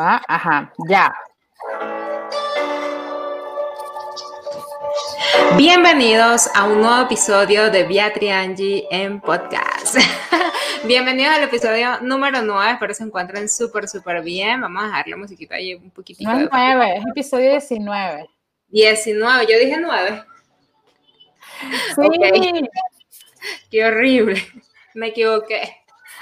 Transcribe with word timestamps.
Ajá, 0.00 0.72
ya. 0.88 1.12
Bienvenidos 5.56 6.48
a 6.54 6.66
un 6.66 6.80
nuevo 6.80 7.02
episodio 7.02 7.68
de 7.68 7.82
Beatriz 7.82 8.30
Angie 8.30 8.86
en 8.92 9.20
podcast. 9.20 9.96
Bienvenidos 10.84 11.34
al 11.34 11.42
episodio 11.42 12.00
número 12.00 12.42
9. 12.42 12.72
Espero 12.74 12.94
se 12.94 13.02
encuentren 13.02 13.48
súper, 13.48 13.88
súper 13.88 14.22
bien. 14.22 14.60
Vamos 14.60 14.84
a 14.84 14.86
dejar 14.86 15.08
la 15.08 15.16
musiquita 15.16 15.56
ahí 15.56 15.74
un 15.74 15.90
poquitito. 15.90 16.30
No 16.30 16.38
es 16.38 16.48
9, 16.52 16.96
es 16.98 17.04
episodio 17.06 17.50
19. 17.50 18.30
19, 18.68 19.46
yo 19.50 19.58
dije 19.58 19.78
9. 19.80 20.24
Sí. 21.96 22.68
Qué 23.68 23.84
horrible. 23.84 24.40
Me 24.94 25.08
equivoqué. 25.08 25.76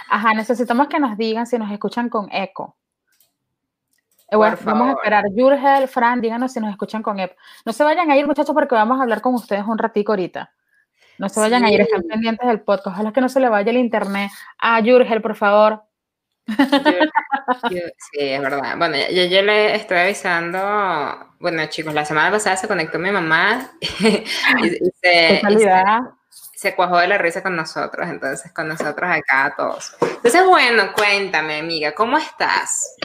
Ajá, 0.08 0.32
necesitamos 0.32 0.88
que 0.88 0.98
nos 0.98 1.18
digan 1.18 1.46
si 1.46 1.58
nos 1.58 1.70
escuchan 1.70 2.08
con 2.08 2.32
eco. 2.32 2.74
Eh, 4.28 4.36
bueno, 4.36 4.56
vamos 4.64 4.88
a 4.88 4.92
esperar. 4.92 5.24
Yurgel, 5.32 5.88
Fran, 5.88 6.20
díganos 6.20 6.52
si 6.52 6.60
nos 6.60 6.70
escuchan 6.70 7.02
con 7.02 7.18
eco. 7.20 7.34
No 7.64 7.72
se 7.72 7.84
vayan 7.84 8.10
a 8.10 8.16
ir, 8.16 8.26
muchachos, 8.26 8.54
porque 8.54 8.74
vamos 8.74 8.98
a 8.98 9.02
hablar 9.02 9.20
con 9.20 9.34
ustedes 9.34 9.64
un 9.66 9.78
ratico 9.78 10.12
ahorita. 10.12 10.52
No 11.18 11.28
se 11.28 11.40
vayan 11.40 11.64
a 11.64 11.70
ir, 11.70 11.80
están 11.80 12.02
pendientes 12.02 12.46
del 12.46 12.60
podcast. 12.60 12.94
Ojalá 12.94 13.12
que 13.12 13.20
no 13.20 13.28
se 13.28 13.40
le 13.40 13.48
vaya 13.48 13.70
el 13.70 13.78
internet. 13.78 14.30
A 14.58 14.80
Yurgel, 14.80 15.22
por 15.22 15.34
favor. 15.34 15.82
sí, 16.48 18.18
es 18.18 18.40
verdad. 18.40 18.76
Bueno, 18.76 18.96
yo, 19.10 19.24
yo, 19.24 19.42
le 19.42 19.74
estoy 19.74 19.98
avisando. 19.98 20.58
Bueno, 21.38 21.64
chicos, 21.66 21.94
la 21.94 22.04
semana 22.04 22.30
pasada 22.30 22.56
se 22.56 22.68
conectó 22.68 22.98
mi 22.98 23.10
mamá 23.10 23.70
y, 23.80 24.06
y 24.06 24.90
se, 25.02 25.40
y 25.48 25.58
se, 25.58 25.82
se 26.56 26.74
cuajó 26.74 26.98
de 26.98 27.08
la 27.08 27.18
risa 27.18 27.42
con 27.42 27.56
nosotros, 27.56 28.08
entonces 28.08 28.52
con 28.52 28.68
nosotros 28.68 29.10
acá 29.10 29.54
todos. 29.56 29.96
Entonces, 30.00 30.44
bueno, 30.46 30.92
cuéntame, 30.94 31.60
amiga, 31.60 31.92
¿cómo 31.92 32.18
estás? 32.18 32.96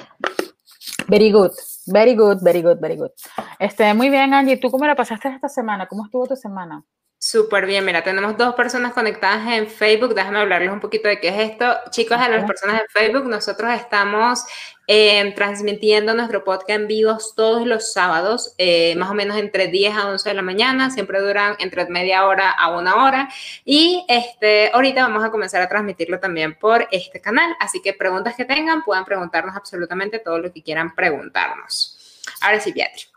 Very 1.12 1.30
good, 1.30 1.52
very 1.88 2.16
good, 2.16 2.40
very 2.42 2.62
good, 2.62 2.80
very 2.80 2.96
good. 2.96 3.12
Este, 3.60 3.94
muy 3.94 4.10
bien, 4.10 4.34
Angie, 4.34 4.56
¿tú 4.56 4.72
cómo 4.72 4.86
la 4.86 4.96
pasaste 4.96 5.28
esta 5.28 5.50
semana? 5.50 5.86
¿Cómo 5.86 6.06
estuvo 6.06 6.26
tu 6.26 6.38
semana? 6.38 6.86
Súper 7.24 7.68
bien, 7.68 7.86
mira, 7.86 8.04
tenemos 8.04 8.36
dos 8.36 8.56
personas 8.56 8.94
conectadas 8.94 9.48
en 9.54 9.68
Facebook. 9.68 10.16
Déjame 10.16 10.40
hablarles 10.40 10.72
un 10.72 10.80
poquito 10.80 11.08
de 11.08 11.20
qué 11.20 11.28
es 11.28 11.52
esto. 11.52 11.78
Chicos, 11.92 12.18
a 12.18 12.28
las 12.28 12.46
personas 12.46 12.82
en 12.82 12.88
Facebook, 12.90 13.30
nosotros 13.30 13.72
estamos 13.74 14.44
eh, 14.88 15.32
transmitiendo 15.36 16.16
nuestro 16.16 16.44
podcast 16.44 16.72
en 16.72 16.88
vivos 16.88 17.36
todos 17.36 17.68
los 17.68 17.94
sábados, 17.94 18.56
eh, 18.58 18.96
más 18.96 19.12
o 19.12 19.14
menos 19.14 19.38
entre 19.38 19.68
10 19.68 19.98
a 19.98 20.08
11 20.08 20.30
de 20.30 20.34
la 20.34 20.42
mañana. 20.42 20.90
Siempre 20.90 21.22
duran 21.22 21.56
entre 21.60 21.86
media 21.90 22.26
hora 22.26 22.50
a 22.50 22.76
una 22.76 23.06
hora. 23.06 23.30
Y 23.66 24.04
este, 24.08 24.72
ahorita 24.74 25.04
vamos 25.04 25.24
a 25.24 25.30
comenzar 25.30 25.62
a 25.62 25.70
transmitirlo 25.70 26.20
también 26.20 26.58
por 26.58 26.88
este 26.92 27.22
canal. 27.22 27.56
Así 27.60 27.84
que 27.84 27.94
preguntas 27.94 28.36
que 28.36 28.46
tengan, 28.46 28.84
puedan 28.84 29.06
preguntarnos 29.06 29.56
absolutamente 29.56 30.18
todo 30.18 30.40
lo 30.40 30.52
que 30.52 30.64
quieran 30.64 30.96
preguntarnos. 30.96 32.00
Ahora 32.42 32.60
sí, 32.60 32.72
Beatriz. 32.72 33.12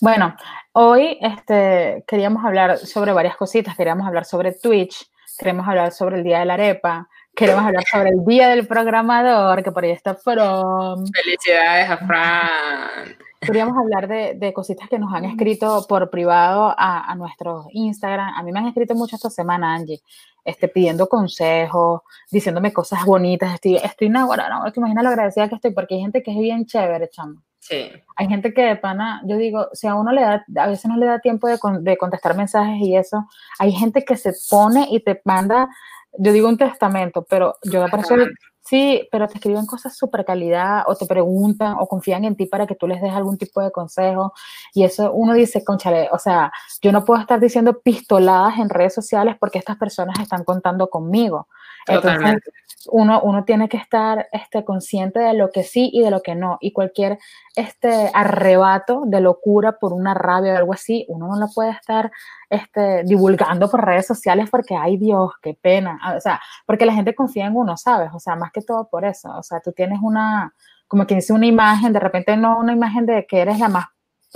Bueno, 0.00 0.36
hoy 0.72 1.18
este, 1.20 2.04
queríamos 2.06 2.44
hablar 2.44 2.78
sobre 2.78 3.12
varias 3.12 3.36
cositas. 3.36 3.76
Queríamos 3.76 4.06
hablar 4.06 4.24
sobre 4.24 4.52
Twitch, 4.52 5.08
queremos 5.38 5.66
hablar 5.66 5.92
sobre 5.92 6.16
el 6.16 6.24
Día 6.24 6.40
de 6.40 6.44
la 6.46 6.54
Arepa, 6.54 7.08
queremos 7.34 7.64
hablar 7.64 7.84
sobre 7.90 8.10
el 8.10 8.24
Día 8.24 8.48
del 8.48 8.66
Programador, 8.66 9.62
que 9.62 9.72
por 9.72 9.84
ahí 9.84 9.90
está 9.90 10.14
From. 10.14 11.06
Felicidades 11.06 11.90
a 11.90 11.98
Fran. 11.98 13.16
Queríamos 13.40 13.76
hablar 13.76 14.08
de, 14.08 14.34
de, 14.34 14.54
cositas 14.54 14.88
que 14.88 14.98
nos 14.98 15.12
han 15.12 15.26
escrito 15.26 15.84
por 15.86 16.08
privado 16.08 16.74
a, 16.76 17.10
a 17.10 17.14
nuestro 17.14 17.66
Instagram. 17.72 18.32
A 18.34 18.42
mí 18.42 18.52
me 18.52 18.60
han 18.60 18.68
escrito 18.68 18.94
mucho 18.94 19.16
esta 19.16 19.28
semana, 19.28 19.74
Angie, 19.74 20.00
este, 20.44 20.68
pidiendo 20.68 21.08
consejos, 21.08 22.00
diciéndome 22.30 22.72
cosas 22.72 23.04
bonitas. 23.04 23.52
Estoy, 23.52 23.76
estoy 23.76 24.10
ahora, 24.16 24.48
no, 24.48 24.72
te 24.72 24.80
imaginas 24.80 25.04
lo 25.04 25.10
agradecida 25.10 25.48
que 25.48 25.56
estoy, 25.56 25.72
porque 25.72 25.94
hay 25.94 26.00
gente 26.00 26.22
que 26.22 26.30
es 26.30 26.38
bien 26.38 26.64
chévere, 26.64 27.10
chamo. 27.10 27.42
Sí. 27.66 27.90
Hay 28.16 28.28
gente 28.28 28.52
que 28.52 28.60
de 28.60 28.76
pana, 28.76 29.22
yo 29.24 29.38
digo, 29.38 29.68
si 29.72 29.86
a 29.86 29.94
uno 29.94 30.12
le 30.12 30.20
da, 30.20 30.44
a 30.58 30.66
veces 30.66 30.84
no 30.84 30.98
le 30.98 31.06
da 31.06 31.20
tiempo 31.20 31.48
de, 31.48 31.58
de, 31.80 31.96
contestar 31.96 32.36
mensajes 32.36 32.76
y 32.78 32.94
eso, 32.94 33.26
hay 33.58 33.72
gente 33.72 34.04
que 34.04 34.18
se 34.18 34.34
pone 34.50 34.86
y 34.90 35.00
te 35.00 35.22
manda, 35.24 35.70
yo 36.18 36.32
digo 36.34 36.46
un 36.46 36.58
testamento, 36.58 37.22
pero 37.22 37.54
yo 37.62 37.86
por 37.88 38.00
eso, 38.00 38.16
sí, 38.60 39.08
pero 39.10 39.28
te 39.28 39.36
escriben 39.36 39.64
cosas 39.64 39.96
súper 39.96 40.26
calidad 40.26 40.82
o 40.86 40.94
te 40.94 41.06
preguntan 41.06 41.76
o 41.78 41.86
confían 41.86 42.26
en 42.26 42.36
ti 42.36 42.44
para 42.44 42.66
que 42.66 42.74
tú 42.74 42.86
les 42.86 43.00
des 43.00 43.14
algún 43.14 43.38
tipo 43.38 43.62
de 43.62 43.72
consejo 43.72 44.34
y 44.74 44.84
eso 44.84 45.10
uno 45.14 45.32
dice, 45.32 45.64
conchale, 45.64 46.10
o 46.12 46.18
sea, 46.18 46.52
yo 46.82 46.92
no 46.92 47.06
puedo 47.06 47.18
estar 47.18 47.40
diciendo 47.40 47.80
pistoladas 47.80 48.58
en 48.58 48.68
redes 48.68 48.92
sociales 48.92 49.36
porque 49.40 49.56
estas 49.56 49.78
personas 49.78 50.20
están 50.20 50.44
contando 50.44 50.88
conmigo. 50.90 51.48
Totalmente. 51.86 52.50
Entonces, 52.50 52.64
uno, 52.90 53.20
uno 53.22 53.44
tiene 53.44 53.68
que 53.68 53.76
estar 53.76 54.28
este, 54.32 54.64
consciente 54.64 55.20
de 55.20 55.34
lo 55.34 55.50
que 55.50 55.62
sí 55.62 55.90
y 55.92 56.02
de 56.02 56.10
lo 56.10 56.22
que 56.22 56.34
no. 56.34 56.58
Y 56.60 56.72
cualquier 56.72 57.18
este, 57.56 58.10
arrebato 58.12 59.02
de 59.06 59.20
locura 59.20 59.78
por 59.78 59.92
una 59.92 60.14
rabia 60.14 60.54
o 60.54 60.56
algo 60.56 60.72
así, 60.72 61.04
uno 61.08 61.28
no 61.28 61.36
lo 61.36 61.46
puede 61.54 61.70
estar 61.70 62.10
este, 62.50 63.04
divulgando 63.04 63.70
por 63.70 63.84
redes 63.84 64.06
sociales 64.06 64.48
porque, 64.50 64.76
ay 64.76 64.96
Dios, 64.96 65.32
qué 65.42 65.54
pena. 65.54 65.98
O 66.16 66.20
sea, 66.20 66.40
porque 66.66 66.86
la 66.86 66.94
gente 66.94 67.14
confía 67.14 67.46
en 67.46 67.56
uno, 67.56 67.76
¿sabes? 67.76 68.10
O 68.12 68.20
sea, 68.20 68.36
más 68.36 68.52
que 68.52 68.62
todo 68.62 68.88
por 68.88 69.04
eso. 69.04 69.30
O 69.36 69.42
sea, 69.42 69.60
tú 69.60 69.72
tienes 69.72 69.98
una, 70.02 70.54
como 70.86 71.06
quien 71.06 71.20
dice, 71.20 71.32
una 71.32 71.46
imagen, 71.46 71.92
de 71.92 72.00
repente 72.00 72.36
no 72.36 72.58
una 72.58 72.72
imagen 72.72 73.06
de 73.06 73.26
que 73.26 73.40
eres 73.40 73.58
la 73.58 73.68
más 73.68 73.86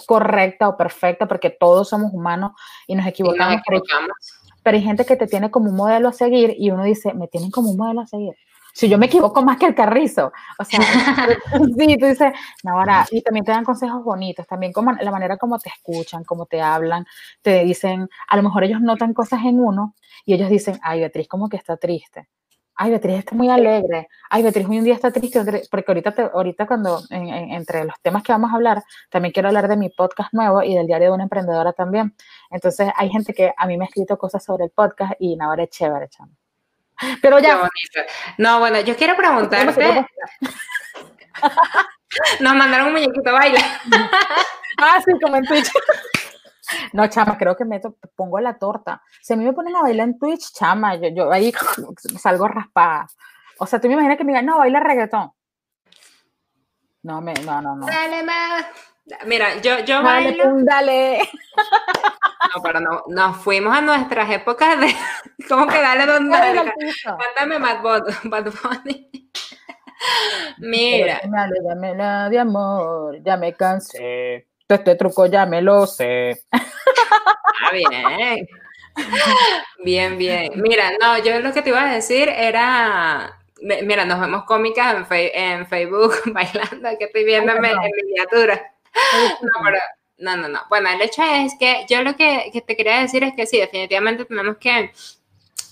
correcta 0.07 0.69
o 0.69 0.77
perfecta, 0.77 1.27
porque 1.27 1.51
todos 1.51 1.89
somos 1.89 2.13
humanos 2.13 2.53
y 2.87 2.95
nos 2.95 3.07
equivocamos. 3.07 3.55
Y 3.55 3.57
nos 3.57 3.63
equivocamos 3.67 4.17
pero 4.17 4.48
hay 4.77 4.83
gente 4.83 5.05
que 5.05 5.17
te 5.17 5.27
tiene 5.27 5.51
como 5.51 5.71
un 5.71 5.77
modelo 5.77 6.09
a 6.09 6.13
seguir 6.13 6.55
y 6.59 6.71
uno 6.71 6.85
dice, 6.85 7.15
me 7.15 7.29
tienen 7.29 7.51
como 7.51 7.71
un 7.71 7.77
modelo 7.77 8.03
a 8.03 8.07
seguir. 8.07 8.35
Si 8.75 8.89
yo 8.89 8.97
me 8.97 9.07
equivoco 9.07 9.43
más 9.43 9.57
que 9.57 9.67
el 9.67 9.75
carrizo, 9.75 10.33
o 10.59 10.65
sea, 10.65 10.79
sí, 11.79 11.97
tú 11.99 12.07
dices, 12.07 12.33
no, 12.63 12.79
ahora, 12.79 13.07
y 13.11 13.23
también 13.23 13.45
te 13.45 13.51
dan 13.51 13.65
consejos 13.65 14.05
bonitos, 14.05 14.47
también 14.47 14.73
como 14.73 14.93
la 14.93 15.11
manera 15.11 15.37
como 15.37 15.59
te 15.59 15.69
escuchan, 15.71 16.23
como 16.23 16.47
te 16.47 16.61
hablan, 16.61 17.05
te 17.43 17.65
dicen, 17.65 18.09
a 18.29 18.37
lo 18.37 18.43
mejor 18.45 18.65
ellos 18.65 18.81
notan 18.81 19.15
cosas 19.15 19.41
en 19.45 19.59
uno 19.59 19.95
y 20.25 20.35
ellos 20.35 20.49
dicen, 20.49 20.79
ay, 20.83 21.01
Beatriz 21.01 21.27
como 21.27 21.49
que 21.49 21.57
está 21.57 21.77
triste. 21.77 22.29
Ay, 22.81 22.91
Beatriz 22.91 23.19
está 23.19 23.35
muy 23.35 23.51
alegre. 23.51 24.07
Ay, 24.31 24.45
Beatriz 24.45 24.69
hoy 24.69 24.79
un 24.79 24.85
día 24.85 24.95
está 24.95 25.11
triste. 25.11 25.43
Porque 25.69 25.91
ahorita, 25.91 26.13
te, 26.15 26.23
ahorita 26.23 26.65
cuando, 26.65 27.03
en, 27.11 27.27
en, 27.29 27.51
entre 27.51 27.85
los 27.85 28.01
temas 28.01 28.23
que 28.23 28.31
vamos 28.31 28.53
a 28.53 28.55
hablar, 28.55 28.85
también 29.11 29.33
quiero 29.33 29.49
hablar 29.49 29.67
de 29.67 29.77
mi 29.77 29.89
podcast 29.89 30.33
nuevo 30.33 30.63
y 30.63 30.77
del 30.77 30.87
diario 30.87 31.09
de 31.09 31.15
una 31.15 31.25
emprendedora 31.25 31.73
también. 31.73 32.15
Entonces, 32.51 32.89
hay 32.95 33.11
gente 33.11 33.35
que 33.35 33.53
a 33.57 33.67
mí 33.67 33.77
me 33.77 33.85
ha 33.85 33.89
escrito 33.89 34.17
cosas 34.17 34.45
sobre 34.45 34.67
el 34.67 34.71
podcast 34.71 35.15
y 35.19 35.37
ahora 35.41 35.65
es 35.65 35.71
chévere, 35.71 36.09
chamo. 36.09 36.31
Pero 37.21 37.41
ya. 37.41 37.49
Qué 37.49 37.55
bonito. 37.57 38.13
No, 38.39 38.61
bueno, 38.61 38.81
yo 38.81 38.95
quiero 38.95 39.17
preguntarte. 39.17 40.07
Nos 42.41 42.55
mandaron 42.55 42.87
un 42.87 42.93
muñequito 42.93 43.33
baila. 43.33 43.61
ah, 44.79 45.01
sí, 45.05 45.11
como 45.21 45.35
en 45.35 45.45
Twitch. 45.47 45.69
No, 46.93 47.07
chama, 47.09 47.37
creo 47.39 47.57
que 47.57 47.65
me 47.65 47.81
pongo 48.17 48.41
la 48.41 48.59
torta. 48.59 49.03
Si 49.21 49.33
a 49.33 49.37
mí 49.37 49.45
me 49.45 49.53
ponen 49.53 49.77
a 49.77 49.83
bailar 49.83 50.09
en 50.09 50.19
Twitch, 50.19 50.53
chama, 50.53 50.97
yo, 50.97 51.09
yo 51.09 51.33
ahí 51.33 51.53
salgo 52.19 52.49
raspada. 52.49 53.07
O 53.59 53.67
sea, 53.67 53.81
tú 53.81 53.89
me 53.89 53.95
imaginas 53.95 54.17
que 54.17 54.25
me 54.25 54.33
digan, 54.33 54.47
no, 54.47 54.59
baila 54.59 54.81
reggaetón. 54.81 55.33
No, 57.03 57.21
me, 57.21 57.35
no, 57.35 57.63
no, 57.63 57.77
no. 57.77 57.87
Dale, 57.87 58.23
más. 58.23 58.67
Mira, 59.27 59.57
yo, 59.63 59.79
yo 59.81 60.03
dale, 60.03 60.31
bailo. 60.31 60.45
Pum, 60.45 60.65
dale. 60.65 61.21
No, 62.55 62.63
pero 62.63 62.81
no, 62.81 63.03
nos 63.09 63.37
fuimos 63.39 63.77
a 63.77 63.83
nuestras 63.83 64.31
épocas 64.31 64.81
de. 64.81 64.95
¿Cómo 65.49 65.67
que 65.67 65.79
dale 65.83 66.07
donde? 66.07 66.39
Cuéntame 67.05 67.59
Bad 67.59 68.53
Bunny. 68.63 69.31
Mira. 70.59 71.21
Dale, 71.25 71.57
dámela 71.63 72.31
de 72.31 72.39
amor, 72.39 73.23
ya 73.23 73.37
me 73.37 73.53
cansé. 73.55 74.48
Este 74.69 74.97
truco 74.97 75.27
ya 75.27 75.47
me 75.47 75.63
lo 75.63 75.87
sé. 75.87 76.43
Ah, 76.53 77.73
bien. 77.73 78.47
Bien, 79.85 80.19
bien. 80.19 80.53
Mira, 80.57 80.91
no, 81.01 81.19
yo 81.19 81.39
lo 81.41 81.53
que 81.53 81.63
te 81.63 81.71
iba 81.71 81.89
a 81.89 81.95
decir 81.95 82.29
era, 82.29 83.39
mira, 83.61 84.05
nos 84.05 84.21
vemos 84.21 84.45
cómicas 84.45 85.07
en, 85.11 85.31
en 85.35 85.67
Facebook 85.67 86.15
bailando, 86.27 86.89
que 86.99 87.05
estoy 87.05 87.25
viendo 87.25 87.53
en, 87.53 87.65
en 87.65 87.79
miniatura. 88.07 88.73
No, 89.41 89.61
pero, 89.65 89.79
no, 90.19 90.37
no, 90.37 90.49
no. 90.49 90.61
Bueno, 90.69 90.91
el 90.91 91.01
hecho 91.01 91.23
es 91.23 91.55
que 91.59 91.87
yo 91.89 92.03
lo 92.03 92.17
que, 92.17 92.51
que 92.53 92.61
te 92.61 92.77
quería 92.77 93.01
decir 93.01 93.23
es 93.25 93.35
que 93.35 93.47
sí, 93.47 93.59
definitivamente 93.59 94.25
tenemos 94.25 94.59
que 94.59 94.93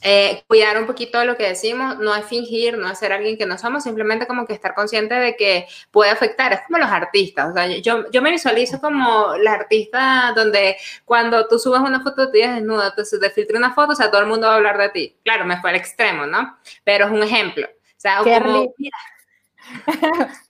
eh, 0.08 0.44
cuidar 0.46 0.78
un 0.78 0.86
poquito 0.86 1.24
lo 1.24 1.36
que 1.36 1.48
decimos, 1.48 1.98
no 1.98 2.14
es 2.14 2.24
fingir, 2.26 2.78
no 2.78 2.88
es 2.88 2.96
ser 2.96 3.12
alguien 3.12 3.36
que 3.36 3.44
no 3.44 3.58
somos, 3.58 3.82
simplemente 3.82 4.28
como 4.28 4.46
que 4.46 4.52
estar 4.52 4.72
consciente 4.72 5.16
de 5.16 5.34
que 5.34 5.66
puede 5.90 6.12
afectar, 6.12 6.52
es 6.52 6.60
como 6.64 6.78
los 6.78 6.88
artistas, 6.88 7.50
o 7.50 7.52
sea, 7.52 7.66
yo, 7.66 8.08
yo 8.12 8.22
me 8.22 8.30
visualizo 8.30 8.80
como 8.80 9.36
la 9.36 9.54
artista 9.54 10.32
donde 10.36 10.76
cuando 11.04 11.48
tú 11.48 11.58
subes 11.58 11.80
una 11.80 12.00
foto 12.02 12.26
de 12.26 12.32
ti 12.32 12.38
desnuda, 12.38 12.90
entonces 12.90 13.18
te 13.18 13.30
filtra 13.30 13.58
una 13.58 13.74
foto, 13.74 13.94
o 13.94 13.96
sea, 13.96 14.08
todo 14.08 14.20
el 14.20 14.28
mundo 14.28 14.46
va 14.46 14.52
a 14.52 14.56
hablar 14.58 14.78
de 14.78 14.90
ti, 14.90 15.16
claro, 15.24 15.44
me 15.44 15.60
fue 15.60 15.70
al 15.70 15.76
extremo, 15.76 16.24
¿no? 16.24 16.56
Pero 16.84 17.06
es 17.06 17.10
un 17.10 17.24
ejemplo, 17.24 17.66
o 17.66 17.94
sea, 17.96 18.18
como, 18.18 18.74
mira, 18.78 18.96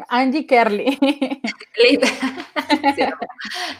Angie 0.09 0.47
Kerly. 0.47 0.99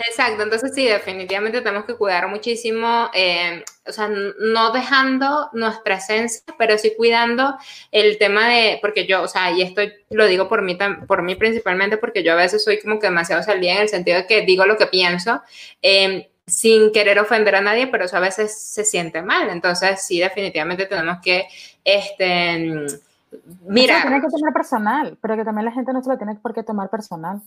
Exacto, 0.09 0.43
entonces 0.43 0.73
sí, 0.75 0.85
definitivamente 0.87 1.61
tenemos 1.61 1.85
que 1.85 1.95
cuidar 1.95 2.29
muchísimo, 2.29 3.11
eh, 3.15 3.65
o 3.87 3.93
sea, 3.93 4.09
no 4.09 4.73
dejando 4.73 5.49
nuestra 5.53 5.97
esencia, 5.97 6.43
pero 6.59 6.79
sí 6.79 6.93
cuidando 6.97 7.57
el 7.91 8.19
tema 8.19 8.49
de, 8.49 8.79
porque 8.81 9.07
yo, 9.07 9.23
o 9.23 9.29
sea, 9.29 9.51
y 9.53 9.63
esto 9.63 9.83
lo 10.11 10.27
digo 10.27 10.49
por 10.49 10.63
mí, 10.63 10.77
por 11.07 11.23
mí 11.23 11.35
principalmente, 11.37 11.97
porque 11.97 12.23
yo 12.23 12.33
a 12.33 12.37
veces 12.37 12.63
soy 12.65 12.81
como 12.81 12.99
que 12.99 13.07
demasiado 13.07 13.43
salida 13.43 13.73
en 13.75 13.83
el 13.83 13.89
sentido 13.89 14.19
de 14.19 14.27
que 14.27 14.43
digo 14.43 14.67
lo 14.67 14.77
que 14.77 14.87
pienso. 14.87 15.43
Eh, 15.83 16.31
sin 16.49 16.93
querer 16.93 17.19
ofender 17.19 17.57
a 17.57 17.61
nadie, 17.61 17.89
pero 17.89 18.05
eso 18.05 18.17
a 18.17 18.21
veces 18.21 18.57
se 18.57 18.85
siente 18.85 19.21
mal. 19.21 19.51
Entonces, 19.51 20.07
sí, 20.07 20.21
definitivamente 20.21 20.87
tenemos 20.87 21.19
que, 21.21 21.49
este, 21.85 22.87
mira. 23.67 24.03
tiene 24.03 24.21
que 24.21 24.29
tomar 24.29 24.53
personal, 24.53 25.19
pero 25.21 25.37
que 25.37 25.45
también 25.45 25.65
la 25.65 25.73
gente 25.73 25.93
no 25.93 26.03
se 26.03 26.11
lo 26.11 26.17
tiene 26.17 26.35
por 26.37 26.55
qué 26.55 26.63
tomar 26.63 26.91
personal. 26.91 27.43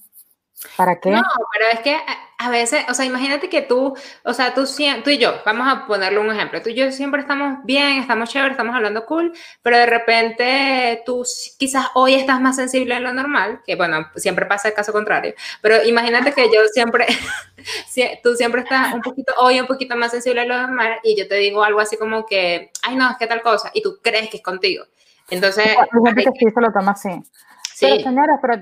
¿Para 0.76 1.00
qué? 1.00 1.12
No, 1.12 1.24
pero 1.54 1.66
es 1.72 1.80
que 1.80 1.98
a 2.38 2.50
veces, 2.50 2.84
o 2.90 2.94
sea, 2.94 3.06
imagínate 3.06 3.50
que 3.50 3.62
tú, 3.62 3.96
o 4.26 4.34
sea, 4.34 4.54
tú, 4.54 4.66
tú 5.04 5.10
y 5.10 5.18
yo, 5.18 5.42
vamos 5.46 5.68
a 5.70 5.88
ponerle 5.88 6.20
un 6.20 6.30
ejemplo, 6.30 6.62
tú 6.62 6.70
y 6.70 6.74
yo 6.74 6.92
siempre 6.92 7.22
estamos 7.22 7.60
bien, 7.64 8.00
estamos 8.00 8.30
chéveres, 8.30 8.52
estamos 8.52 8.76
hablando 8.76 9.06
cool, 9.06 9.31
pero 9.62 9.78
de 9.78 9.86
repente 9.86 11.02
tú 11.06 11.24
quizás 11.58 11.88
hoy 11.96 12.16
estás 12.16 12.42
más 12.42 12.58
sensible 12.58 12.96
de 12.96 13.02
lo 13.02 13.14
normal, 13.14 13.62
que 13.66 13.76
bueno, 13.76 14.10
siempre 14.16 14.46
pasa 14.46 14.68
el 14.68 14.74
caso 14.74 14.92
contrario, 14.92 15.34
pero 15.62 15.84
imagínate 15.84 16.34
que 16.34 16.46
yo 16.48 16.62
siempre, 16.74 17.08
tú 18.24 18.36
siempre 18.36 18.62
estás 18.62 18.94
un 18.94 19.02
poquito, 19.02 19.34
hoy 19.38 19.62
un 19.62 19.68
poquito 19.68 19.96
más 19.96 20.12
sensible 20.12 20.42
de 20.42 20.48
lo 20.48 20.62
normal 20.62 21.00
y 21.04 21.18
yo 21.18 21.26
te 21.26 21.36
digo 21.36 21.64
algo 21.64 21.80
así 21.80 21.96
como 21.96 22.26
que, 22.26 22.72
ay 22.84 22.98
no, 22.98 23.12
es 23.12 23.18
que 23.18 23.28
tal 23.28 23.42
cosa, 23.42 23.72
y 23.74 23.81
tú 23.81 24.00
crees 24.02 24.30
que 24.30 24.38
es 24.38 24.44
contigo. 24.44 24.86
Entonces... 25.30 25.66
Hay 25.66 25.88
gente 26.06 26.24
que 26.24 26.31
sí 26.40 26.54
se 26.54 26.62
lo 26.62 26.72
toma 26.72 26.92
así. 26.92 27.24
Pero 27.80 28.04
señores, 28.04 28.38
pero 28.42 28.62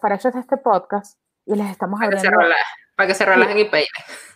para 0.00 0.14
eso 0.14 0.28
es 0.28 0.36
este 0.36 0.56
podcast 0.56 1.18
y 1.46 1.54
les 1.54 1.70
estamos 1.70 1.98
para 1.98 2.16
abriendo. 2.16 2.38
Que 2.38 2.46
para 2.96 3.08
que 3.08 3.14
se 3.14 3.24
relajen 3.24 3.58
y 3.58 3.64
peinen. 3.64 3.88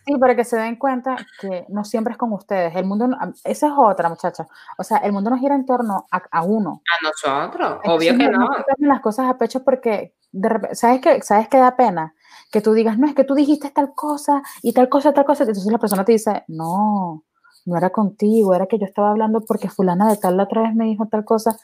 Sí, 0.06 0.16
para 0.18 0.34
que 0.34 0.44
se 0.44 0.56
den 0.56 0.76
cuenta 0.76 1.16
que 1.38 1.66
no 1.68 1.84
siempre 1.84 2.12
es 2.12 2.18
con 2.18 2.32
ustedes. 2.32 2.74
El 2.76 2.86
mundo, 2.86 3.08
esa 3.44 3.66
es 3.66 3.72
otra, 3.76 4.08
muchacha. 4.08 4.46
O 4.78 4.84
sea, 4.84 4.98
el 4.98 5.12
mundo 5.12 5.30
no 5.30 5.38
gira 5.38 5.54
en 5.54 5.66
torno 5.66 6.06
a, 6.10 6.42
uno. 6.42 6.82
A 6.88 7.04
nosotros, 7.04 7.80
obvio 7.84 8.16
que 8.16 8.28
no. 8.28 8.38
No 8.38 8.64
las 8.78 9.00
cosas 9.00 9.28
a 9.28 9.36
pecho 9.36 9.62
porque, 9.62 10.14
de 10.32 10.48
repente, 10.48 10.76
¿sabes 10.76 11.00
qué, 11.00 11.20
¿sabes 11.22 11.48
qué 11.48 11.58
da 11.58 11.76
pena? 11.76 12.14
Que 12.50 12.62
tú 12.62 12.72
digas, 12.72 12.98
no, 12.98 13.06
es 13.06 13.14
que 13.14 13.24
tú 13.24 13.34
dijiste 13.34 13.70
tal 13.70 13.94
cosa 13.94 14.42
y 14.62 14.72
tal 14.72 14.88
cosa, 14.88 15.12
tal 15.12 15.26
cosa. 15.26 15.44
Entonces 15.44 15.70
la 15.70 15.78
persona 15.78 16.04
te 16.04 16.12
dice, 16.12 16.44
no, 16.48 17.24
no 17.64 17.76
era 17.76 17.90
contigo, 17.90 18.54
era 18.54 18.66
que 18.66 18.78
yo 18.78 18.86
estaba 18.86 19.10
hablando 19.10 19.40
porque 19.42 19.68
fulana 19.68 20.08
de 20.08 20.16
tal 20.16 20.36
la 20.36 20.44
otra 20.44 20.62
vez 20.62 20.74
me 20.74 20.84
dijo 20.84 21.06
tal 21.06 21.24
cosa. 21.24 21.56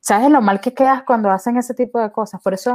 ¿Sabes 0.00 0.30
lo 0.30 0.40
mal 0.40 0.60
que 0.60 0.72
quedas 0.72 1.02
cuando 1.02 1.30
hacen 1.30 1.56
ese 1.58 1.74
tipo 1.74 2.00
de 2.00 2.10
cosas? 2.10 2.40
Por 2.42 2.54
eso 2.54 2.74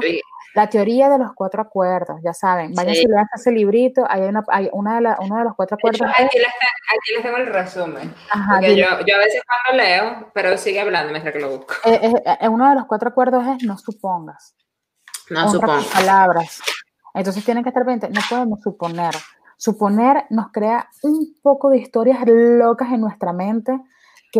la 0.56 0.69
teoría 0.69 1.09
de 1.09 1.17
los 1.19 1.33
cuatro 1.33 1.62
acuerdos, 1.62 2.21
ya 2.23 2.33
saben, 2.33 2.73
vayan 2.73 2.95
sí. 2.95 3.06
a 3.06 3.09
leer 3.09 3.25
ese 3.35 3.51
librito, 3.51 4.06
hay, 4.07 4.21
una, 4.21 4.41
hay 4.47 4.69
una 4.71 4.95
de 4.95 5.01
la, 5.01 5.17
uno 5.19 5.38
de 5.38 5.44
los 5.44 5.53
cuatro 5.53 5.75
acuerdos. 5.75 6.01
Hecho, 6.01 6.25
aquí, 6.25 6.38
les, 6.38 6.47
aquí, 6.47 7.13
les, 7.13 7.23
tengo 7.23 7.38
el 7.38 7.47
resumen. 7.47 8.15
Ajá, 8.29 8.62
yo, 8.62 8.73
yo, 9.06 9.15
a 9.15 9.18
veces 9.18 9.41
cuando 9.45 9.83
leo, 9.83 10.31
pero 10.33 10.57
sigue 10.57 10.79
hablando 10.79 11.11
mientras 11.11 11.33
que 11.33 11.41
lo 11.41 11.57
busco. 11.57 11.73
Eh, 11.83 12.00
eh, 12.01 12.38
eh, 12.39 12.47
uno 12.47 12.69
de 12.69 12.75
los 12.75 12.85
cuatro 12.85 13.09
acuerdos 13.09 13.45
es 13.47 13.63
no 13.63 13.77
supongas. 13.77 14.56
No 15.29 15.51
supongas. 15.51 15.88
palabras. 15.88 16.61
Entonces 17.13 17.44
tienen 17.44 17.63
que 17.63 17.69
estar 17.69 17.83
pendientes, 17.83 18.11
no 18.11 18.21
podemos 18.29 18.61
suponer. 18.61 19.13
Suponer 19.57 20.25
nos 20.30 20.52
crea 20.52 20.90
un 21.04 21.36
poco 21.42 21.69
de 21.69 21.78
historias 21.78 22.19
locas 22.25 22.92
en 22.92 23.02
nuestra 23.02 23.34
mente 23.34 23.80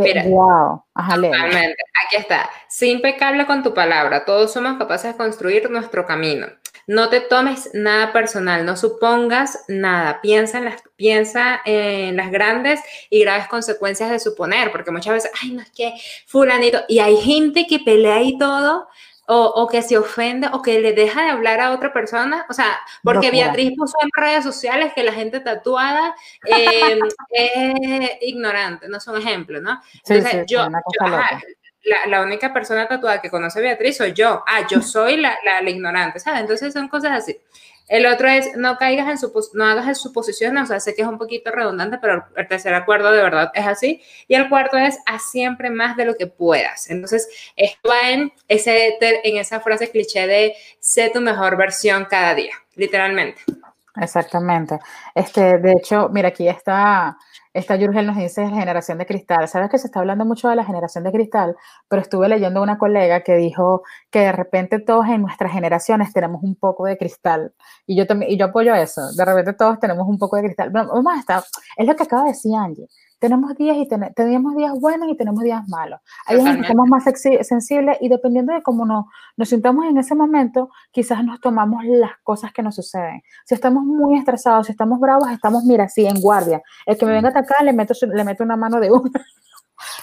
Mira, 0.02 0.24
wow. 0.24 0.84
Ajá. 0.94 1.16
Aquí 1.16 2.16
está. 2.18 2.50
Sé 2.68 2.88
impecable 2.88 3.46
con 3.46 3.64
tu 3.64 3.74
palabra. 3.74 4.26
Todos 4.26 4.54
somos 4.54 4.78
capaces 4.78 5.14
de 5.14 5.18
construir 5.18 5.70
nuestro 5.70 6.06
camino. 6.06 6.48
No 6.88 7.10
te 7.10 7.20
tomes 7.20 7.72
nada 7.74 8.14
personal, 8.14 8.64
no 8.66 8.78
supongas 8.78 9.64
nada. 9.68 10.22
Piensa 10.22 10.60
en 10.60 10.66
las, 10.66 10.84
piensa 10.96 11.62
en 11.66 12.16
las 12.16 12.30
grandes 12.30 12.80
y 13.10 13.22
graves 13.22 13.48
consecuencias 13.48 14.12
de 14.12 14.20
suponer, 14.20 14.72
porque 14.72 14.92
muchas 14.92 15.14
veces, 15.14 15.32
ay, 15.42 15.52
no 15.54 15.62
es 15.62 15.72
que 15.72 15.94
fulanito, 16.28 16.82
y 16.88 17.00
hay 17.00 17.18
gente 17.18 17.66
que 17.66 17.80
pelea 17.80 18.22
y 18.22 18.38
todo, 18.38 18.88
o, 19.28 19.38
o, 19.38 19.68
que 19.68 19.82
se 19.82 19.98
ofende 19.98 20.48
o 20.54 20.62
que 20.62 20.80
le 20.80 20.94
deja 20.94 21.24
de 21.24 21.30
hablar 21.30 21.60
a 21.60 21.72
otra 21.72 21.92
persona. 21.92 22.46
O 22.50 22.54
sea, 22.54 22.78
porque 23.04 23.32
Beatriz 23.32 23.74
puso 23.76 23.96
en 24.02 24.10
redes 24.16 24.44
sociales 24.44 24.94
que 24.94 25.04
la 25.04 25.14
gente 25.14 25.40
tatuada 25.40 26.16
eh, 26.46 27.00
es 27.32 28.12
ignorante, 28.22 28.88
no 28.88 29.00
son 29.00 29.18
ejemplos, 29.18 29.62
¿no? 29.62 29.82
Entonces, 29.94 30.32
sí, 30.32 30.38
sí, 30.40 30.46
yo, 30.48 30.68
yo 30.68 31.08
la, 31.86 32.08
la, 32.08 32.22
única 32.22 32.54
persona 32.54 32.88
tatuada 32.88 33.22
que 33.22 33.30
conoce 33.30 33.60
a 33.60 33.62
Beatriz 33.62 33.98
soy 33.98 34.14
yo. 34.14 34.44
Ah, 34.48 34.68
yo 34.70 34.82
soy 34.82 35.18
la, 35.18 35.38
la, 35.44 35.62
la 35.62 35.70
ignorante, 35.70 36.20
¿sabes? 36.20 36.42
Entonces 36.42 36.74
son 36.74 36.88
cosas 36.88 37.12
así. 37.12 37.38
El 37.88 38.08
otro 38.08 38.28
es 38.28 38.58
no 38.58 38.78
caigas 38.78 39.08
en 39.10 39.18
su 39.20 39.32
no 39.54 39.66
hagas 39.66 39.88
en 39.88 39.96
suposiciones, 39.96 40.64
o 40.64 40.66
sea, 40.66 40.80
sé 40.80 40.96
que 40.96 41.04
es 41.04 41.08
un 41.08 41.20
poquito 41.20 41.52
redundante, 41.52 42.00
pero 42.00 42.26
el 42.36 42.48
tercer 42.48 42.74
acuerdo 42.74 43.12
de 43.12 43.22
verdad 43.22 43.52
es 43.54 43.68
así. 43.68 44.02
Y 44.28 44.34
el 44.34 44.50
cuarto 44.50 44.78
es 44.78 44.98
haz 45.06 45.30
siempre 45.30 45.70
más 45.70 45.96
de 45.96 46.06
lo 46.06 46.16
que 46.16 46.26
puedas. 46.26 46.90
Entonces, 46.90 47.28
esto 47.56 47.90
va 47.90 48.10
en, 48.10 48.34
ese, 48.48 48.98
en 49.00 49.38
esa 49.38 49.60
frase 49.60 49.92
cliché 49.92 50.26
de 50.26 50.56
sé 50.80 51.12
tu 51.14 51.22
mejor 51.22 51.58
versión 51.58 52.06
cada 52.06 52.34
día, 52.34 52.54
literalmente. 52.76 53.42
Exactamente. 53.98 54.80
Este, 55.14 55.58
de 55.60 55.72
hecho, 55.74 56.10
mira, 56.10 56.30
aquí 56.30 56.48
está 56.48 57.18
esta 57.56 57.78
Yurgel 57.78 58.06
nos 58.06 58.18
dice 58.18 58.46
generación 58.50 58.98
de 58.98 59.06
cristal. 59.06 59.48
Sabes 59.48 59.70
que 59.70 59.78
se 59.78 59.88
está 59.88 60.02
hablando 60.02 60.26
mucho 60.26 60.50
de 60.50 60.58
la 60.58 60.66
generación 60.66 61.06
de 61.06 61.14
cristal, 61.14 61.56
pero 61.88 62.02
estuve 62.02 62.28
leyendo 62.28 62.62
una 62.62 62.78
colega 62.78 63.22
que 63.22 63.38
dijo 63.38 63.82
que 64.12 64.20
de 64.20 64.34
repente 64.34 64.80
todos 64.80 65.06
en 65.08 65.22
nuestras 65.22 65.54
generaciones 65.54 66.12
tenemos 66.12 66.44
un 66.44 66.56
poco 66.58 66.84
de 66.86 66.98
cristal. 66.98 67.54
Y 67.88 67.96
yo 67.96 68.06
también, 68.08 68.30
y 68.34 68.38
yo 68.38 68.48
apoyo 68.48 68.76
eso. 68.76 69.02
De 69.16 69.24
repente 69.24 69.54
todos 69.54 69.80
tenemos 69.80 70.06
un 70.06 70.18
poco 70.20 70.36
de 70.36 70.44
cristal. 70.44 70.70
Bueno, 70.70 70.92
a 71.10 71.18
estar, 71.18 71.44
es 71.78 71.88
lo 71.88 71.96
que 71.96 72.04
acaba 72.04 72.24
de 72.24 72.30
decir 72.32 72.52
Angie. 72.54 72.88
Tenemos 73.20 73.56
días 73.56 73.78
y 73.78 73.88
ten, 73.88 74.12
tenemos 74.16 74.56
días 74.56 74.74
buenos 74.80 75.10
y 75.10 75.16
tenemos 75.16 75.44
días 75.44 75.68
malos. 75.68 76.00
Hay 76.26 76.40
días 76.40 76.56
que 76.56 76.62
estamos 76.62 76.88
más 76.88 77.04
sensibles 77.42 77.98
y 78.02 78.10
dependiendo 78.10 78.54
de 78.54 78.62
cómo 78.62 78.86
nos, 78.86 79.06
nos 79.38 79.50
sintamos 79.50 79.86
en 79.86 79.98
ese 79.98 80.16
momento, 80.16 80.70
quizás 80.92 81.24
nos 81.24 81.40
tomamos 81.40 81.84
las 81.86 82.12
cosas 82.24 82.52
que 82.52 82.62
nos 82.62 82.76
suceden. 82.76 83.22
Si 83.46 83.56
estamos 83.56 83.84
muy 83.84 84.18
estresados, 84.18 84.68
si 84.68 84.74
estamos 84.74 85.00
bravos, 85.00 85.30
estamos, 85.32 85.64
mira, 85.64 85.86
así 85.86 86.06
en 86.06 86.20
guardia. 86.20 86.62
El 86.86 86.98
que 86.98 87.06
me 87.06 87.14
venga 87.14 87.30
a 87.30 87.32
atacar, 87.32 87.64
le 87.64 87.74
meto, 87.74 87.94
le 88.06 88.24
meto 88.24 88.44
una 88.44 88.58
mano 88.58 88.80
de 88.80 88.92
una. 88.92 89.26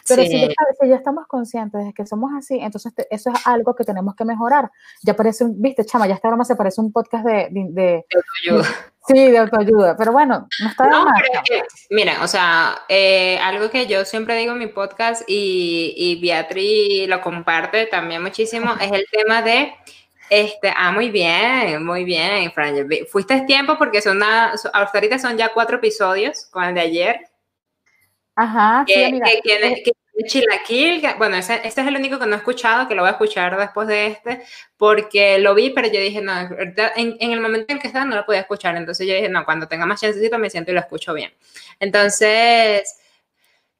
Pero 0.08 0.22
sí. 0.22 0.28
si, 0.28 0.40
ya, 0.40 0.54
si, 0.80 0.88
ya, 0.88 0.96
estamos 0.96 1.26
conscientes 1.26 1.84
de 1.84 1.92
que 1.92 2.06
somos 2.06 2.32
así, 2.36 2.58
entonces 2.60 2.94
te, 2.94 3.06
eso 3.10 3.30
es 3.30 3.46
algo 3.46 3.74
que 3.74 3.84
tenemos 3.84 4.14
que 4.14 4.24
mejorar. 4.24 4.70
Ya 5.02 5.14
parece 5.14 5.44
un, 5.44 5.60
viste, 5.60 5.84
chama, 5.84 6.06
ya 6.06 6.14
esta 6.14 6.28
broma 6.28 6.44
se 6.44 6.56
parece 6.56 6.80
un 6.80 6.92
podcast 6.92 7.24
de... 7.24 7.48
de, 7.50 7.66
de, 7.70 7.82
de 7.82 8.64
sí, 9.06 9.30
de 9.30 9.38
autoayuda, 9.38 9.96
pero 9.96 10.12
bueno, 10.12 10.48
no 10.60 10.68
está 10.68 10.84
de 10.84 10.90
no, 10.90 11.04
más. 11.04 11.22
Que, 11.48 11.62
mira, 11.90 12.22
o 12.22 12.28
sea, 12.28 12.82
eh, 12.88 13.38
algo 13.42 13.70
que 13.70 13.86
yo 13.86 14.04
siempre 14.04 14.36
digo 14.36 14.52
en 14.52 14.58
mi 14.58 14.68
podcast 14.68 15.22
y, 15.26 15.94
y 15.96 16.20
Beatriz 16.20 17.08
lo 17.08 17.20
comparte 17.20 17.86
también 17.86 18.22
muchísimo, 18.22 18.72
es 18.80 18.92
el 18.92 19.04
tema 19.10 19.42
de... 19.42 19.74
Este, 20.30 20.72
ah, 20.74 20.92
muy 20.92 21.10
bien, 21.10 21.84
muy 21.84 22.04
bien, 22.04 22.50
Fran. 22.52 22.88
Fuiste 23.10 23.42
tiempo 23.42 23.76
porque 23.76 24.00
son 24.00 24.16
una, 24.16 24.52
hasta 24.52 24.70
ahorita 24.72 25.18
son 25.18 25.36
ya 25.36 25.52
cuatro 25.52 25.76
episodios 25.76 26.46
con 26.50 26.64
el 26.64 26.74
de 26.74 26.80
ayer. 26.80 27.20
Ajá, 28.34 28.84
que, 28.86 28.94
sí, 28.94 29.12
mira, 29.12 29.26
que, 29.26 29.40
tiene 29.42 29.82
chilaquil, 30.26 31.02
bueno, 31.18 31.36
ese, 31.36 31.60
este 31.64 31.80
es 31.80 31.86
el 31.86 31.96
único 31.96 32.18
que 32.18 32.26
no 32.26 32.34
he 32.34 32.38
escuchado, 32.38 32.88
que 32.88 32.94
lo 32.94 33.02
voy 33.02 33.08
a 33.08 33.12
escuchar 33.12 33.58
después 33.58 33.88
de 33.88 34.06
este, 34.06 34.42
porque 34.76 35.38
lo 35.38 35.54
vi, 35.54 35.70
pero 35.70 35.88
yo 35.88 36.00
dije, 36.00 36.20
no, 36.20 36.32
en, 36.96 37.16
en 37.18 37.32
el 37.32 37.40
momento 37.40 37.66
en 37.68 37.76
el 37.76 37.82
que 37.82 37.88
estaba 37.88 38.04
no 38.04 38.16
lo 38.16 38.24
podía 38.24 38.40
escuchar, 38.40 38.76
entonces 38.76 39.06
yo 39.06 39.14
dije, 39.14 39.28
no, 39.28 39.44
cuando 39.44 39.68
tenga 39.68 39.86
más 39.86 40.00
chancecito 40.00 40.38
me 40.38 40.50
siento 40.50 40.70
y 40.70 40.74
lo 40.74 40.80
escucho 40.80 41.14
bien. 41.14 41.32
Entonces, 41.80 42.98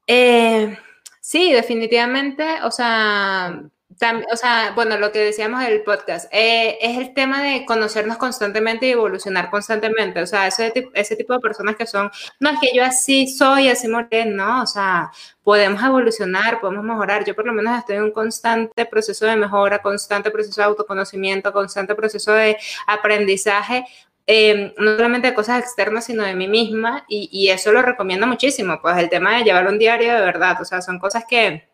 eh, 0.07 0.77
sí, 1.21 1.53
definitivamente, 1.53 2.63
o 2.63 2.71
sea, 2.71 3.63
Tam, 4.03 4.25
o 4.33 4.37
sea, 4.37 4.73
bueno, 4.75 4.97
lo 4.99 5.13
que 5.13 5.21
decíamos 5.21 5.61
del 5.63 5.85
podcast, 5.85 6.29
eh, 6.33 6.77
es 6.81 6.99
el 6.99 7.15
tema 7.15 7.41
de 7.41 7.65
conocernos 7.65 8.17
constantemente 8.17 8.87
y 8.87 8.91
evolucionar 8.91 9.49
constantemente. 9.49 10.21
O 10.21 10.27
sea, 10.27 10.49
ese, 10.49 10.73
ese 10.95 11.15
tipo 11.15 11.35
de 11.35 11.39
personas 11.39 11.77
que 11.77 11.87
son, 11.87 12.11
no 12.41 12.51
es 12.51 12.59
que 12.59 12.75
yo 12.75 12.83
así 12.83 13.29
soy, 13.29 13.69
así 13.69 13.87
moriré, 13.87 14.25
no, 14.25 14.65
o 14.65 14.67
sea, 14.67 15.13
podemos 15.45 15.81
evolucionar, 15.85 16.61
podemos 16.61 16.85
mejorar. 16.85 17.25
Yo 17.25 17.37
por 17.37 17.47
lo 17.47 17.53
menos 17.53 17.79
estoy 17.79 17.95
en 17.95 18.03
un 18.03 18.11
constante 18.11 18.87
proceso 18.87 19.25
de 19.25 19.37
mejora, 19.37 19.81
constante 19.81 20.33
proceso 20.33 20.61
de 20.61 20.65
autoconocimiento, 20.65 21.53
constante 21.53 21.95
proceso 21.95 22.33
de 22.33 22.57
aprendizaje. 22.89 23.85
Eh, 24.27 24.75
no 24.79 24.97
solamente 24.97 25.29
de 25.29 25.35
cosas 25.35 25.61
externas, 25.61 26.07
sino 26.07 26.25
de 26.25 26.35
mí 26.35 26.49
misma, 26.49 27.05
y, 27.09 27.29
y 27.31 27.51
eso 27.51 27.71
lo 27.71 27.83
recomiendo 27.83 28.27
muchísimo, 28.27 28.81
pues 28.83 28.97
el 28.99 29.09
tema 29.09 29.37
de 29.37 29.45
llevar 29.45 29.69
un 29.69 29.79
diario 29.79 30.13
de 30.13 30.21
verdad, 30.23 30.61
o 30.61 30.65
sea, 30.65 30.83
son 30.83 30.99
cosas 30.99 31.25
que, 31.29 31.72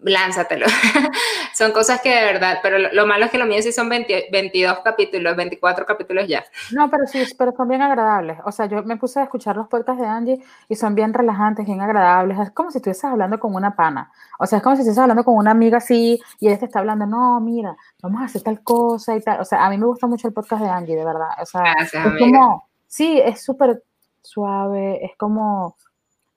lánzatelo. 0.00 0.66
son 1.54 1.72
cosas 1.72 2.00
que 2.00 2.14
de 2.14 2.24
verdad, 2.24 2.58
pero 2.62 2.78
lo, 2.78 3.06
malo 3.06 3.24
es 3.24 3.30
que 3.30 3.38
lo 3.38 3.46
mío 3.46 3.60
sí 3.62 3.72
son 3.72 3.88
22 3.88 4.78
capítulos, 4.80 5.36
24 5.36 5.84
capítulos 5.86 6.28
ya. 6.28 6.44
No, 6.72 6.88
pero 6.88 7.06
sí, 7.06 7.24
pero 7.36 7.52
son 7.56 7.68
bien 7.68 7.82
agradables. 7.82 8.38
O 8.44 8.52
sea, 8.52 8.66
yo 8.66 8.82
me 8.84 8.96
puse 8.96 9.20
a 9.20 9.24
escuchar 9.24 9.56
los 9.56 9.66
podcasts 9.68 10.00
de 10.00 10.06
Angie 10.06 10.42
y 10.68 10.76
son 10.76 10.94
bien 10.94 11.12
relajantes, 11.12 11.66
bien 11.66 11.80
agradables. 11.80 12.38
Es 12.38 12.50
como 12.52 12.70
si 12.70 12.78
estuvieses 12.78 13.04
hablando 13.04 13.40
con 13.40 13.54
una 13.54 13.74
pana. 13.74 14.12
O 14.38 14.46
sea, 14.46 14.58
es 14.58 14.62
como 14.62 14.76
si 14.76 14.82
estuvieses 14.82 15.02
hablando 15.02 15.24
con 15.24 15.34
una 15.34 15.50
amiga 15.50 15.78
así 15.78 16.20
y 16.38 16.48
ella 16.48 16.58
te 16.58 16.66
está 16.66 16.78
hablando, 16.78 17.06
no, 17.06 17.40
mira, 17.40 17.76
vamos 18.00 18.22
a 18.22 18.26
hacer 18.26 18.42
tal 18.42 18.62
cosa 18.62 19.16
y 19.16 19.20
tal. 19.20 19.40
O 19.40 19.44
sea, 19.44 19.66
a 19.66 19.70
mí 19.70 19.78
me 19.78 19.86
gusta 19.86 20.06
mucho 20.06 20.28
el 20.28 20.34
podcast 20.34 20.62
de 20.62 20.68
Angie, 20.68 20.96
de 20.96 21.04
verdad. 21.04 21.30
O 21.42 21.46
sea, 21.46 21.72
es 21.80 21.92
como, 22.18 22.68
sí, 22.86 23.20
es 23.20 23.42
súper 23.42 23.82
suave, 24.22 25.04
es 25.04 25.16
como 25.16 25.76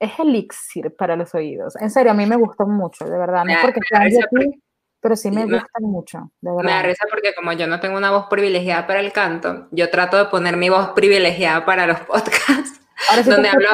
es 0.01 0.17
elixir 0.17 0.95
para 0.95 1.15
los 1.15 1.33
oídos. 1.35 1.75
En 1.75 1.91
serio, 1.91 2.11
a 2.11 2.15
mí 2.15 2.25
me 2.25 2.35
gustó 2.35 2.65
mucho, 2.65 3.05
de 3.05 3.17
verdad. 3.17 3.45
No 3.45 3.53
porque 3.61 3.81
sea 3.87 4.01
aquí, 4.01 4.59
pero 4.99 5.15
sí 5.15 5.29
me, 5.29 5.43
gustan 5.43 5.83
mucho, 5.83 6.31
de 6.41 6.49
verdad. 6.49 6.63
Me 6.63 6.71
da 6.71 6.81
risa 6.81 7.05
porque 7.07 7.35
como 7.35 7.53
yo 7.53 7.67
no 7.67 7.79
tengo 7.79 7.97
una 7.97 8.09
voz 8.09 8.25
privilegiada 8.27 8.87
para 8.87 8.99
el 8.99 9.13
canto, 9.13 9.67
yo 9.69 9.91
trato 9.91 10.17
de 10.17 10.25
poner 10.25 10.57
mi 10.57 10.69
voz 10.69 10.89
privilegiada 10.89 11.65
para 11.65 11.85
los 11.85 11.99
podcasts. 12.07 12.81
Ahora 13.09 13.23
sí 13.23 13.29
donde 13.29 13.49
hablo, 13.49 13.69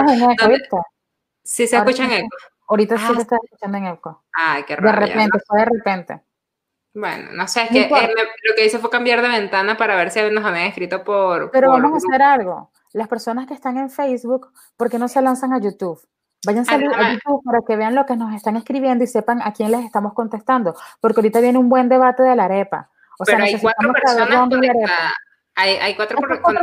eco, 0.54 0.86
Sí 1.44 1.66
se 1.66 1.78
escucha 1.78 2.04
en 2.04 2.12
eco. 2.12 2.36
Ahorita 2.68 2.98
sí 2.98 3.06
se 3.06 3.14
ah, 3.14 3.22
está 3.22 3.38
escuchando 3.42 3.78
en 3.78 3.86
eco. 3.86 4.26
Ay, 4.34 4.64
qué 4.64 4.76
raro. 4.76 5.00
De 5.00 5.06
repente, 5.08 5.40
fue 5.48 5.60
de 5.60 5.66
repente. 5.66 6.22
Bueno, 6.94 7.30
no 7.32 7.48
sé, 7.48 7.64
es 7.64 7.70
que 7.70 7.82
eh, 7.84 8.14
lo 8.44 8.56
que 8.56 8.66
hice 8.66 8.80
fue 8.80 8.90
cambiar 8.90 9.22
de 9.22 9.30
ventana 9.30 9.78
para 9.78 9.96
ver 9.96 10.12
si 10.12 10.20
nos 10.30 10.44
habían 10.44 10.66
escrito 10.66 11.06
por... 11.06 11.52
Pero 11.52 11.72
vamos 11.72 11.94
a 11.94 11.98
hacer 11.98 12.22
algo. 12.22 12.72
Las 12.92 13.08
personas 13.08 13.48
que 13.48 13.54
están 13.54 13.78
en 13.78 13.90
Facebook, 13.90 14.52
¿por 14.76 14.90
qué 14.90 14.98
no 14.98 15.08
se 15.08 15.22
lanzan 15.22 15.54
a 15.54 15.60
YouTube? 15.60 16.02
Vayan 16.46 16.66
a 16.70 17.14
YouTube 17.14 17.44
para 17.44 17.60
que 17.68 17.76
vean 17.76 17.96
lo 17.96 18.06
que 18.06 18.16
nos 18.16 18.34
están 18.34 18.58
escribiendo 18.58 19.04
y 19.04 19.08
sepan 19.08 19.42
a 19.42 19.54
quién 19.54 19.72
les 19.72 19.84
estamos 19.84 20.14
contestando, 20.14 20.76
porque 21.02 21.20
ahorita 21.20 21.40
viene 21.40 21.58
un 21.58 21.70
buen 21.70 21.90
debate 21.90 22.24
de 22.24 22.36
la 22.36 22.46
arepa. 22.46 22.90
O 23.20 23.26
sea, 23.26 23.40
hay 23.40 23.60
cuatro 23.60 23.92
personas. 23.92 25.14
Hay, 25.56 25.72
hay, 25.78 25.96
cuatro, 25.96 26.20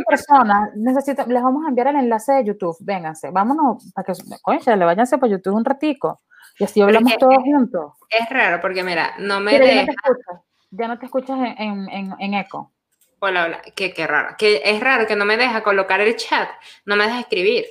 personas. 0.07 0.69
Necesito, 0.75 1.25
les 1.27 1.43
vamos 1.43 1.65
a 1.65 1.69
enviar 1.69 1.87
el 1.87 1.97
enlace 1.97 2.31
de 2.31 2.45
YouTube. 2.45 2.77
Vénganse, 2.79 3.29
vámonos 3.29 3.91
para 3.93 4.05
que, 4.05 4.13
coño, 4.41 4.75
le 4.77 4.85
váyanse 4.85 5.17
por 5.17 5.27
YouTube 5.27 5.53
un 5.53 5.65
ratico. 5.65 6.21
Y 6.57 6.63
así 6.63 6.81
hablamos 6.81 7.17
todos 7.17 7.43
juntos. 7.43 7.93
Es 8.09 8.29
raro 8.29 8.61
porque, 8.61 8.83
mira, 8.83 9.15
no 9.19 9.41
me 9.41 9.59
deja. 9.59 9.91
Ya 10.71 10.87
no 10.87 10.97
te 10.97 11.05
escuchas, 11.07 11.37
en, 11.57 11.89
en, 11.89 12.15
en, 12.17 12.33
eco. 12.33 12.71
Hola, 13.19 13.45
hola. 13.45 13.61
Qué, 13.75 13.93
qué 13.93 14.07
raro. 14.07 14.35
Que 14.37 14.61
es 14.63 14.79
raro 14.79 15.05
que 15.05 15.17
no 15.17 15.25
me 15.25 15.35
deja 15.35 15.61
colocar 15.61 15.99
el 15.99 16.15
chat, 16.15 16.47
no 16.85 16.95
me 16.95 17.03
deja 17.03 17.19
escribir. 17.19 17.65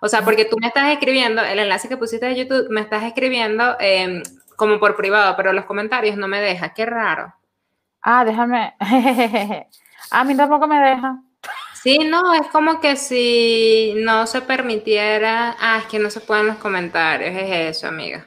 O 0.00 0.08
sea, 0.08 0.22
porque 0.22 0.44
tú 0.44 0.56
me 0.60 0.68
estás 0.68 0.88
escribiendo, 0.90 1.42
el 1.42 1.58
enlace 1.58 1.88
que 1.88 1.96
pusiste 1.96 2.26
de 2.26 2.36
YouTube, 2.36 2.68
me 2.70 2.80
estás 2.80 3.04
escribiendo 3.04 3.76
em, 3.80 4.22
como 4.56 4.78
por 4.78 4.96
privado, 4.96 5.34
pero 5.36 5.52
los 5.52 5.64
comentarios 5.64 6.16
no 6.16 6.28
me 6.28 6.40
deja. 6.40 6.74
Qué 6.74 6.86
raro. 6.86 7.34
Ah, 8.02 8.24
déjame. 8.24 8.74
a 10.10 10.24
mí 10.24 10.36
tampoco 10.36 10.66
me 10.66 10.78
deja. 10.80 11.20
Sí, 11.74 11.98
no, 11.98 12.34
es 12.34 12.46
como 12.48 12.80
que 12.80 12.96
si 12.96 13.94
no 13.98 14.26
se 14.26 14.42
permitiera. 14.42 15.56
Ah, 15.60 15.78
es 15.78 15.86
que 15.86 15.98
no 15.98 16.10
se 16.10 16.20
pueden 16.20 16.46
los 16.46 16.56
comentarios, 16.56 17.34
es 17.34 17.76
eso, 17.76 17.88
amiga. 17.88 18.26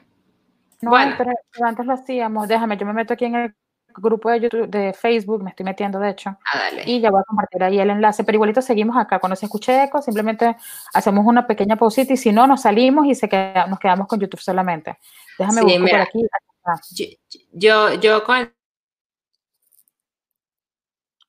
No, 0.81 0.91
bueno. 0.91 1.15
pero 1.17 1.31
antes 1.65 1.85
lo 1.85 1.93
hacíamos. 1.93 2.47
Déjame, 2.47 2.77
yo 2.77 2.85
me 2.85 2.93
meto 2.93 3.13
aquí 3.13 3.25
en 3.25 3.35
el 3.35 3.55
grupo 3.99 4.29
de 4.29 4.41
YouTube, 4.41 4.67
de 4.67 4.93
Facebook, 4.93 5.43
me 5.43 5.51
estoy 5.51 5.65
metiendo 5.65 5.99
de 5.99 6.09
hecho. 6.09 6.37
Ah, 6.53 6.69
y 6.85 6.99
ya 6.99 7.11
voy 7.11 7.21
a 7.21 7.23
compartir 7.23 7.63
ahí 7.63 7.79
el 7.79 7.89
enlace, 7.89 8.23
pero 8.23 8.35
igualito 8.35 8.61
seguimos 8.61 8.97
acá. 8.97 9.19
Cuando 9.19 9.35
se 9.35 9.45
escuche 9.45 9.83
eco, 9.83 10.01
simplemente 10.01 10.55
hacemos 10.93 11.25
una 11.25 11.45
pequeña 11.45 11.75
pausita 11.75 12.13
y 12.13 12.17
si 12.17 12.31
no, 12.31 12.47
nos 12.47 12.61
salimos 12.61 13.05
y 13.05 13.15
se 13.15 13.27
nos 13.67 13.79
quedamos 13.79 14.07
con 14.07 14.19
YouTube 14.19 14.41
solamente. 14.41 14.97
Déjame 15.37 15.61
buscar 15.61 16.07
por 16.11 16.73
aquí. 16.73 17.19
Yo, 17.51 17.93
yo 17.95 18.23
con 18.23 18.51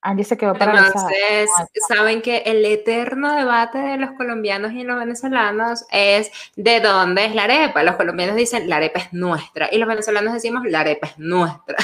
Angie 0.01 0.23
se 0.23 0.37
quedó 0.37 0.55
para 0.55 0.87
Entonces, 0.87 1.49
saben 1.87 2.21
que 2.21 2.37
el 2.45 2.65
eterno 2.65 3.35
debate 3.35 3.77
de 3.77 3.97
los 3.97 4.11
colombianos 4.13 4.73
y 4.73 4.83
los 4.83 4.97
venezolanos 4.97 5.85
es 5.91 6.31
de 6.55 6.79
dónde 6.79 7.25
es 7.25 7.35
la 7.35 7.43
arepa. 7.43 7.83
Los 7.83 7.97
colombianos 7.97 8.35
dicen 8.35 8.67
la 8.67 8.77
arepa 8.77 8.99
es 8.99 9.13
nuestra 9.13 9.69
y 9.71 9.77
los 9.77 9.87
venezolanos 9.87 10.33
decimos 10.33 10.63
la 10.65 10.79
arepa 10.79 11.07
es 11.07 11.19
nuestra. 11.19 11.77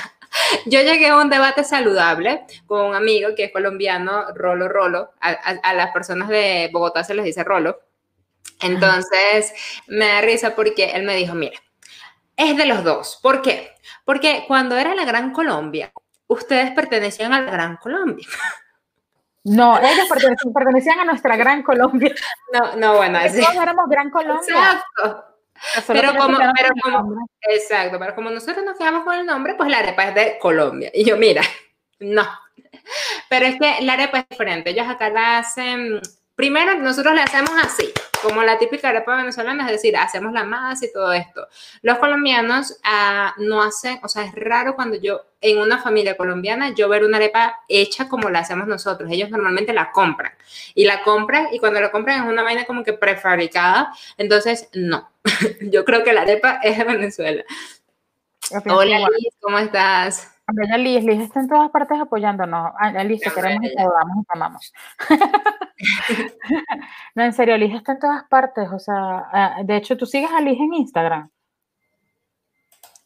Yo 0.66 0.82
llegué 0.82 1.08
a 1.08 1.18
un 1.18 1.30
debate 1.30 1.64
saludable 1.64 2.46
con 2.66 2.86
un 2.86 2.96
amigo 2.96 3.30
que 3.36 3.46
es 3.46 3.52
colombiano, 3.52 4.34
Rolo 4.34 4.68
Rolo. 4.68 5.14
A, 5.20 5.74
las 5.74 5.92
personas 5.92 6.30
de 6.30 6.70
Bogotá 6.72 7.04
se 7.04 7.14
les 7.14 7.26
dice 7.26 7.44
Rolo. 7.44 7.80
Entonces 8.62 9.54
me 9.88 10.08
da 10.08 10.22
risa 10.22 10.56
porque 10.56 10.92
él 10.92 11.04
me 11.04 11.16
dijo, 11.16 11.36
mira, 11.36 11.58
es 12.36 12.58
de 12.58 12.66
los 12.66 12.84
dos. 12.84 13.20
¿Por 13.22 13.42
qué? 13.42 13.74
Porque 14.06 14.46
cuando 14.48 14.78
era 14.78 14.96
la 14.96 15.06
Gran 15.06 15.32
Colombia, 15.32 15.92
ustedes 16.28 16.72
pertenecían 16.72 17.34
a 17.34 17.42
la 17.42 17.52
Gran 17.52 17.78
Colombia. 17.78 18.28
No, 19.44 19.80
ellos 19.80 20.08
pertenecían, 20.54 21.00
a 21.00 21.06
nuestra 21.06 21.38
Gran 21.38 21.64
Colombia. 21.64 22.14
No, 22.52 22.76
no, 22.76 22.98
bueno, 22.98 23.18
así. 23.18 23.40
Todos 23.40 23.56
éramos 23.56 23.88
Gran 23.88 24.10
Colombia. 24.10 24.44
Exacto. 24.46 25.37
Pero 25.88 26.16
como, 26.16 26.38
pero 26.38 26.70
como, 26.82 27.28
exacto, 27.42 28.00
pero 28.00 28.16
como 28.16 28.30
nosotros 28.30 28.64
nos 28.64 28.78
quedamos 28.78 29.04
con 29.04 29.16
el 29.16 29.26
nombre, 29.26 29.56
pues 29.56 29.70
la 29.70 29.80
arepa 29.80 30.10
es 30.10 30.16
de 30.16 30.40
Colombia. 30.40 30.92
Y 30.94 31.04
yo, 31.04 31.18
mira, 31.18 31.42
no. 32.00 32.28
Pero 33.30 33.46
es 33.46 33.60
que 33.60 33.82
la 33.82 33.94
arepa 33.94 34.20
es 34.20 34.30
diferente. 34.30 34.70
Ellos 34.70 34.88
acá 34.88 35.10
la 35.10 35.40
hacen 35.40 36.00
Primero, 36.38 36.78
nosotros 36.78 37.16
le 37.16 37.22
hacemos 37.22 37.50
así, 37.64 37.92
como 38.22 38.44
la 38.44 38.60
típica 38.60 38.90
arepa 38.90 39.18
venezolana, 39.18 39.66
es 39.66 39.72
decir, 39.72 39.98
hacemos 39.98 40.32
la 40.34 40.44
masa 40.44 40.86
y 40.86 40.94
todo 40.94 41.12
esto. 41.12 41.48
Los 41.82 41.98
colombianos 41.98 42.78
ah, 42.84 43.34
no 43.40 43.64
hacen, 43.64 44.00
o 44.04 44.08
sea, 44.08 44.24
es 44.24 44.36
raro 44.36 44.76
cuando 44.76 44.98
yo, 44.98 45.26
en 45.42 45.58
una 45.58 45.80
familia 45.80 46.16
colombiana, 46.16 46.76
yo 46.76 46.90
ver 46.90 47.04
una 47.04 47.18
arepa 47.18 47.62
hecha 47.68 48.08
como 48.08 48.30
la 48.30 48.40
hacemos 48.40 48.68
nosotros. 48.68 49.10
Ellos 49.12 49.32
normalmente 49.32 49.74
la 49.74 49.92
compran. 49.92 50.32
Y 50.76 50.86
la 50.86 51.02
compran, 51.02 51.48
y 51.54 51.58
cuando 51.58 51.82
la 51.82 51.90
compran 51.90 52.22
es 52.22 52.30
una 52.32 52.44
vaina 52.44 52.66
como 52.66 52.84
que 52.84 52.94
prefabricada. 52.94 53.92
Entonces, 54.20 54.70
no. 54.74 55.10
yo 55.62 55.86
creo 55.86 56.04
que 56.04 56.14
la 56.14 56.22
arepa 56.22 56.60
es 56.62 56.78
de 56.78 56.84
Venezuela. 56.84 57.44
Hola, 58.70 59.00
Liz, 59.00 59.34
¿cómo 59.42 59.58
estás? 59.58 60.32
Bella 60.54 60.78
Liz, 60.78 61.04
Liz 61.04 61.20
está 61.20 61.40
en 61.40 61.48
todas 61.48 61.72
partes 61.72 62.00
apoyándonos. 62.00 62.74
Ah, 62.78 63.04
Liz, 63.04 63.22
te 63.22 63.32
queremos 63.32 63.66
y 63.66 63.76
te 63.76 63.84
amamos. 64.30 64.72
no, 67.16 67.24
en 67.24 67.34
serio, 67.34 67.58
Liz 67.58 67.76
está 67.76 67.94
en 67.94 68.00
todas 68.00 68.24
partes. 68.26 68.68
O 68.72 68.80
sea, 68.80 69.24
ah, 69.32 69.56
de 69.64 69.78
hecho, 69.78 69.98
¿tú 69.98 70.06
sigues 70.06 70.32
a 70.32 70.42
Liz 70.42 70.60
en 70.60 70.74
Instagram? 70.74 71.30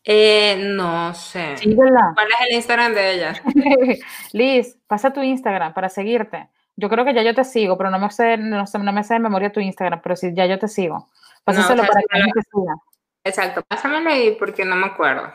Eh, 0.03 0.57
no 0.59 1.13
sé. 1.13 1.57
Síguela. 1.57 2.11
¿Cuál 2.15 2.27
es 2.27 2.47
el 2.47 2.55
Instagram 2.55 2.93
de 2.93 3.13
ella? 3.13 3.33
Liz, 4.33 4.77
pasa 4.87 5.13
tu 5.13 5.21
Instagram 5.21 5.73
para 5.73 5.89
seguirte. 5.89 6.49
Yo 6.75 6.89
creo 6.89 7.05
que 7.05 7.13
ya 7.13 7.21
yo 7.21 7.35
te 7.35 7.43
sigo, 7.43 7.77
pero 7.77 7.89
no 7.89 7.99
me 7.99 8.09
sé, 8.09 8.37
no, 8.37 8.63
no 8.63 8.93
me 8.93 9.03
sé 9.03 9.15
de 9.15 9.19
memoria 9.19 9.51
tu 9.51 9.59
Instagram, 9.59 10.01
pero 10.01 10.15
sí, 10.15 10.31
ya 10.33 10.45
yo 10.45 10.57
te 10.57 10.67
sigo. 10.67 11.09
Pásaselo 11.43 11.83
para 11.83 12.01
que 12.01 12.41
siga. 12.41 12.75
Exacto, 13.23 13.61
pásamelo 13.67 14.09
ahí 14.09 14.35
porque 14.39 14.65
no 14.65 14.75
me 14.75 14.87
acuerdo. 14.87 15.31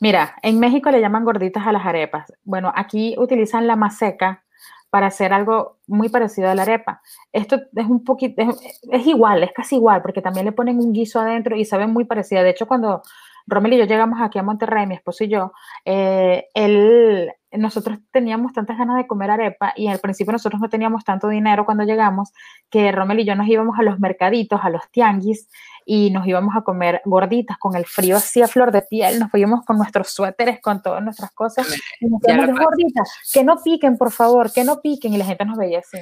Mira, 0.00 0.36
en 0.42 0.58
México 0.58 0.90
le 0.90 1.00
llaman 1.00 1.24
gorditas 1.24 1.66
a 1.66 1.72
las 1.72 1.84
arepas. 1.84 2.32
Bueno, 2.42 2.72
aquí 2.74 3.14
utilizan 3.18 3.66
la 3.66 3.76
maseca 3.76 4.44
para 4.90 5.06
hacer 5.06 5.32
algo 5.32 5.78
muy 5.86 6.08
parecido 6.08 6.50
a 6.50 6.54
la 6.54 6.62
arepa. 6.62 7.00
Esto 7.32 7.56
es 7.74 7.86
un 7.86 8.04
poquito, 8.04 8.42
es, 8.90 9.06
igual, 9.06 9.42
es 9.44 9.52
casi 9.52 9.76
igual, 9.76 10.02
porque 10.02 10.20
también 10.20 10.46
le 10.46 10.52
ponen 10.52 10.78
un 10.78 10.92
guiso 10.92 11.20
adentro 11.20 11.56
y 11.56 11.64
saben 11.64 11.92
muy 11.92 12.04
parecida. 12.04 12.42
De 12.42 12.50
hecho, 12.50 12.66
cuando 12.66 13.02
Romel 13.46 13.74
y 13.74 13.78
yo 13.78 13.84
llegamos 13.84 14.20
aquí 14.20 14.38
a 14.38 14.42
Monterrey, 14.42 14.86
mi 14.86 14.94
esposo 14.94 15.24
y 15.24 15.28
yo, 15.28 15.52
eh, 15.84 16.46
él, 16.54 17.32
nosotros 17.52 17.98
teníamos 18.12 18.52
tantas 18.52 18.78
ganas 18.78 18.96
de 18.96 19.06
comer 19.06 19.30
arepa 19.30 19.72
y 19.76 19.88
al 19.88 19.98
principio 19.98 20.32
nosotros 20.32 20.60
no 20.60 20.68
teníamos 20.68 21.04
tanto 21.04 21.28
dinero 21.28 21.64
cuando 21.64 21.84
llegamos 21.84 22.32
que 22.70 22.92
Romel 22.92 23.20
y 23.20 23.24
yo 23.24 23.34
nos 23.34 23.48
íbamos 23.48 23.78
a 23.78 23.82
los 23.82 23.98
mercaditos, 23.98 24.60
a 24.62 24.70
los 24.70 24.82
tianguis 24.90 25.48
y 25.84 26.10
nos 26.10 26.26
íbamos 26.26 26.54
a 26.56 26.62
comer 26.62 27.02
gorditas 27.04 27.58
con 27.58 27.74
el 27.74 27.86
frío 27.86 28.16
así 28.16 28.42
a 28.42 28.48
flor 28.48 28.70
de 28.70 28.82
piel, 28.82 29.18
nos 29.18 29.30
fuimos 29.30 29.64
con 29.64 29.76
nuestros 29.76 30.08
suéteres, 30.10 30.60
con 30.60 30.82
todas 30.82 31.02
nuestras 31.02 31.32
cosas 31.32 31.66
y 32.00 32.06
nos 32.06 32.20
gorditas, 32.20 33.10
que 33.32 33.42
no 33.42 33.56
piquen, 33.62 33.96
por 33.96 34.12
favor, 34.12 34.52
que 34.52 34.64
no 34.64 34.80
piquen 34.80 35.14
y 35.14 35.18
la 35.18 35.24
gente 35.24 35.44
nos 35.44 35.58
veía 35.58 35.80
así. 35.80 35.98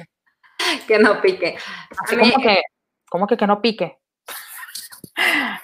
Que 0.87 0.99
no 0.99 1.21
pique. 1.21 1.55
Así 1.97 2.17
como 2.17 2.43
que, 2.43 2.61
como 3.09 3.27
que 3.27 3.37
que 3.37 3.47
no 3.47 3.61
pique. 3.61 3.98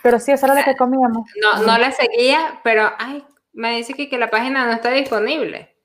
Pero 0.02 0.20
sí, 0.20 0.32
eso 0.32 0.46
era 0.46 0.56
lo 0.56 0.64
que 0.64 0.76
comíamos. 0.76 1.30
No, 1.42 1.64
no 1.64 1.78
la 1.78 1.92
seguía, 1.92 2.60
pero 2.64 2.92
ay, 2.98 3.26
me 3.54 3.76
dice 3.78 3.94
que, 3.94 4.10
que 4.10 4.18
la 4.18 4.30
página 4.30 4.66
no 4.66 4.74
está 4.74 4.92
disponible. 4.92 5.76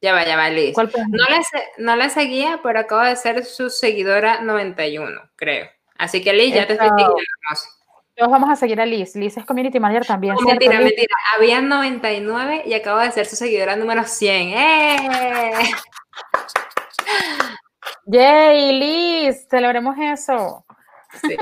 Ya 0.00 0.12
va, 0.12 0.24
ya 0.24 0.36
va, 0.36 0.50
Liz. 0.50 0.74
¿Cuál 0.74 0.90
no, 1.08 1.24
la, 1.28 1.42
no 1.78 1.96
la 1.96 2.08
seguía, 2.10 2.60
pero 2.62 2.80
acabo 2.80 3.02
de 3.02 3.16
ser 3.16 3.44
su 3.44 3.70
seguidora 3.70 4.40
91, 4.40 5.30
creo. 5.36 5.68
Así 5.98 6.22
que 6.22 6.32
Liz, 6.32 6.54
ya 6.54 6.66
te 6.66 6.74
estoy 6.74 6.88
siguiendo. 6.88 7.16
Todos 8.14 8.30
vamos 8.30 8.48
a 8.48 8.56
seguir 8.56 8.80
a 8.80 8.86
Liz. 8.86 9.14
Liz 9.14 9.36
es 9.36 9.44
community 9.44 9.80
manager 9.80 10.06
también. 10.06 10.34
No, 10.34 10.42
mentira, 10.42 10.78
mentira. 10.80 11.14
Había 11.34 11.60
99 11.60 12.62
y 12.66 12.74
acabo 12.74 12.98
de 13.00 13.10
ser 13.10 13.26
su 13.26 13.36
seguidora 13.36 13.76
número 13.76 14.04
100. 14.04 14.48
¡Eh! 14.48 15.60
¡Yay, 18.06 18.72
Liz! 18.72 19.46
Celebremos 19.50 19.96
eso. 19.98 20.64
Sí, 21.20 21.36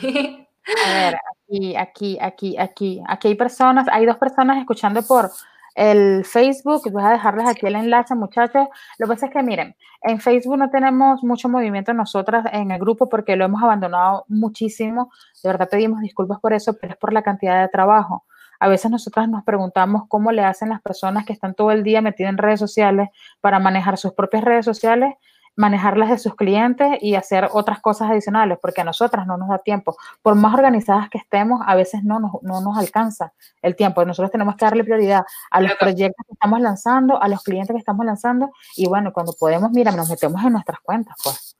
sí. 0.00 0.42
A 0.66 0.92
ver, 0.92 1.16
aquí, 1.32 1.76
aquí, 1.76 2.18
aquí, 2.20 2.58
aquí, 2.58 3.02
aquí 3.06 3.28
hay 3.28 3.34
personas, 3.34 3.86
hay 3.90 4.04
dos 4.04 4.16
personas 4.16 4.58
escuchando 4.58 5.02
por 5.02 5.30
el 5.76 6.24
Facebook, 6.24 6.90
voy 6.90 7.04
a 7.04 7.10
dejarles 7.10 7.46
aquí 7.46 7.66
el 7.66 7.76
enlace, 7.76 8.14
muchachos. 8.14 8.66
Lo 8.98 9.06
que 9.06 9.12
pasa 9.12 9.26
es 9.26 9.32
que, 9.32 9.42
miren, 9.42 9.76
en 10.02 10.20
Facebook 10.20 10.56
no 10.56 10.70
tenemos 10.70 11.22
mucho 11.22 11.48
movimiento 11.48 11.92
nosotras 11.92 12.46
en 12.52 12.70
el 12.70 12.80
grupo 12.80 13.08
porque 13.08 13.36
lo 13.36 13.44
hemos 13.44 13.62
abandonado 13.62 14.24
muchísimo. 14.28 15.12
De 15.42 15.50
verdad 15.50 15.68
pedimos 15.70 16.00
disculpas 16.00 16.40
por 16.40 16.52
eso, 16.52 16.76
pero 16.80 16.94
es 16.94 16.98
por 16.98 17.12
la 17.12 17.22
cantidad 17.22 17.60
de 17.60 17.68
trabajo. 17.68 18.24
A 18.58 18.68
veces 18.68 18.90
nosotras 18.90 19.28
nos 19.28 19.44
preguntamos 19.44 20.04
cómo 20.08 20.32
le 20.32 20.42
hacen 20.42 20.70
las 20.70 20.80
personas 20.80 21.26
que 21.26 21.34
están 21.34 21.54
todo 21.54 21.70
el 21.70 21.82
día 21.82 22.00
metidas 22.00 22.30
en 22.30 22.38
redes 22.38 22.58
sociales 22.58 23.10
para 23.42 23.58
manejar 23.58 23.98
sus 23.98 24.14
propias 24.14 24.44
redes 24.44 24.64
sociales 24.64 25.14
manejarlas 25.56 26.10
de 26.10 26.18
sus 26.18 26.34
clientes 26.34 26.98
y 27.00 27.14
hacer 27.14 27.48
otras 27.52 27.80
cosas 27.80 28.10
adicionales, 28.10 28.58
porque 28.60 28.82
a 28.82 28.84
nosotras 28.84 29.26
no 29.26 29.36
nos 29.36 29.48
da 29.48 29.58
tiempo. 29.58 29.96
Por 30.22 30.34
más 30.34 30.54
organizadas 30.54 31.08
que 31.08 31.18
estemos, 31.18 31.60
a 31.66 31.74
veces 31.74 32.04
no 32.04 32.20
nos, 32.20 32.32
no 32.42 32.60
nos 32.60 32.78
alcanza 32.78 33.32
el 33.62 33.74
tiempo. 33.74 34.04
Nosotros 34.04 34.30
tenemos 34.30 34.56
que 34.56 34.64
darle 34.64 34.84
prioridad 34.84 35.24
a 35.50 35.60
los 35.60 35.74
proyectos 35.74 36.24
que 36.26 36.34
estamos 36.34 36.60
lanzando, 36.60 37.20
a 37.20 37.28
los 37.28 37.42
clientes 37.42 37.74
que 37.74 37.78
estamos 37.80 38.06
lanzando, 38.06 38.50
y 38.76 38.86
bueno, 38.86 39.12
cuando 39.12 39.32
podemos, 39.32 39.70
mira, 39.72 39.90
nos 39.92 40.08
metemos 40.08 40.42
en 40.44 40.52
nuestras 40.52 40.80
cuentas, 40.80 41.16
pues. 41.24 41.56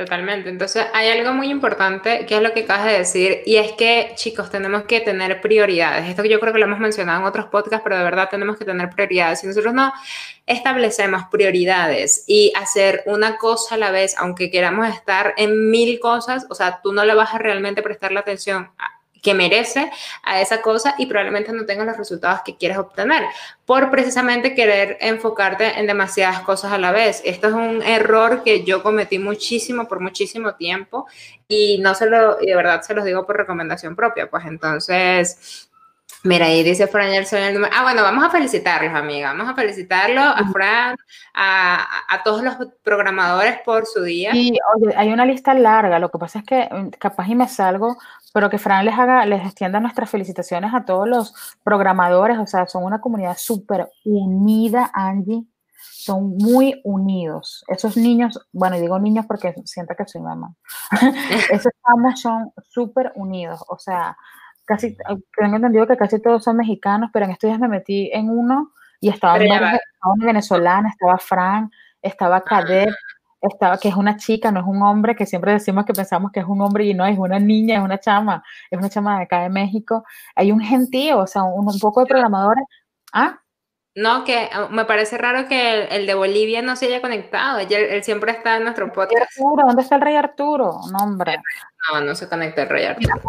Totalmente. 0.00 0.48
Entonces, 0.48 0.86
hay 0.94 1.10
algo 1.10 1.34
muy 1.34 1.50
importante 1.50 2.24
que 2.24 2.36
es 2.36 2.42
lo 2.42 2.54
que 2.54 2.60
acabas 2.60 2.86
de 2.86 2.92
decir, 2.92 3.42
y 3.44 3.56
es 3.56 3.72
que, 3.72 4.12
chicos, 4.14 4.50
tenemos 4.50 4.84
que 4.84 5.00
tener 5.00 5.42
prioridades. 5.42 6.08
Esto 6.08 6.22
que 6.22 6.30
yo 6.30 6.40
creo 6.40 6.54
que 6.54 6.58
lo 6.58 6.64
hemos 6.64 6.78
mencionado 6.78 7.20
en 7.20 7.26
otros 7.26 7.48
podcasts, 7.48 7.82
pero 7.84 7.98
de 7.98 8.04
verdad 8.04 8.30
tenemos 8.30 8.56
que 8.56 8.64
tener 8.64 8.88
prioridades. 8.88 9.40
Si 9.40 9.46
nosotros 9.46 9.74
no 9.74 9.92
establecemos 10.46 11.24
prioridades 11.30 12.24
y 12.26 12.50
hacer 12.56 13.02
una 13.04 13.36
cosa 13.36 13.74
a 13.74 13.78
la 13.78 13.90
vez, 13.90 14.16
aunque 14.16 14.50
queramos 14.50 14.88
estar 14.88 15.34
en 15.36 15.70
mil 15.70 16.00
cosas, 16.00 16.46
o 16.48 16.54
sea, 16.54 16.80
tú 16.82 16.94
no 16.94 17.04
le 17.04 17.14
vas 17.14 17.34
a 17.34 17.38
realmente 17.38 17.82
prestar 17.82 18.10
la 18.12 18.20
atención 18.20 18.70
a 18.78 18.99
que 19.22 19.34
merece 19.34 19.90
a 20.22 20.40
esa 20.40 20.62
cosa 20.62 20.94
y 20.98 21.06
probablemente 21.06 21.52
no 21.52 21.66
tengas 21.66 21.86
los 21.86 21.96
resultados 21.96 22.40
que 22.44 22.56
quieres 22.56 22.78
obtener 22.78 23.24
por 23.64 23.90
precisamente 23.90 24.54
querer 24.54 24.98
enfocarte 25.00 25.78
en 25.78 25.86
demasiadas 25.86 26.40
cosas 26.40 26.72
a 26.72 26.78
la 26.78 26.92
vez. 26.92 27.22
Esto 27.24 27.48
es 27.48 27.54
un 27.54 27.82
error 27.82 28.42
que 28.42 28.64
yo 28.64 28.82
cometí 28.82 29.18
muchísimo 29.18 29.86
por 29.86 30.00
muchísimo 30.00 30.54
tiempo 30.54 31.06
y 31.48 31.78
no 31.78 31.94
se 31.94 32.06
lo, 32.06 32.36
de 32.36 32.54
verdad 32.54 32.82
se 32.82 32.94
los 32.94 33.04
digo 33.04 33.26
por 33.26 33.36
recomendación 33.36 33.96
propia, 33.96 34.28
pues 34.30 34.44
entonces... 34.46 35.69
Mira, 36.22 36.46
ahí 36.46 36.62
dice 36.62 36.86
Fran 36.86 37.10
número. 37.54 37.72
Ah, 37.74 37.82
bueno, 37.82 38.02
vamos 38.02 38.24
a 38.24 38.30
felicitarlos, 38.30 38.94
amiga. 38.94 39.28
Vamos 39.28 39.48
a 39.48 39.54
felicitarlo 39.54 40.20
a 40.20 40.44
Fran, 40.52 40.96
a, 41.32 41.86
a, 42.08 42.22
todos 42.22 42.42
los 42.42 42.56
programadores 42.82 43.60
por 43.64 43.86
su 43.86 44.02
día. 44.02 44.30
Y 44.34 44.52
oye, 44.76 44.94
hay 44.96 45.12
una 45.12 45.24
lista 45.24 45.54
larga. 45.54 45.98
Lo 45.98 46.10
que 46.10 46.18
pasa 46.18 46.40
es 46.40 46.44
que 46.44 46.68
mm, 46.70 46.88
capaz 46.98 47.26
y 47.28 47.34
me 47.34 47.48
salgo 47.48 47.96
pero 48.32 48.50
que 48.50 48.58
Fran 48.58 48.84
les 48.84 48.98
haga, 48.98 49.26
les 49.26 49.44
extienda 49.44 49.80
nuestras 49.80 50.10
felicitaciones 50.10 50.72
a 50.74 50.84
todos 50.84 51.08
los 51.08 51.34
programadores, 51.64 52.38
o 52.38 52.46
sea, 52.46 52.66
son 52.66 52.84
una 52.84 53.00
comunidad 53.00 53.36
súper 53.36 53.90
unida, 54.04 54.90
Angie, 54.94 55.44
son 55.80 56.36
muy 56.36 56.80
unidos. 56.84 57.64
Esos 57.68 57.96
niños, 57.96 58.38
bueno, 58.52 58.78
digo 58.78 58.98
niños 58.98 59.26
porque 59.26 59.54
siento 59.64 59.94
que 59.96 60.06
soy 60.06 60.20
mamá, 60.20 60.54
esos 61.50 61.72
amos 61.84 62.20
son 62.20 62.52
súper 62.68 63.12
unidos, 63.16 63.64
o 63.68 63.78
sea, 63.78 64.16
casi, 64.70 64.96
tengo 65.36 65.56
entendido 65.56 65.84
que 65.88 65.96
casi 65.96 66.22
todos 66.22 66.44
son 66.44 66.56
mexicanos, 66.56 67.10
pero 67.12 67.24
en 67.24 67.32
estos 67.32 67.48
días 67.48 67.58
me 67.58 67.66
metí 67.66 68.08
en 68.12 68.30
uno 68.30 68.72
y 69.00 69.08
estaba, 69.08 69.34
una 69.34 69.80
venezolana, 70.24 70.90
estaba 70.90 71.18
Fran, 71.18 71.72
estaba 72.00 72.44
Cadet, 72.44 72.94
estaba, 73.40 73.78
que 73.78 73.88
es 73.88 73.96
una 73.96 74.16
chica, 74.16 74.52
no 74.52 74.60
es 74.60 74.66
un 74.66 74.80
hombre, 74.82 75.16
que 75.16 75.26
siempre 75.26 75.52
decimos 75.52 75.84
que 75.86 75.92
pensamos 75.92 76.30
que 76.30 76.38
es 76.38 76.46
un 76.46 76.60
hombre 76.60 76.84
y 76.84 76.94
no, 76.94 77.04
es 77.04 77.18
una 77.18 77.40
niña, 77.40 77.78
es 77.78 77.82
una 77.82 77.98
chama, 77.98 78.44
es 78.70 78.78
una 78.78 78.88
chama 78.88 79.16
de 79.16 79.24
acá 79.24 79.40
de 79.40 79.48
México. 79.48 80.04
Hay 80.36 80.52
un 80.52 80.60
gentío, 80.60 81.18
o 81.18 81.26
sea, 81.26 81.42
un, 81.42 81.66
poco 81.80 82.00
de 82.02 82.06
programadores. 82.06 82.64
¿Ah? 83.12 83.40
No, 83.96 84.22
que 84.22 84.48
ah, 84.52 84.68
me 84.70 84.84
parece 84.84 85.18
raro 85.18 85.48
que 85.48 85.86
el, 85.86 86.06
de 86.06 86.14
Bolivia 86.14 86.62
no 86.62 86.76
se 86.76 86.86
haya 86.86 87.00
conectado. 87.00 87.58
Él, 87.58 88.04
siempre 88.04 88.30
está 88.30 88.58
en 88.58 88.62
nuestro 88.62 88.92
podcast. 88.92 89.36
Arturo, 89.36 89.66
¿dónde 89.66 89.82
está 89.82 89.96
el 89.96 90.02
rey 90.02 90.14
Arturo? 90.14 90.80
No, 90.92 90.98
hombre. 91.04 91.38
No, 91.92 92.00
no 92.02 92.14
se 92.14 92.28
conecta 92.28 92.62
el 92.62 92.68
rey 92.68 92.84
Arturo. 92.84 93.20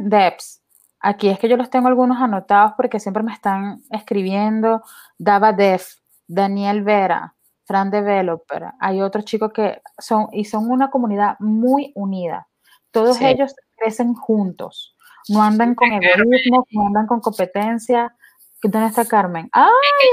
Depths. 0.00 0.57
Aquí 1.00 1.28
es 1.28 1.38
que 1.38 1.48
yo 1.48 1.56
los 1.56 1.70
tengo 1.70 1.88
algunos 1.88 2.20
anotados 2.20 2.72
porque 2.76 3.00
siempre 3.00 3.22
me 3.22 3.32
están 3.32 3.82
escribiendo. 3.90 4.82
Dava 5.16 5.52
Def, 5.52 5.94
Daniel 6.26 6.82
Vera, 6.82 7.34
Fran 7.64 7.90
Developer, 7.90 8.72
hay 8.80 9.02
otros 9.02 9.26
chicos 9.26 9.52
que 9.52 9.82
son, 9.98 10.28
y 10.32 10.46
son 10.46 10.70
una 10.70 10.90
comunidad 10.90 11.36
muy 11.38 11.92
unida. 11.94 12.48
Todos 12.90 13.20
ellos 13.20 13.54
crecen 13.76 14.14
juntos, 14.14 14.96
no 15.28 15.42
andan 15.42 15.74
con 15.74 15.92
egoísmo, 15.92 16.66
no 16.70 16.86
andan 16.86 17.06
con 17.06 17.20
competencia. 17.20 18.14
¿Dónde 18.62 18.88
está 18.88 19.04
Carmen? 19.04 19.50
¡Ay, 19.52 19.64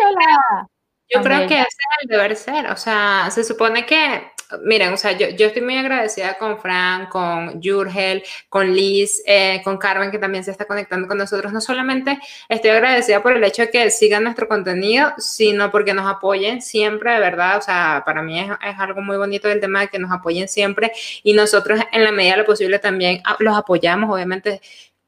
hola! 0.09 0.67
Yo 1.09 1.21
creo 1.21 1.47
que 1.47 1.55
ese 1.55 1.67
es 1.67 2.01
el 2.01 2.09
deber 2.09 2.35
ser, 2.35 2.69
o 2.71 2.75
sea, 2.75 3.29
se 3.31 3.43
supone 3.43 3.85
que 3.85 4.31
miren, 4.63 4.93
o 4.93 4.97
sea, 4.97 5.11
yo, 5.13 5.29
yo, 5.29 5.47
estoy 5.47 5.61
muy 5.61 5.77
agradecida 5.77 6.37
con 6.37 6.59
Fran, 6.59 7.07
con 7.07 7.61
Jurgel, 7.61 8.23
con 8.49 8.73
Liz, 8.73 9.21
eh, 9.25 9.61
con 9.63 9.77
Carmen, 9.77 10.11
que 10.11 10.17
también 10.17 10.43
se 10.43 10.51
está 10.51 10.65
conectando 10.65 11.07
con 11.07 11.17
nosotros. 11.17 11.51
No 11.53 11.61
solamente 11.61 12.19
estoy 12.49 12.71
agradecida 12.71 13.21
por 13.21 13.33
el 13.33 13.43
hecho 13.43 13.63
de 13.63 13.69
que 13.69 13.89
sigan 13.91 14.23
nuestro 14.23 14.47
contenido, 14.47 15.13
sino 15.17 15.71
porque 15.71 15.93
nos 15.93 16.07
apoyen 16.07 16.61
siempre, 16.61 17.13
de 17.13 17.19
verdad. 17.19 17.57
O 17.57 17.61
sea, 17.61 18.03
para 18.05 18.21
mí 18.21 18.39
es, 18.39 18.47
es 18.49 18.79
algo 18.79 19.01
muy 19.01 19.17
bonito 19.17 19.49
el 19.49 19.59
tema 19.61 19.81
de 19.81 19.87
que 19.87 19.99
nos 19.99 20.11
apoyen 20.11 20.47
siempre 20.47 20.91
y 21.23 21.33
nosotros 21.33 21.79
en 21.91 22.03
la 22.03 22.11
medida 22.11 22.33
de 22.33 22.39
lo 22.39 22.45
posible 22.45 22.79
también 22.79 23.21
los 23.39 23.57
apoyamos, 23.57 24.09
obviamente. 24.13 24.61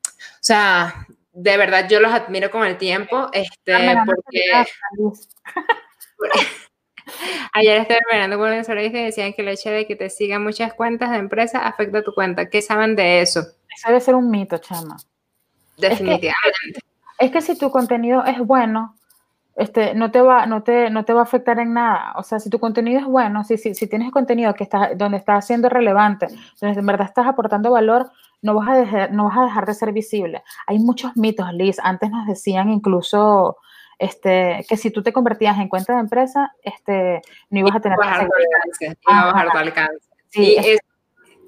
O 0.06 0.48
sea, 0.48 1.08
de 1.34 1.58
verdad 1.58 1.88
yo 1.89 2.00
los 2.00 2.12
admiro 2.12 2.50
con 2.50 2.65
el 2.65 2.78
tiempo, 2.78 3.30
este, 3.34 3.95
porque... 4.06 4.41
Ayer 7.54 7.82
estaba 7.82 8.00
mirando 8.12 8.38
por 8.38 8.50
mensajes 8.50 8.93
y 8.93 9.04
decían 9.04 9.34
que 9.34 9.41
el 9.41 9.50
hecho 9.50 9.70
de 9.70 9.86
que 9.86 9.96
te 9.96 10.10
sigan 10.10 10.43
muchas 10.43 10.74
cuentas 10.74 11.12
de 11.12 11.17
empresa 11.17 11.60
afecta 11.60 12.00
a 12.00 12.04
tu 12.04 12.13
cuenta. 12.13 12.50
¿Qué 12.50 12.62
saben 12.62 12.96
de 12.96 13.22
eso? 13.22 13.41
Eso 13.41 13.88
debe 13.88 14.02
ser 14.02 14.15
un 14.15 14.30
mito, 14.30 14.58
chama. 14.58 14.98
Definitivamente. 15.78 16.82
Es 17.20 17.32
que, 17.32 17.41
si 17.41 17.58
tu 17.58 17.72
contenido 17.72 18.24
es 18.26 18.38
bueno, 18.39 18.96
este, 19.56 19.96
no, 19.96 20.12
te 20.12 20.22
va, 20.22 20.46
no, 20.46 20.62
te, 20.62 20.89
no 20.91 21.04
te 21.04 21.13
va 21.13 21.22
a 21.22 21.24
afectar 21.24 21.60
en 21.60 21.74
nada. 21.74 22.13
O 22.15 22.24
sea, 22.24 22.39
si 22.39 22.50
tu 22.50 22.60
contenido 22.60 23.00
es 23.00 23.06
bueno, 23.06 23.43
si, 23.43 23.58
si, 23.58 23.74
si 23.74 23.88
tienes 23.88 24.12
contenido 24.12 24.54
que 24.54 24.63
está, 24.63 24.91
donde 24.96 25.17
estás 25.17 25.48
siendo 25.48 25.67
relevante, 25.67 26.28
donde 26.62 26.80
en 26.80 26.86
verdad 26.86 27.08
estás 27.08 27.26
aportando 27.26 27.72
valor, 27.72 28.12
no 28.41 28.54
vas, 28.54 28.70
a 28.70 28.76
dejar, 28.78 29.12
no 29.12 29.26
vas 29.26 29.38
a 29.38 29.46
dejar 29.46 29.65
de 29.65 29.74
ser 29.74 29.91
visible. 29.93 30.43
Hay 30.67 30.78
muchos 30.78 31.17
mitos, 31.17 31.52
Liz. 31.54 31.78
Antes 31.82 32.12
nos 32.12 32.28
decían 32.28 32.70
incluso 32.70 33.58
este, 34.00 34.66
que 34.68 34.78
si 34.78 34.92
tú 34.92 35.02
te 35.04 35.14
convertías 35.14 35.58
en 35.58 35.70
cuenta 35.70 35.94
de 35.94 36.00
empresa, 36.00 36.54
este, 36.64 37.22
no 37.50 37.60
ibas 37.60 37.76
a 37.76 37.80
tener... 37.80 37.98
alcance, 38.02 38.98
iba 39.08 39.22
a 39.22 39.26
bajar 39.26 39.52
tu 39.52 39.58
alcance. 39.58 40.08
Sí, 40.30 40.56
es, 40.58 40.80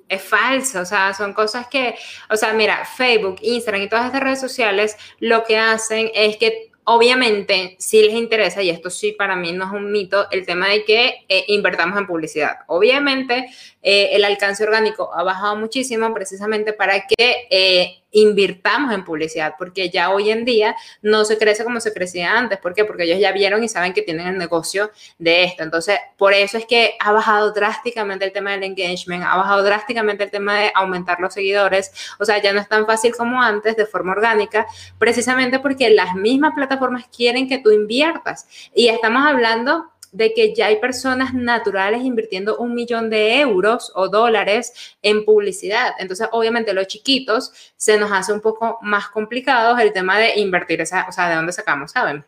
es 0.07 0.21
falso, 0.21 0.81
o 0.81 0.85
sea, 0.85 1.13
son 1.13 1.33
cosas 1.33 1.67
que, 1.67 1.95
o 2.29 2.35
sea, 2.35 2.53
mira, 2.53 2.83
Facebook, 2.85 3.37
Instagram 3.41 3.83
y 3.83 3.89
todas 3.89 4.07
estas 4.07 4.21
redes 4.21 4.39
sociales 4.39 4.97
lo 5.19 5.43
que 5.43 5.57
hacen 5.57 6.09
es 6.15 6.37
que 6.37 6.68
Obviamente, 6.85 7.75
si 7.77 8.01
les 8.01 8.13
interesa, 8.13 8.63
y 8.63 8.69
esto 8.69 8.89
sí 8.89 9.11
para 9.11 9.35
mí 9.35 9.51
no 9.51 9.65
es 9.65 9.71
un 9.71 9.91
mito, 9.91 10.27
el 10.31 10.45
tema 10.45 10.69
de 10.69 10.83
que 10.85 11.25
eh, 11.29 11.45
invertamos 11.47 11.97
en 11.99 12.07
publicidad. 12.07 12.57
Obviamente, 12.67 13.47
eh, 13.81 14.09
el 14.13 14.25
alcance 14.25 14.63
orgánico 14.63 15.13
ha 15.13 15.23
bajado 15.23 15.55
muchísimo 15.55 16.11
precisamente 16.13 16.73
para 16.73 17.05
que 17.05 17.47
eh, 17.49 17.95
invirtamos 18.11 18.91
en 18.91 19.05
publicidad, 19.05 19.53
porque 19.57 19.89
ya 19.91 20.09
hoy 20.09 20.31
en 20.31 20.43
día 20.43 20.75
no 21.03 21.25
se 21.25 21.37
crece 21.37 21.63
como 21.63 21.79
se 21.79 21.93
crecía 21.93 22.37
antes. 22.37 22.57
¿Por 22.57 22.73
qué? 22.73 22.83
Porque 22.83 23.03
ellos 23.03 23.19
ya 23.19 23.31
vieron 23.31 23.63
y 23.63 23.69
saben 23.69 23.93
que 23.93 24.01
tienen 24.01 24.27
el 24.27 24.37
negocio 24.37 24.89
de 25.19 25.43
esto. 25.43 25.63
Entonces, 25.63 25.99
por 26.17 26.33
eso 26.33 26.57
es 26.57 26.65
que 26.65 26.95
ha 26.99 27.11
bajado 27.11 27.51
drásticamente 27.53 28.25
el 28.25 28.31
tema 28.31 28.51
del 28.51 28.63
engagement, 28.63 29.23
ha 29.23 29.37
bajado 29.37 29.63
drásticamente 29.63 30.23
el 30.23 30.31
tema 30.31 30.59
de 30.59 30.71
aumentar 30.73 31.19
los 31.19 31.33
seguidores. 31.33 31.91
O 32.19 32.25
sea, 32.25 32.41
ya 32.41 32.51
no 32.51 32.59
es 32.59 32.67
tan 32.67 32.87
fácil 32.87 33.15
como 33.15 33.41
antes 33.41 33.75
de 33.75 33.85
forma 33.85 34.13
orgánica, 34.13 34.65
precisamente 34.97 35.59
porque 35.59 35.91
las 35.91 36.15
mismas 36.15 36.53
plataformas 36.55 36.68
quieren 37.15 37.47
que 37.47 37.59
tú 37.59 37.71
inviertas. 37.71 38.47
Y 38.73 38.87
estamos 38.87 39.25
hablando 39.25 39.91
de 40.11 40.33
que 40.33 40.55
ya 40.55 40.67
hay 40.67 40.77
personas 40.77 41.33
naturales 41.33 42.01
invirtiendo 42.03 42.57
un 42.57 42.73
millón 42.73 43.09
de 43.09 43.39
euros 43.39 43.91
o 43.95 44.09
dólares 44.09 44.95
en 45.01 45.23
publicidad. 45.23 45.93
Entonces, 45.99 46.27
obviamente, 46.31 46.73
los 46.73 46.87
chiquitos 46.87 47.51
se 47.77 47.97
nos 47.97 48.11
hace 48.11 48.33
un 48.33 48.41
poco 48.41 48.79
más 48.81 49.09
complicado 49.09 49.77
el 49.77 49.93
tema 49.93 50.17
de 50.17 50.39
invertir 50.39 50.81
esa, 50.81 51.05
o 51.07 51.11
sea, 51.11 51.29
de 51.29 51.35
dónde 51.35 51.51
sacamos, 51.53 51.91
¿saben? 51.91 52.25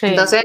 Entonces, 0.00 0.44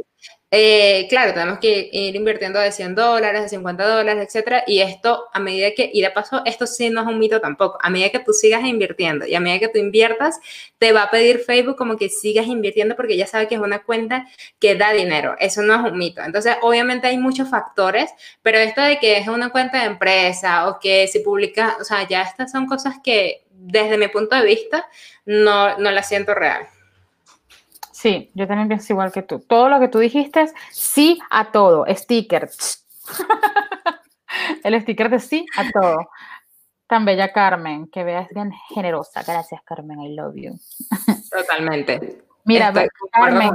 eh, 0.55 1.07
claro, 1.09 1.33
tenemos 1.33 1.57
que 1.57 1.89
ir 1.91 2.15
invirtiendo 2.15 2.59
de 2.59 2.71
100 2.71 2.93
dólares, 2.93 3.41
de 3.41 3.49
50 3.49 3.87
dólares, 3.87 4.27
etcétera. 4.27 4.63
Y 4.67 4.81
esto, 4.81 5.27
a 5.33 5.39
medida 5.39 5.71
que, 5.75 5.89
y 5.91 5.99
de 6.03 6.11
paso, 6.11 6.43
esto 6.45 6.67
sí 6.67 6.91
no 6.91 7.01
es 7.01 7.07
un 7.07 7.17
mito 7.17 7.41
tampoco. 7.41 7.79
A 7.81 7.89
medida 7.89 8.11
que 8.11 8.19
tú 8.19 8.33
sigas 8.33 8.63
invirtiendo 8.63 9.25
y 9.25 9.33
a 9.33 9.39
medida 9.39 9.57
que 9.57 9.69
tú 9.69 9.79
inviertas, 9.79 10.39
te 10.77 10.91
va 10.91 11.03
a 11.03 11.09
pedir 11.09 11.39
Facebook 11.39 11.75
como 11.75 11.97
que 11.97 12.07
sigas 12.07 12.45
invirtiendo 12.45 12.95
porque 12.95 13.17
ya 13.17 13.25
sabe 13.25 13.47
que 13.47 13.55
es 13.55 13.61
una 13.61 13.81
cuenta 13.81 14.27
que 14.59 14.75
da 14.75 14.93
dinero. 14.93 15.35
Eso 15.39 15.63
no 15.63 15.73
es 15.73 15.91
un 15.91 15.97
mito. 15.97 16.21
Entonces, 16.21 16.55
obviamente 16.61 17.07
hay 17.07 17.17
muchos 17.17 17.49
factores, 17.49 18.11
pero 18.43 18.59
esto 18.59 18.81
de 18.81 18.99
que 18.99 19.17
es 19.17 19.27
una 19.27 19.49
cuenta 19.49 19.79
de 19.79 19.85
empresa 19.85 20.67
o 20.67 20.79
que 20.79 21.07
si 21.07 21.21
publica, 21.21 21.77
o 21.81 21.83
sea, 21.83 22.07
ya 22.07 22.21
estas 22.21 22.51
son 22.51 22.67
cosas 22.67 22.97
que 23.03 23.43
desde 23.49 23.97
mi 23.97 24.07
punto 24.07 24.35
de 24.35 24.45
vista, 24.45 24.87
no, 25.25 25.79
no 25.79 25.89
la 25.89 26.03
siento 26.03 26.35
real. 26.35 26.67
Sí, 28.03 28.29
yo 28.33 28.45
también 28.49 28.67
pienso 28.67 28.91
igual 28.91 29.13
que 29.13 29.21
tú. 29.21 29.39
Todo 29.39 29.69
lo 29.69 29.79
que 29.79 29.87
tú 29.87 29.99
dijiste, 29.99 30.51
sí 30.71 31.21
a 31.29 31.53
todo. 31.53 31.85
Sticker. 31.87 32.49
El 34.65 34.81
sticker 34.81 35.09
de 35.09 35.19
sí 35.21 35.45
a 35.55 35.71
todo. 35.71 36.09
Tan 36.85 37.05
bella 37.05 37.31
Carmen, 37.31 37.87
que 37.87 38.03
veas 38.03 38.27
bien 38.35 38.51
generosa. 38.67 39.23
Gracias, 39.25 39.61
Carmen, 39.63 40.01
I 40.01 40.15
love 40.15 40.35
you. 40.35 40.51
Totalmente. 41.31 42.25
Mira, 42.43 42.73
Carmen, 43.13 43.51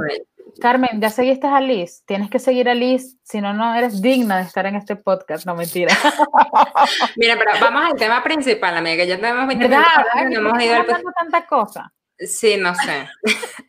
Carmen, 0.59 0.99
ya 0.99 1.11
seguiste 1.11 1.45
a 1.45 1.61
Liz. 1.61 2.03
Tienes 2.07 2.31
que 2.31 2.39
seguir 2.39 2.69
a 2.69 2.73
Liz, 2.73 3.17
si 3.21 3.41
no, 3.41 3.53
no 3.53 3.75
eres 3.75 4.01
digna 4.01 4.37
de 4.37 4.45
estar 4.45 4.65
en 4.65 4.77
este 4.77 4.95
podcast. 4.95 5.45
No, 5.45 5.53
mentira. 5.53 5.95
Mira, 7.17 7.37
pero 7.37 7.51
vamos 7.61 7.85
al 7.85 7.93
tema 7.99 8.23
principal, 8.23 8.75
amiga. 8.75 9.03
Ya 9.03 9.17
tenemos 9.17 9.45
20 9.45 9.67
¿Verdad? 9.67 9.85
No 10.31 10.39
hemos 10.39 10.63
ido 10.63 10.73
al... 10.73 10.87
tanta 10.87 11.45
cosa. 11.45 11.93
Sí, 12.17 12.57
no 12.57 12.73
sé. 12.73 13.07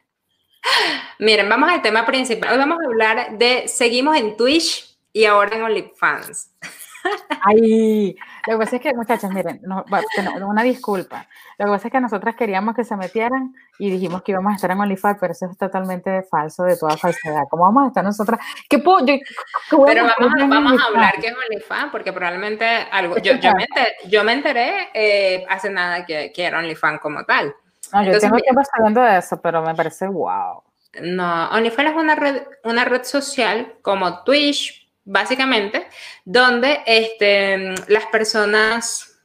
Miren, 1.18 1.48
vamos 1.48 1.68
al 1.70 1.82
tema 1.82 2.06
principal. 2.06 2.52
Hoy 2.52 2.58
vamos 2.58 2.78
a 2.82 2.86
hablar 2.86 3.38
de 3.38 3.68
seguimos 3.68 4.16
en 4.16 4.36
Twitch 4.36 4.96
y 5.12 5.24
ahora 5.24 5.56
en 5.56 5.62
OnlyFans. 5.62 6.50
Ay, 7.42 8.16
lo 8.46 8.54
que 8.54 8.64
pasa 8.64 8.76
es 8.76 8.82
que, 8.82 8.94
muchachas, 8.94 9.30
miren, 9.32 9.60
una 10.42 10.62
disculpa. 10.62 11.26
Lo 11.58 11.66
que 11.66 11.72
pasa 11.72 11.88
es 11.88 11.92
que 11.92 12.00
nosotras 12.00 12.36
queríamos 12.36 12.74
que 12.74 12.84
se 12.84 12.96
metieran 12.96 13.54
y 13.78 13.90
dijimos 13.90 14.22
que 14.22 14.32
íbamos 14.32 14.52
a 14.52 14.56
estar 14.56 14.70
en 14.70 14.80
OnlyFans, 14.80 15.18
pero 15.18 15.32
eso 15.32 15.46
es 15.46 15.56
totalmente 15.56 16.22
falso, 16.22 16.64
de 16.64 16.76
toda 16.76 16.96
falsedad. 16.96 17.44
¿Cómo 17.50 17.64
vamos 17.64 17.84
a 17.84 17.88
estar 17.88 18.04
nosotras? 18.04 18.40
¿Qué 18.68 18.78
puedo, 18.78 19.04
yo, 19.06 19.14
pero 19.86 20.06
vamos, 20.50 20.80
a 20.80 20.86
hablar 20.86 21.14
que 21.20 21.28
es 21.28 21.34
OnlyFans, 21.34 21.90
porque 21.90 22.12
probablemente 22.12 22.66
algo. 22.66 23.16
Yo, 23.18 23.34
yo, 24.08 24.24
me, 24.24 24.32
enteré, 24.32 24.88
eh, 24.92 25.44
hace 25.48 25.70
nada 25.70 26.04
que, 26.04 26.32
que 26.32 26.44
era 26.44 26.58
OnlyFans 26.58 27.00
como 27.00 27.24
tal. 27.24 27.54
No, 27.92 28.02
yo 28.04 28.18
tengo 28.18 28.36
tiempo 28.38 28.62
sabiendo 28.64 29.02
de 29.02 29.18
eso, 29.18 29.40
pero 29.40 29.62
me 29.62 29.74
parece 29.74 30.06
wow. 30.06 30.62
No, 31.00 31.50
OnlyFans 31.50 31.90
es 31.90 31.96
una 31.96 32.14
red, 32.14 32.42
una 32.64 32.84
red 32.84 33.04
social 33.04 33.74
como 33.82 34.24
Twitch, 34.24 34.88
básicamente, 35.04 35.86
donde 36.24 36.82
este, 36.86 37.74
las 37.88 38.06
personas 38.06 39.20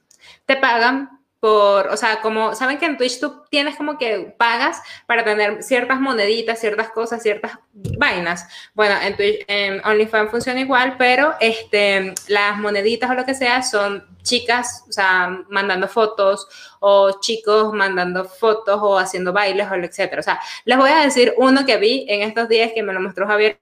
te 0.45 0.57
pagan 0.57 1.14
por, 1.45 1.89
o 1.89 1.95
sea, 1.95 2.21
como, 2.21 2.55
saben 2.55 2.79
que 2.79 2.87
en 2.87 2.97
Twitch 2.97 3.19
tú 3.19 3.43
tienes 3.51 3.75
como 3.75 3.99
que 3.99 4.33
pagas 4.35 4.81
para 5.05 5.23
tener 5.23 5.61
ciertas 5.61 6.01
moneditas, 6.01 6.59
ciertas 6.59 6.89
cosas, 6.89 7.21
ciertas 7.21 7.59
vainas. 7.71 8.47
Bueno, 8.73 8.95
en 8.99 9.15
Twitch, 9.15 9.45
en 9.47 9.79
OnlyFans 9.85 10.31
funciona 10.31 10.59
igual, 10.59 10.95
pero 10.97 11.35
este, 11.39 12.15
las 12.29 12.57
moneditas 12.57 13.11
o 13.11 13.13
lo 13.13 13.25
que 13.25 13.35
sea 13.35 13.61
son 13.61 14.03
chicas, 14.23 14.85
o 14.89 14.91
sea, 14.91 15.39
mandando 15.51 15.87
fotos 15.87 16.47
o 16.79 17.19
chicos 17.21 17.71
mandando 17.73 18.25
fotos 18.25 18.79
o 18.81 18.97
haciendo 18.97 19.31
bailes 19.31 19.69
o 19.69 19.75
etcétera. 19.75 20.21
O 20.21 20.23
sea, 20.23 20.39
les 20.63 20.79
voy 20.79 20.89
a 20.89 21.01
decir 21.01 21.35
uno 21.37 21.63
que 21.63 21.77
vi 21.77 22.07
en 22.09 22.23
estos 22.23 22.49
días 22.49 22.71
que 22.73 22.81
me 22.81 22.91
lo 22.91 23.01
mostró 23.01 23.27
Javier 23.27 23.59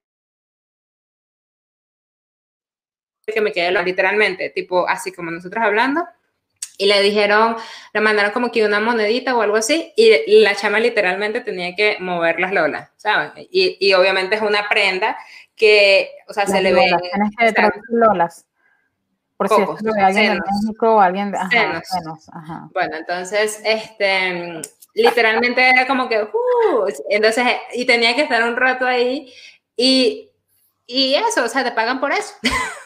que 3.25 3.41
me 3.41 3.51
quedé 3.51 3.71
literalmente, 3.83 4.51
tipo 4.51 4.87
así 4.87 5.11
como 5.11 5.31
nosotros 5.31 5.61
hablando, 5.61 6.05
y 6.77 6.86
le 6.88 7.01
dijeron, 7.01 7.55
le 7.93 8.01
mandaron 8.01 8.31
como 8.31 8.51
que 8.51 8.65
una 8.65 8.79
monedita 8.79 9.36
o 9.36 9.41
algo 9.41 9.57
así, 9.57 9.93
y 9.95 10.39
la 10.41 10.55
chama 10.55 10.79
literalmente 10.79 11.41
tenía 11.41 11.75
que 11.75 11.97
mover 11.99 12.39
las 12.39 12.51
lolas, 12.51 12.89
¿sabes? 12.97 13.31
Y, 13.51 13.77
y 13.79 13.93
obviamente 13.93 14.36
es 14.36 14.41
una 14.41 14.67
prenda 14.67 15.17
que, 15.55 16.09
o 16.27 16.33
sea, 16.33 16.47
se 16.47 16.62
le 16.62 16.73
ve... 16.73 16.86
Tienes 16.86 17.31
que 17.38 17.53
traducir 17.53 17.83
lolas. 17.89 18.45
Por 19.38 19.47
es 19.47 19.83
de 19.83 20.01
alguien 20.01 20.33
de 20.33 20.39
México 20.39 20.95
o 20.95 20.99
alguien 20.99 21.31
de... 21.31 21.38
Ajá, 21.38 21.81
ajá. 22.33 22.69
Bueno, 22.73 22.97
entonces, 22.97 23.62
este, 23.63 24.62
literalmente 24.93 25.69
era 25.69 25.86
como 25.86 26.07
que, 26.09 26.23
uh, 26.23 26.86
entonces, 27.09 27.45
y 27.73 27.86
tenía 27.86 28.15
que 28.15 28.23
estar 28.23 28.43
un 28.43 28.55
rato 28.55 28.86
ahí, 28.86 29.31
y, 29.75 30.29
y 30.88 31.15
eso, 31.15 31.43
o 31.43 31.47
sea, 31.47 31.63
te 31.63 31.71
pagan 31.71 31.99
por 31.99 32.12
eso. 32.12 32.33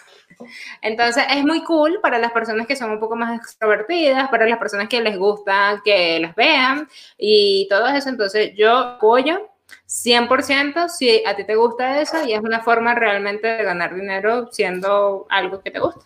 Entonces 0.88 1.26
es 1.30 1.44
muy 1.44 1.64
cool 1.64 2.00
para 2.02 2.18
las 2.18 2.32
personas 2.32 2.66
que 2.66 2.78
son 2.78 2.92
un 2.92 3.00
poco 3.00 3.18
más 3.18 3.38
extrovertidas, 3.38 4.30
para 4.30 4.48
las 4.48 4.58
personas 4.58 4.88
que 4.88 5.02
les 5.02 5.18
gusta 5.18 5.82
que 5.84 6.18
las 6.20 6.34
vean 6.34 6.88
y 7.18 7.68
todo 7.70 7.88
eso. 7.88 8.08
Entonces 8.08 8.54
yo 8.56 8.78
apoyo 8.78 9.50
100% 9.86 10.88
si 10.88 11.24
a 11.26 11.36
ti 11.36 11.44
te 11.44 11.56
gusta 11.56 12.00
eso 12.00 12.26
y 12.26 12.32
es 12.32 12.40
una 12.40 12.62
forma 12.62 12.96
realmente 12.96 13.48
de 13.48 13.64
ganar 13.64 13.94
dinero 13.94 14.48
siendo 14.50 15.26
algo 15.30 15.62
que 15.62 15.72
te 15.72 15.80
gusta. 15.80 16.06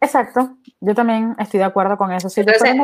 Exacto, 0.00 0.56
yo 0.80 0.94
también 0.94 1.36
estoy 1.38 1.58
de 1.58 1.66
acuerdo 1.66 1.96
con 1.96 2.10
eso. 2.10 2.28
Si 2.28 2.40
Entonces, 2.40 2.74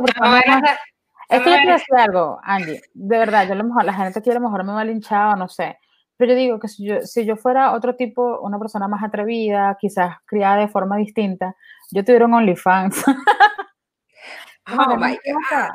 es 1.28 1.42
que 1.42 1.50
yo 1.50 1.56
quiero 1.56 1.72
decir 1.72 1.96
algo, 1.96 2.38
Andy, 2.44 2.80
de 2.94 3.18
verdad, 3.18 3.46
yo 3.46 3.54
a 3.54 3.56
lo 3.56 3.64
mejor, 3.64 3.84
la 3.84 3.92
gente 3.92 4.22
quiere 4.22 4.36
a 4.36 4.40
lo 4.40 4.48
mejor 4.48 4.64
me 4.64 4.72
va 4.72 4.84
linchado, 4.84 5.34
no 5.34 5.48
sé, 5.48 5.78
pero 6.16 6.32
yo 6.32 6.38
digo 6.38 6.58
que 6.58 6.68
si 6.68 6.86
yo, 6.86 7.02
si 7.02 7.24
yo 7.24 7.36
fuera 7.36 7.72
otro 7.72 7.94
tipo, 7.94 8.40
una 8.40 8.58
persona 8.58 8.88
más 8.88 9.02
atrevida, 9.02 9.76
quizás 9.78 10.16
criada 10.24 10.56
de 10.56 10.68
forma 10.68 10.96
distinta, 10.96 11.54
yo 11.90 12.04
tuviera 12.04 12.24
un 12.24 12.34
OnlyFans. 12.34 13.04
oh 14.78 14.96
my 14.96 15.18
God. 15.24 15.70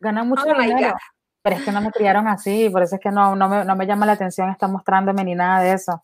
Ganan 0.00 0.28
mucho 0.28 0.44
oh 0.46 0.60
dinero. 0.60 0.96
Pero 1.42 1.56
es 1.56 1.64
que 1.64 1.70
no 1.70 1.80
me 1.80 1.92
criaron 1.92 2.26
así, 2.26 2.68
por 2.70 2.82
eso 2.82 2.96
es 2.96 3.00
que 3.00 3.10
no, 3.10 3.36
no, 3.36 3.48
me, 3.48 3.64
no 3.64 3.76
me 3.76 3.86
llama 3.86 4.04
la 4.04 4.12
atención 4.12 4.50
estar 4.50 4.68
mostrándome 4.68 5.22
ni 5.22 5.36
nada 5.36 5.62
de 5.62 5.72
eso. 5.74 6.02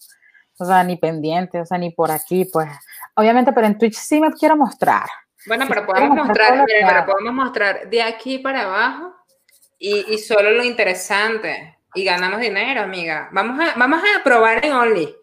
O 0.58 0.64
sea, 0.64 0.84
ni 0.84 0.96
pendiente, 0.96 1.60
o 1.60 1.66
sea, 1.66 1.78
ni 1.78 1.90
por 1.90 2.12
aquí, 2.12 2.44
pues. 2.44 2.68
Obviamente, 3.16 3.52
pero 3.52 3.66
en 3.66 3.76
Twitch 3.76 3.96
sí 3.96 4.20
me 4.20 4.32
quiero 4.32 4.56
mostrar. 4.56 5.06
Bueno, 5.46 5.64
pero 5.68 5.84
podemos 5.84 6.16
mostrar, 6.16 6.64
pero 6.68 7.06
podemos 7.06 7.34
mostrar 7.34 7.90
de 7.90 8.02
aquí 8.02 8.38
para 8.38 8.62
abajo 8.62 9.12
y, 9.76 10.14
y 10.14 10.18
solo 10.18 10.52
lo 10.52 10.62
interesante 10.62 11.71
y 11.94 12.04
ganamos 12.04 12.40
dinero, 12.40 12.82
amiga. 12.82 13.28
Vamos 13.32 13.60
a, 13.60 13.74
vamos 13.78 14.02
a 14.02 14.22
probar 14.22 14.64
en 14.64 14.72
Only. 14.72 15.14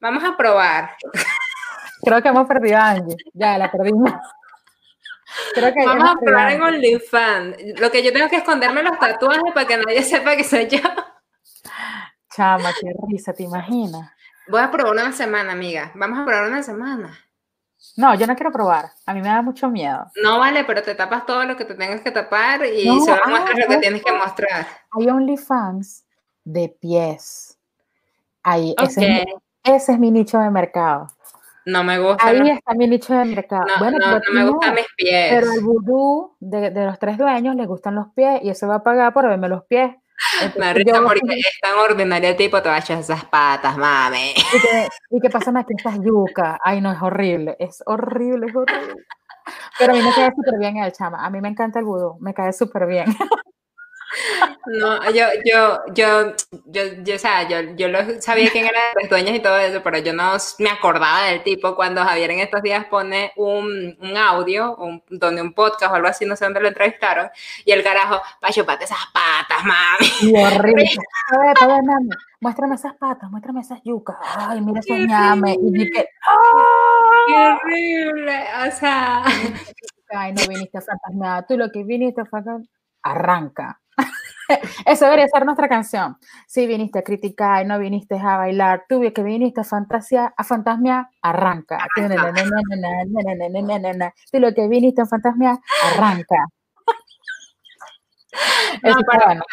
Vamos 0.00 0.22
a 0.24 0.36
probar. 0.36 0.96
Creo 2.02 2.22
que 2.22 2.28
hemos 2.28 2.46
perdido 2.46 2.78
a 2.78 2.90
Angie. 2.90 3.16
Ya, 3.32 3.58
la 3.58 3.70
perdimos. 3.70 4.12
Creo 5.54 5.72
que 5.72 5.84
vamos 5.84 6.08
a 6.08 6.14
probar 6.14 6.52
en 6.52 6.62
OnlyFans. 6.62 7.56
Lo 7.80 7.90
que 7.90 8.02
yo 8.02 8.12
tengo 8.12 8.28
que 8.28 8.36
esconderme 8.36 8.82
los 8.82 8.98
tatuajes 8.98 9.52
para 9.52 9.66
que 9.66 9.76
nadie 9.76 10.02
sepa 10.02 10.36
que 10.36 10.44
soy 10.44 10.68
yo. 10.68 10.78
Chama, 12.34 12.72
qué 12.80 12.92
risa, 13.08 13.32
¿te 13.32 13.42
imaginas? 13.42 14.10
Voy 14.48 14.60
a 14.60 14.70
probar 14.70 14.92
una 14.92 15.12
semana, 15.12 15.52
amiga. 15.52 15.92
Vamos 15.94 16.20
a 16.20 16.24
probar 16.24 16.48
una 16.48 16.62
semana. 16.62 17.18
No, 17.96 18.14
yo 18.14 18.26
no 18.26 18.34
quiero 18.34 18.52
probar. 18.52 18.90
A 19.06 19.14
mí 19.14 19.20
me 19.20 19.28
da 19.28 19.42
mucho 19.42 19.68
miedo. 19.68 20.10
No 20.22 20.38
vale, 20.38 20.64
pero 20.64 20.82
te 20.82 20.94
tapas 20.94 21.26
todo 21.26 21.44
lo 21.44 21.56
que 21.56 21.64
te 21.64 21.74
tengas 21.74 22.00
que 22.00 22.10
tapar 22.10 22.64
y 22.64 23.00
se 23.00 23.10
va 23.10 23.20
a 23.24 23.28
mostrar 23.28 23.58
lo 23.58 23.66
que 23.68 23.76
tienes 23.78 24.02
que 24.02 24.12
mostrar. 24.12 24.66
Hay 24.92 25.08
OnlyFans 25.08 26.07
de 26.48 26.74
pies. 26.80 27.58
Ahí, 28.42 28.74
ese, 28.82 29.26
es 29.64 29.98
mi, 29.98 30.10
nicho 30.10 30.38
de 30.38 30.50
mercado. 30.50 31.08
No 31.66 31.84
me 31.84 31.98
gusta. 31.98 32.26
Ahí 32.26 32.48
está 32.48 32.72
mi 32.74 32.88
nicho 32.88 33.14
de 33.14 33.26
mercado. 33.26 33.66
No, 33.66 33.78
bueno, 33.78 33.98
no, 33.98 34.20
me 34.32 34.48
gustan 34.48 34.74
mis 34.74 34.86
pies. 34.96 35.28
Pero 35.30 35.50
al 35.50 35.60
vudú 35.60 36.36
de, 36.40 36.70
los 36.70 36.98
tres 36.98 37.18
dueños 37.18 37.54
le 37.54 37.66
gustan 37.66 37.94
los 37.94 38.06
pies 38.14 38.40
y 38.42 38.48
eso 38.48 38.66
va 38.66 38.76
a 38.76 38.82
pagar 38.82 39.12
por 39.12 39.28
verme 39.28 39.48
los 39.48 39.64
pies. 39.64 39.94
me 40.58 40.72
risa 40.72 41.02
porque 41.02 41.20
es 41.36 41.60
tan 41.60 41.78
ordinario 41.78 42.34
tipo, 42.34 42.62
te 42.62 42.70
vayas 42.70 42.98
esas 42.98 43.24
patas, 43.26 43.76
mami. 43.76 44.32
¿Y 45.10 45.20
qué, 45.20 45.30
pasa 45.30 45.52
más 45.52 45.66
que 45.66 45.74
esas 45.78 46.00
yuca? 46.00 46.58
Ay, 46.64 46.80
no, 46.80 46.90
es 46.90 47.02
horrible, 47.02 47.56
es 47.58 47.82
horrible, 47.84 48.46
es 48.46 48.56
horrible. 48.56 49.04
Pero 49.78 49.92
a 49.92 49.96
mí 49.96 50.02
me 50.02 50.12
cae 50.14 50.30
súper 50.34 50.58
bien 50.58 50.78
el 50.78 50.92
chama. 50.92 51.24
A 51.24 51.30
mí 51.30 51.40
me 51.42 51.48
encanta 51.48 51.78
el 51.78 51.84
vudú, 51.84 52.16
me 52.20 52.32
cae 52.32 52.54
súper 52.54 52.86
bien. 52.86 53.04
No, 54.66 55.10
yo, 55.10 55.26
yo, 55.44 55.78
yo, 55.94 56.34
yo, 56.66 56.82
yo, 57.02 57.14
o 57.14 57.18
sea, 57.18 57.48
yo, 57.48 57.60
yo 57.76 57.88
lo 57.88 57.98
sabía 58.20 58.50
quién 58.50 58.66
eran 58.66 58.82
las 59.00 59.10
dueñas 59.10 59.34
y 59.34 59.40
todo 59.40 59.58
eso, 59.58 59.82
pero 59.82 59.98
yo 59.98 60.12
no 60.12 60.36
me 60.58 60.70
acordaba 60.70 61.24
del 61.24 61.42
tipo 61.42 61.74
cuando 61.74 62.04
Javier 62.04 62.30
en 62.30 62.40
estos 62.40 62.62
días 62.62 62.86
pone 62.86 63.32
un, 63.36 63.96
un 64.00 64.16
audio, 64.16 64.76
un, 64.76 65.02
donde 65.08 65.42
un 65.42 65.52
podcast 65.52 65.92
o 65.92 65.94
algo 65.96 66.08
así, 66.08 66.24
no 66.24 66.36
sé 66.36 66.44
dónde 66.44 66.60
lo 66.60 66.68
entrevistaron, 66.68 67.28
y 67.64 67.72
el 67.72 67.82
carajo, 67.82 68.20
pa' 68.40 68.50
chupate 68.50 68.84
esas 68.84 68.98
patas, 69.12 69.64
mami. 69.64 70.10
Y 70.22 70.36
horrible. 70.36 70.84
A 71.30 71.38
ver, 71.38 71.54
a 71.60 71.66
ver, 71.66 71.82
mami, 71.82 72.08
muéstrame 72.40 72.74
esas 72.74 72.94
patas, 72.94 73.30
muéstrame 73.30 73.60
esas 73.60 73.80
yucas. 73.84 74.16
Ay, 74.22 74.62
mira 74.62 74.80
esos. 74.80 74.96
Y 74.96 75.70
dije, 75.72 76.08
¡ah! 76.26 77.18
¡Qué 77.26 77.34
horrible! 77.34 78.44
O 78.66 78.70
sea... 78.70 79.24
Ay, 80.10 80.32
no 80.32 80.40
viniste 80.48 80.78
a 80.78 80.80
fantasmear, 80.80 81.46
tú 81.46 81.58
lo 81.58 81.70
que 81.70 81.84
viniste 81.84 82.24
fue 82.24 82.40
arranca. 83.02 83.78
Eso 84.86 85.04
debería 85.04 85.28
ser 85.28 85.44
nuestra 85.44 85.68
canción. 85.68 86.16
Si 86.46 86.66
viniste 86.66 87.00
a 87.00 87.02
criticar 87.02 87.64
y 87.64 87.68
no 87.68 87.78
viniste 87.78 88.18
a 88.18 88.38
bailar, 88.38 88.84
tú 88.88 89.02
que 89.14 89.22
viniste 89.22 89.60
a 89.60 89.64
fantasía, 89.64 90.32
a 90.36 90.44
fantasmia, 90.44 91.10
arranca. 91.20 91.78
Tú 91.94 92.02
lo 94.40 94.54
que 94.54 94.68
viniste 94.68 95.02
a 95.02 95.06
fantasmia, 95.06 95.58
arranca. 95.84 96.46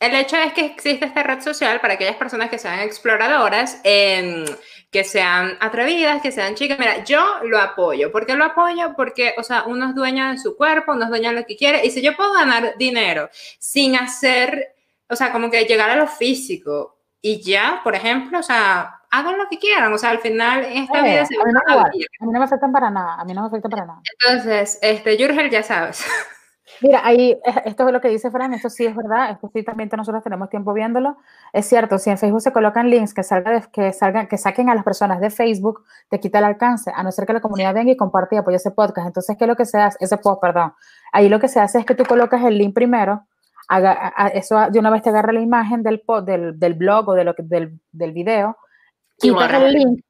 El 0.00 0.14
hecho 0.14 0.36
es 0.36 0.52
que 0.52 0.66
existe 0.66 1.06
esta 1.06 1.22
red 1.22 1.40
social 1.40 1.80
para 1.80 1.94
aquellas 1.94 2.16
personas 2.16 2.50
que 2.50 2.58
sean 2.58 2.80
exploradoras, 2.80 3.80
em, 3.84 4.44
que 4.94 5.02
sean 5.02 5.58
atrevidas, 5.58 6.22
que 6.22 6.30
sean 6.30 6.54
chicas. 6.54 6.78
Mira, 6.78 7.02
yo 7.02 7.40
lo 7.42 7.58
apoyo. 7.58 8.12
¿Por 8.12 8.26
qué 8.26 8.36
lo 8.36 8.44
apoyo? 8.44 8.94
Porque, 8.94 9.34
o 9.36 9.42
sea, 9.42 9.64
uno 9.66 9.88
es 9.88 9.94
dueño 9.96 10.30
de 10.30 10.38
su 10.38 10.56
cuerpo, 10.56 10.92
uno 10.92 11.02
es 11.02 11.10
dueño 11.10 11.30
de 11.30 11.40
lo 11.40 11.44
que 11.44 11.56
quiere. 11.56 11.84
Y 11.84 11.90
si 11.90 12.00
yo 12.00 12.14
puedo 12.14 12.32
ganar 12.32 12.74
dinero 12.78 13.28
sin 13.58 13.96
hacer, 13.96 14.76
o 15.08 15.16
sea, 15.16 15.32
como 15.32 15.50
que 15.50 15.64
llegar 15.64 15.90
a 15.90 15.96
lo 15.96 16.06
físico 16.06 17.00
y 17.20 17.42
ya, 17.42 17.80
por 17.82 17.96
ejemplo, 17.96 18.38
o 18.38 18.42
sea, 18.44 19.00
hagan 19.10 19.36
lo 19.36 19.48
que 19.48 19.58
quieran. 19.58 19.92
O 19.92 19.98
sea, 19.98 20.10
al 20.10 20.20
final 20.20 20.64
esta 20.64 21.00
Eh, 21.00 21.10
vida 21.10 21.26
se 21.26 21.34
a, 21.34 21.44
mí 21.44 21.52
no, 21.52 21.80
a 21.80 21.90
mí 21.90 22.32
no 22.32 22.38
me 22.38 22.44
afectan 22.44 22.70
para 22.70 22.88
nada, 22.88 23.14
a 23.14 23.24
mí 23.24 23.34
no 23.34 23.40
me 23.40 23.48
afecta 23.48 23.68
para 23.68 23.86
nada. 23.86 24.00
Entonces, 24.20 24.78
este, 24.80 25.16
Yurgel, 25.16 25.50
ya 25.50 25.64
sabes. 25.64 26.06
Mira, 26.80 27.02
ahí, 27.04 27.32
eh, 27.32 27.62
esto 27.66 27.86
es 27.86 27.92
lo 27.92 28.00
que 28.00 28.08
dice 28.08 28.30
Fran, 28.30 28.54
esto 28.54 28.70
sí 28.70 28.86
es 28.86 28.96
verdad, 28.96 29.30
esto 29.30 29.50
sí 29.52 29.62
también 29.62 29.90
nosotros 29.96 30.22
tenemos 30.24 30.48
tiempo 30.48 30.72
viéndolo. 30.72 31.18
Es 31.52 31.66
cierto, 31.66 31.98
si 31.98 32.08
en 32.10 32.16
Facebook 32.18 32.40
se 32.40 32.52
colocan 32.52 32.88
links 32.88 33.12
que 33.12 33.22
salga 33.22 33.60
que 33.70 33.92
salgan, 33.92 34.26
que 34.28 34.38
saquen 34.38 34.70
a 34.70 34.74
las 34.74 34.82
personas 34.82 35.20
de 35.20 35.30
Facebook, 35.30 35.84
te 36.08 36.20
quita 36.20 36.38
el 36.38 36.44
alcance, 36.44 36.90
a 36.94 37.02
no 37.02 37.12
ser 37.12 37.26
que 37.26 37.34
la 37.34 37.40
comunidad 37.40 37.74
venga 37.74 37.92
y 37.92 37.96
comparte 37.96 38.36
y 38.36 38.38
apoye 38.38 38.56
ese 38.56 38.70
podcast. 38.70 39.06
Entonces, 39.06 39.36
¿qué 39.36 39.44
es 39.44 39.48
lo 39.48 39.56
que 39.56 39.66
se 39.66 39.78
hace? 39.78 39.98
Ese 40.00 40.16
post, 40.16 40.40
perdón. 40.40 40.72
Ahí 41.12 41.28
lo 41.28 41.38
que 41.38 41.48
se 41.48 41.60
hace 41.60 41.78
es 41.78 41.84
que 41.86 41.94
tú 41.94 42.04
colocas 42.04 42.42
el 42.44 42.56
link 42.56 42.74
primero, 42.74 43.26
haga, 43.68 44.12
a- 44.16 44.28
eso 44.28 44.58
de 44.70 44.78
una 44.78 44.90
vez 44.90 45.02
te 45.02 45.10
agarra 45.10 45.32
la 45.32 45.40
imagen 45.40 45.82
del, 45.82 46.00
post, 46.00 46.26
del, 46.26 46.58
del 46.58 46.74
blog 46.74 47.10
o 47.10 47.14
de 47.14 47.24
lo 47.24 47.34
que, 47.34 47.42
del, 47.42 47.78
del 47.92 48.12
video, 48.12 48.56
Y 49.22 49.28
quitas 49.30 49.52
el 49.52 49.72
link 49.72 50.00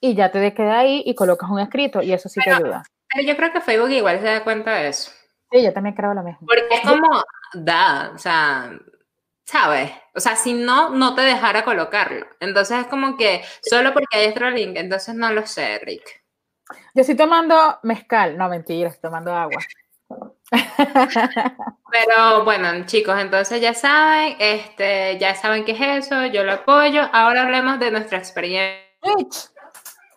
y 0.00 0.14
ya 0.14 0.30
te 0.30 0.54
queda 0.54 0.78
ahí 0.78 1.02
y 1.04 1.14
colocas 1.14 1.50
un 1.50 1.60
escrito 1.60 2.00
y 2.02 2.12
eso 2.14 2.30
sí 2.30 2.40
te 2.42 2.50
ayuda. 2.50 2.82
Pero 3.12 3.26
yo 3.28 3.36
creo 3.36 3.52
que 3.52 3.60
Facebook 3.60 3.90
igual 3.90 4.18
se 4.18 4.24
da 4.24 4.42
cuenta 4.44 4.72
de 4.74 4.88
eso. 4.88 5.10
Sí, 5.50 5.62
yo 5.62 5.72
también 5.72 5.94
creo 5.94 6.14
lo 6.14 6.22
mismo. 6.22 6.46
Porque 6.46 6.66
es 6.70 6.80
como, 6.80 7.22
da, 7.54 8.12
o 8.14 8.18
sea, 8.18 8.70
¿sabes? 9.44 9.90
O 10.14 10.20
sea, 10.20 10.36
si 10.36 10.54
no, 10.54 10.90
no 10.90 11.14
te 11.14 11.22
dejara 11.22 11.64
colocarlo. 11.64 12.26
Entonces 12.38 12.78
es 12.80 12.86
como 12.86 13.16
que 13.16 13.42
solo 13.62 13.92
porque 13.92 14.18
hay 14.18 14.28
otro 14.28 14.48
link, 14.50 14.76
entonces 14.76 15.14
no 15.14 15.32
lo 15.32 15.46
sé, 15.46 15.78
Rick. 15.80 16.22
Yo 16.94 17.00
estoy 17.00 17.16
tomando 17.16 17.80
mezcal, 17.82 18.38
no 18.38 18.48
mentira, 18.48 18.88
estoy 18.88 19.10
tomando 19.10 19.34
agua. 19.34 19.60
Pero 21.90 22.44
bueno, 22.44 22.86
chicos, 22.86 23.18
entonces 23.20 23.60
ya 23.60 23.74
saben, 23.74 24.36
este, 24.38 25.18
ya 25.18 25.34
saben 25.34 25.64
qué 25.64 25.72
es 25.72 26.06
eso, 26.06 26.26
yo 26.26 26.44
lo 26.44 26.52
apoyo. 26.52 27.02
Ahora 27.12 27.42
hablemos 27.42 27.80
de 27.80 27.90
nuestra 27.90 28.18
experiencia 28.18 28.90
Twitch, 29.00 29.50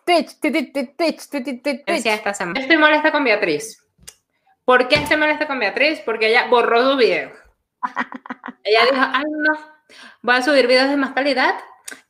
Twitch, 0.04 0.40
Twitch, 0.40 0.72
Twitch, 0.72 0.96
Twitch, 0.96 1.28
Twitch, 1.30 1.62
Twitch, 1.62 1.84
Twitch. 1.84 2.06
esta 2.06 2.34
semana. 2.34 2.58
Yo 2.58 2.62
estoy 2.62 2.76
molesta 2.76 3.10
con 3.10 3.24
Beatriz. 3.24 3.83
¿Por 4.64 4.88
qué 4.88 4.96
estoy 4.96 5.16
molesta 5.16 5.46
con 5.46 5.58
Beatriz? 5.58 6.00
Porque 6.00 6.28
ella 6.28 6.46
borró 6.48 6.90
su 6.92 6.96
video. 6.96 7.32
Ella 8.64 8.80
dijo, 8.90 9.04
ay 9.12 9.24
no, 9.28 9.52
voy 10.22 10.36
a 10.36 10.42
subir 10.42 10.66
videos 10.66 10.88
de 10.88 10.96
más 10.96 11.12
calidad 11.12 11.54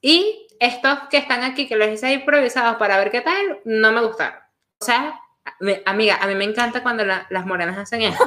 y 0.01 0.47
estos 0.61 1.01
que 1.11 1.17
están 1.17 1.43
aquí, 1.43 1.67
que 1.67 1.75
los 1.77 1.89
hice 1.89 2.13
improvisados 2.13 2.77
para 2.77 2.97
ver 2.97 3.11
qué 3.11 3.21
tal, 3.23 3.61
no 3.65 3.91
me 3.91 4.03
gustaron. 4.03 4.39
O 4.81 4.85
sea, 4.85 5.21
me- 5.59 5.83
amiga, 5.85 6.17
a 6.23 6.27
mí 6.29 6.37
me 6.37 6.45
encanta 6.45 6.83
cuando 6.83 7.05
la- 7.05 7.27
las 7.31 7.45
morenas 7.45 7.77
hacen 7.77 8.03
esto. 8.03 8.25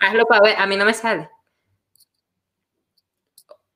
Hazlo 0.00 0.26
para 0.26 0.42
ver, 0.42 0.56
a 0.58 0.66
mí 0.66 0.76
no 0.76 0.84
me 0.84 0.92
sale. 0.92 1.30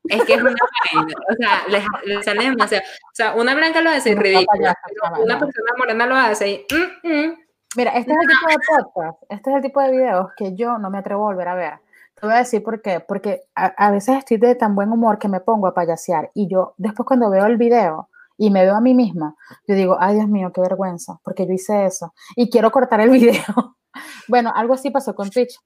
Es 0.09 0.22
que 0.24 0.35
es 0.35 0.40
una 0.42 0.52
o 0.52 1.35
sea, 1.37 1.64
les, 1.68 1.85
les 2.04 2.24
sale 2.24 2.44
demasiado. 2.44 2.85
O 2.85 3.14
sea, 3.14 3.35
una 3.35 3.54
blanca 3.54 3.80
lo 3.80 3.90
hace 3.90 4.14
ridículo, 4.14 4.72
una 5.18 5.38
persona 5.38 5.72
morena 5.76 6.06
lo 6.06 6.14
hace 6.14 6.48
y... 6.50 6.66
mm, 6.74 7.09
mm. 7.12 7.45
Mira, 7.77 7.91
este 7.93 8.12
es 8.12 8.19
el 8.19 8.29
tipo 8.29 8.49
de 8.49 8.57
podcast, 8.95 9.23
este 9.29 9.51
es 9.51 9.57
el 9.57 9.62
tipo 9.62 9.81
de 9.81 9.91
videos 9.91 10.29
que 10.37 10.55
yo 10.55 10.79
no 10.79 10.91
me 10.91 10.99
atrevo 10.99 11.25
a 11.25 11.33
volver 11.33 11.49
a 11.49 11.55
ver. 11.55 11.75
Te 12.15 12.27
voy 12.27 12.35
a 12.35 12.39
decir 12.39 12.62
por 12.62 12.81
qué. 12.81 13.01
Porque 13.01 13.43
a, 13.55 13.67
a 13.67 13.91
veces 13.91 14.17
estoy 14.17 14.39
de 14.39 14.55
tan 14.55 14.75
buen 14.75 14.91
humor 14.91 15.19
que 15.19 15.29
me 15.29 15.41
pongo 15.41 15.67
a 15.67 15.75
payasear 15.75 16.31
y 16.35 16.49
yo 16.49 16.75
después 16.79 17.07
cuando 17.07 17.29
veo 17.29 17.45
el 17.45 17.59
video 17.59 18.09
y 18.39 18.51
me 18.51 18.65
veo 18.65 18.75
a 18.75 18.81
mí 18.81 18.95
misma, 18.95 19.37
yo 19.67 19.75
digo, 19.75 19.97
ay 20.01 20.17
Dios 20.17 20.29
mío, 20.29 20.53
qué 20.53 20.61
vergüenza, 20.61 21.21
porque 21.23 21.47
yo 21.47 21.53
hice 21.53 21.87
eso 21.87 22.15
y 22.35 22.51
quiero 22.51 22.71
cortar 22.71 23.01
el 23.01 23.11
video. 23.19 23.77
Bueno, 24.28 24.52
algo 24.54 24.74
así 24.74 24.90
pasó 24.90 25.14
con 25.14 25.30
Twitch. 25.30 25.59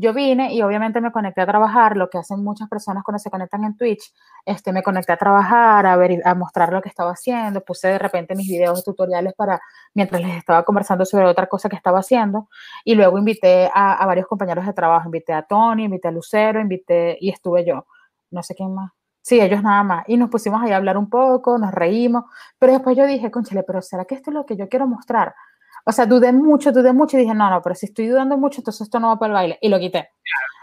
Yo 0.00 0.14
vine 0.14 0.54
y 0.54 0.62
obviamente 0.62 1.00
me 1.00 1.10
conecté 1.10 1.40
a 1.40 1.46
trabajar, 1.46 1.96
lo 1.96 2.08
que 2.08 2.18
hacen 2.18 2.44
muchas 2.44 2.68
personas 2.68 3.02
cuando 3.02 3.18
se 3.18 3.30
conectan 3.30 3.64
en 3.64 3.76
Twitch. 3.76 4.12
Este, 4.44 4.72
me 4.72 4.82
conecté 4.82 5.12
a 5.12 5.16
trabajar, 5.16 5.86
a 5.86 5.96
ver, 5.96 6.22
a 6.24 6.36
mostrar 6.36 6.72
lo 6.72 6.80
que 6.80 6.88
estaba 6.88 7.10
haciendo. 7.10 7.62
Puse 7.62 7.88
de 7.88 7.98
repente 7.98 8.36
mis 8.36 8.46
videos 8.46 8.84
tutoriales 8.84 9.34
para 9.34 9.60
mientras 9.94 10.22
les 10.22 10.36
estaba 10.36 10.62
conversando 10.62 11.04
sobre 11.04 11.26
otra 11.26 11.48
cosa 11.48 11.68
que 11.68 11.74
estaba 11.74 11.98
haciendo. 11.98 12.48
Y 12.84 12.94
luego 12.94 13.18
invité 13.18 13.68
a, 13.74 14.06
varios 14.06 14.28
compañeros 14.28 14.66
de 14.66 14.72
trabajo. 14.72 15.08
Invité 15.08 15.32
a 15.32 15.42
Tony, 15.42 15.84
invité 15.84 16.06
a 16.06 16.12
Lucero, 16.12 16.60
invité 16.60 17.18
y 17.20 17.30
estuve 17.30 17.64
yo. 17.64 17.84
No 18.30 18.44
sé 18.44 18.54
quién 18.54 18.72
más. 18.72 18.92
Sí, 19.20 19.40
ellos 19.40 19.64
nada 19.64 19.82
más. 19.82 20.04
Y 20.06 20.16
nos 20.16 20.30
pusimos 20.30 20.62
ahí 20.62 20.70
a 20.70 20.76
hablar 20.76 20.96
un 20.96 21.10
poco, 21.10 21.58
nos 21.58 21.72
reímos. 21.72 22.24
Pero 22.58 22.72
después 22.72 22.96
yo 22.96 23.04
dije, 23.04 23.32
conchale, 23.32 23.64
pero 23.64 23.82
¿será 23.82 24.04
que 24.04 24.14
esto 24.14 24.30
es 24.30 24.34
lo 24.34 24.46
que 24.46 24.56
yo 24.56 24.68
quiero 24.68 24.86
mostrar? 24.86 25.34
O 25.88 25.92
sea, 25.92 26.04
dudé 26.04 26.32
mucho, 26.32 26.70
dudé 26.70 26.92
mucho 26.92 27.16
y 27.16 27.20
dije, 27.20 27.34
no, 27.34 27.48
no, 27.48 27.62
pero 27.62 27.74
si 27.74 27.86
estoy 27.86 28.08
dudando 28.08 28.36
mucho, 28.36 28.60
entonces 28.60 28.82
esto 28.82 29.00
no 29.00 29.08
va 29.08 29.18
para 29.18 29.30
el 29.30 29.34
baile. 29.34 29.58
Y 29.62 29.70
lo 29.70 29.78
quité. 29.78 30.10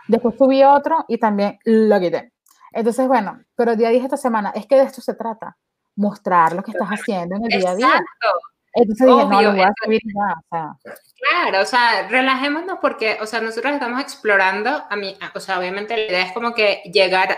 Después 0.08 0.36
subí 0.38 0.64
otro 0.64 1.04
y 1.08 1.18
también 1.18 1.58
lo 1.64 2.00
quité. 2.00 2.32
Entonces, 2.72 3.08
bueno, 3.08 3.42
pero 3.56 3.76
día 3.76 3.90
dije 3.90 4.06
esta 4.06 4.18
semana, 4.18 4.52
es 4.54 4.68
que 4.68 4.76
de 4.76 4.84
esto 4.84 5.02
se 5.02 5.16
trata, 5.16 5.58
mostrar 5.96 6.54
lo 6.54 6.62
que 6.62 6.70
estás 6.70 6.90
haciendo 6.90 7.38
en 7.38 7.52
el 7.52 7.60
día 7.60 7.72
a 7.72 7.76
día. 7.76 7.88
Exacto. 7.88 8.28
Entonces 8.74 9.08
dije, 9.08 9.26
no, 9.26 9.38
Obvio, 9.38 9.42
lo 9.42 9.52
voy 9.54 9.62
a 9.62 9.74
subir 9.84 10.02
ya. 10.04 10.34
O 10.34 10.44
sea, 10.52 10.94
Claro, 11.18 11.62
o 11.64 11.66
sea, 11.66 12.08
relajémonos 12.08 12.78
porque, 12.80 13.18
o 13.20 13.26
sea, 13.26 13.42
nosotros 13.42 13.74
estamos 13.74 14.00
explorando, 14.00 14.84
a 14.88 14.96
mí, 14.96 15.18
o 15.34 15.40
sea, 15.40 15.58
obviamente 15.58 15.98
la 15.98 16.04
idea 16.04 16.26
es 16.26 16.34
como 16.34 16.54
que 16.54 16.84
llegar 16.94 17.36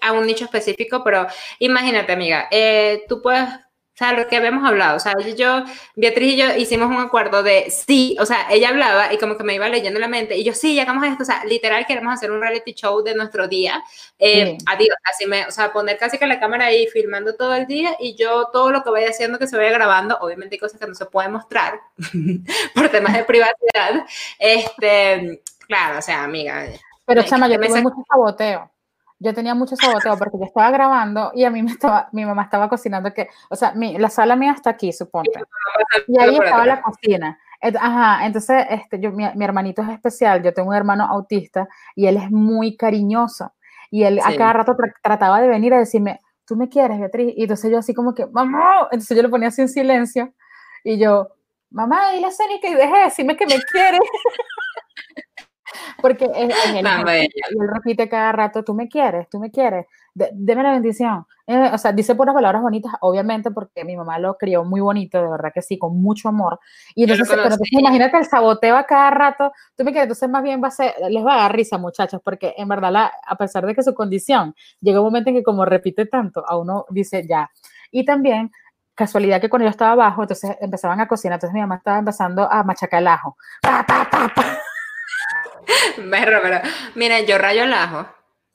a 0.00 0.12
un 0.12 0.26
nicho 0.26 0.44
específico, 0.44 1.04
pero 1.04 1.26
imagínate, 1.60 2.12
amiga, 2.12 2.48
eh, 2.50 3.04
tú 3.08 3.22
puedes, 3.22 3.48
o 3.94 3.98
sea, 3.98 4.14
lo 4.14 4.26
que 4.26 4.36
habíamos 4.36 4.66
hablado, 4.66 4.96
o 4.96 5.00
sea, 5.00 5.12
yo- 5.36 5.64
Beatriz 5.94 6.32
y 6.32 6.36
yo 6.38 6.56
hicimos 6.56 6.88
un 6.88 6.96
acuerdo 6.96 7.42
de 7.42 7.70
sí, 7.70 8.16
o 8.18 8.24
sea, 8.24 8.46
ella 8.50 8.70
hablaba 8.70 9.12
y 9.12 9.18
como 9.18 9.36
que 9.36 9.44
me 9.44 9.54
iba 9.54 9.68
leyendo 9.68 10.00
la 10.00 10.08
mente, 10.08 10.34
y 10.36 10.44
yo, 10.44 10.54
sí, 10.54 10.80
hagamos 10.80 11.04
esto, 11.06 11.22
o 11.24 11.26
sea, 11.26 11.44
literal 11.44 11.84
queremos 11.86 12.14
hacer 12.14 12.30
un 12.30 12.40
reality 12.40 12.72
show 12.72 13.02
de 13.02 13.14
nuestro 13.14 13.48
día, 13.48 13.84
eh, 14.18 14.56
adiós, 14.66 14.96
así 15.04 15.26
me, 15.26 15.44
o 15.46 15.50
sea, 15.50 15.72
poner 15.74 15.98
casi 15.98 16.16
que 16.16 16.26
la 16.26 16.40
cámara 16.40 16.64
ahí 16.66 16.86
filmando 16.86 17.34
todo 17.34 17.54
el 17.54 17.66
día 17.66 17.94
y 18.00 18.14
yo 18.16 18.46
todo 18.50 18.70
lo 18.72 18.82
que 18.82 18.88
vaya 18.90 19.10
haciendo 19.10 19.38
que 19.38 19.46
se 19.46 19.58
vaya 19.58 19.72
grabando, 19.72 20.16
obviamente 20.22 20.54
hay 20.54 20.58
cosas 20.60 20.80
que 20.80 20.86
no 20.86 20.94
se 20.94 21.04
pueden 21.06 21.32
mostrar 21.32 21.78
por 22.74 22.88
temas 22.88 23.12
de 23.12 23.24
privacidad, 23.24 24.06
este, 24.38 25.42
claro, 25.66 25.98
o 25.98 26.02
sea, 26.02 26.24
amiga, 26.24 26.64
pero 27.04 27.22
chama, 27.24 27.46
yo 27.46 27.58
me 27.58 27.66
tuve 27.68 27.82
mucho 27.82 27.96
saboteo. 28.08 28.71
Yo 29.22 29.32
tenía 29.34 29.54
mucho 29.54 29.76
saboteo 29.76 30.16
porque 30.18 30.36
yo 30.38 30.44
estaba 30.44 30.70
grabando 30.70 31.30
y 31.34 31.44
a 31.44 31.50
mí 31.50 31.62
me 31.62 31.70
estaba, 31.70 32.08
mi 32.12 32.24
mamá 32.24 32.42
estaba 32.42 32.68
cocinando 32.68 33.12
que, 33.14 33.28
o 33.50 33.56
sea, 33.56 33.72
mi, 33.72 33.96
la 33.98 34.10
sala 34.10 34.34
mía 34.36 34.52
está 34.52 34.70
aquí, 34.70 34.92
suponte. 34.92 35.30
Y 36.08 36.18
ahí 36.20 36.36
estaba 36.44 36.66
la 36.66 36.82
cocina. 36.82 37.38
Ajá, 37.80 38.26
entonces 38.26 38.66
este, 38.70 38.98
yo, 38.98 39.12
mi, 39.12 39.24
mi 39.36 39.44
hermanito 39.44 39.82
es 39.82 39.88
especial, 39.90 40.42
yo 40.42 40.52
tengo 40.52 40.70
un 40.70 40.74
hermano 40.74 41.04
autista 41.04 41.68
y 41.94 42.06
él 42.06 42.16
es 42.16 42.30
muy 42.30 42.76
cariñoso. 42.76 43.52
Y 43.90 44.02
él 44.04 44.18
a 44.24 44.30
Sí. 44.30 44.36
cada 44.38 44.52
rato 44.54 44.72
tra- 44.72 44.94
trataba 45.02 45.40
de 45.40 45.48
venir 45.48 45.72
a 45.74 45.78
decirme, 45.78 46.18
tú 46.46 46.56
me 46.56 46.68
quieres, 46.68 46.98
Beatriz. 46.98 47.32
Y 47.36 47.42
entonces 47.42 47.70
yo 47.70 47.78
así 47.78 47.94
como 47.94 48.14
que, 48.14 48.26
mamá, 48.26 48.88
entonces 48.90 49.16
yo 49.16 49.22
lo 49.22 49.30
ponía 49.30 49.48
así 49.48 49.60
en 49.62 49.68
silencio 49.68 50.32
y 50.82 50.98
yo, 50.98 51.28
mamá, 51.70 52.10
dile 52.10 52.26
a 52.26 52.30
Cenica 52.32 52.68
y 52.68 52.74
deje 52.74 52.96
de 52.98 53.04
decirme 53.04 53.36
que 53.36 53.46
me 53.46 53.60
quiere. 53.70 53.98
Porque 56.00 56.24
él, 56.24 56.52
él 57.50 57.68
repite 57.72 58.08
cada 58.08 58.32
rato, 58.32 58.62
tú 58.64 58.74
me 58.74 58.88
quieres, 58.88 59.28
tú 59.28 59.38
me 59.38 59.50
quieres, 59.50 59.86
de- 60.14 60.30
deme 60.32 60.62
la 60.62 60.72
bendición. 60.72 61.26
Eh, 61.46 61.70
o 61.72 61.78
sea, 61.78 61.92
dice 61.92 62.14
puras 62.14 62.34
palabras 62.34 62.62
bonitas, 62.62 62.92
obviamente, 63.00 63.50
porque 63.50 63.84
mi 63.84 63.96
mamá 63.96 64.18
lo 64.18 64.36
crió 64.36 64.64
muy 64.64 64.80
bonito, 64.80 65.20
de 65.20 65.28
verdad 65.28 65.50
que 65.52 65.60
sí, 65.62 65.78
con 65.78 66.00
mucho 66.00 66.28
amor. 66.28 66.60
Y 66.94 67.02
entonces, 67.04 67.28
pero 67.42 67.42
entonces 67.54 67.68
imagínate 67.80 68.16
el 68.18 68.26
saboteo 68.26 68.76
a 68.76 68.84
cada 68.84 69.10
rato, 69.10 69.52
tú 69.76 69.84
me 69.84 69.90
quieres, 69.90 70.04
entonces 70.04 70.28
más 70.30 70.42
bien 70.42 70.62
va 70.62 70.68
a 70.68 70.70
ser, 70.70 70.94
les 71.10 71.24
va 71.24 71.34
a 71.34 71.42
dar 71.42 71.54
risa, 71.56 71.78
muchachos, 71.78 72.20
porque 72.24 72.54
en 72.56 72.68
verdad, 72.68 72.92
la- 72.92 73.12
a 73.26 73.36
pesar 73.36 73.66
de 73.66 73.74
que 73.74 73.82
su 73.82 73.94
condición, 73.94 74.54
llega 74.80 75.00
un 75.00 75.06
momento 75.06 75.30
en 75.30 75.36
que 75.36 75.42
como 75.42 75.64
repite 75.64 76.06
tanto, 76.06 76.44
a 76.46 76.56
uno 76.56 76.84
dice 76.90 77.26
ya. 77.28 77.50
Y 77.90 78.04
también, 78.04 78.50
casualidad 78.94 79.40
que 79.40 79.48
cuando 79.48 79.64
yo 79.64 79.70
estaba 79.70 79.92
abajo, 79.92 80.22
entonces 80.22 80.56
empezaban 80.60 81.00
a 81.00 81.08
cocinar, 81.08 81.36
entonces 81.36 81.54
mi 81.54 81.60
mamá 81.60 81.76
estaba 81.76 81.98
empezando 81.98 82.50
a 82.50 82.62
machacar 82.62 83.00
el 83.00 83.08
ajo. 83.08 83.36
Pa, 83.62 83.84
pa, 83.86 84.08
pa, 84.10 84.32
pa. 85.12 86.02
Berro, 86.02 86.40
pero 86.42 86.60
miren, 86.94 87.26
yo 87.26 87.38
rayo 87.38 87.64
el 87.64 87.72
ajo. 87.72 88.06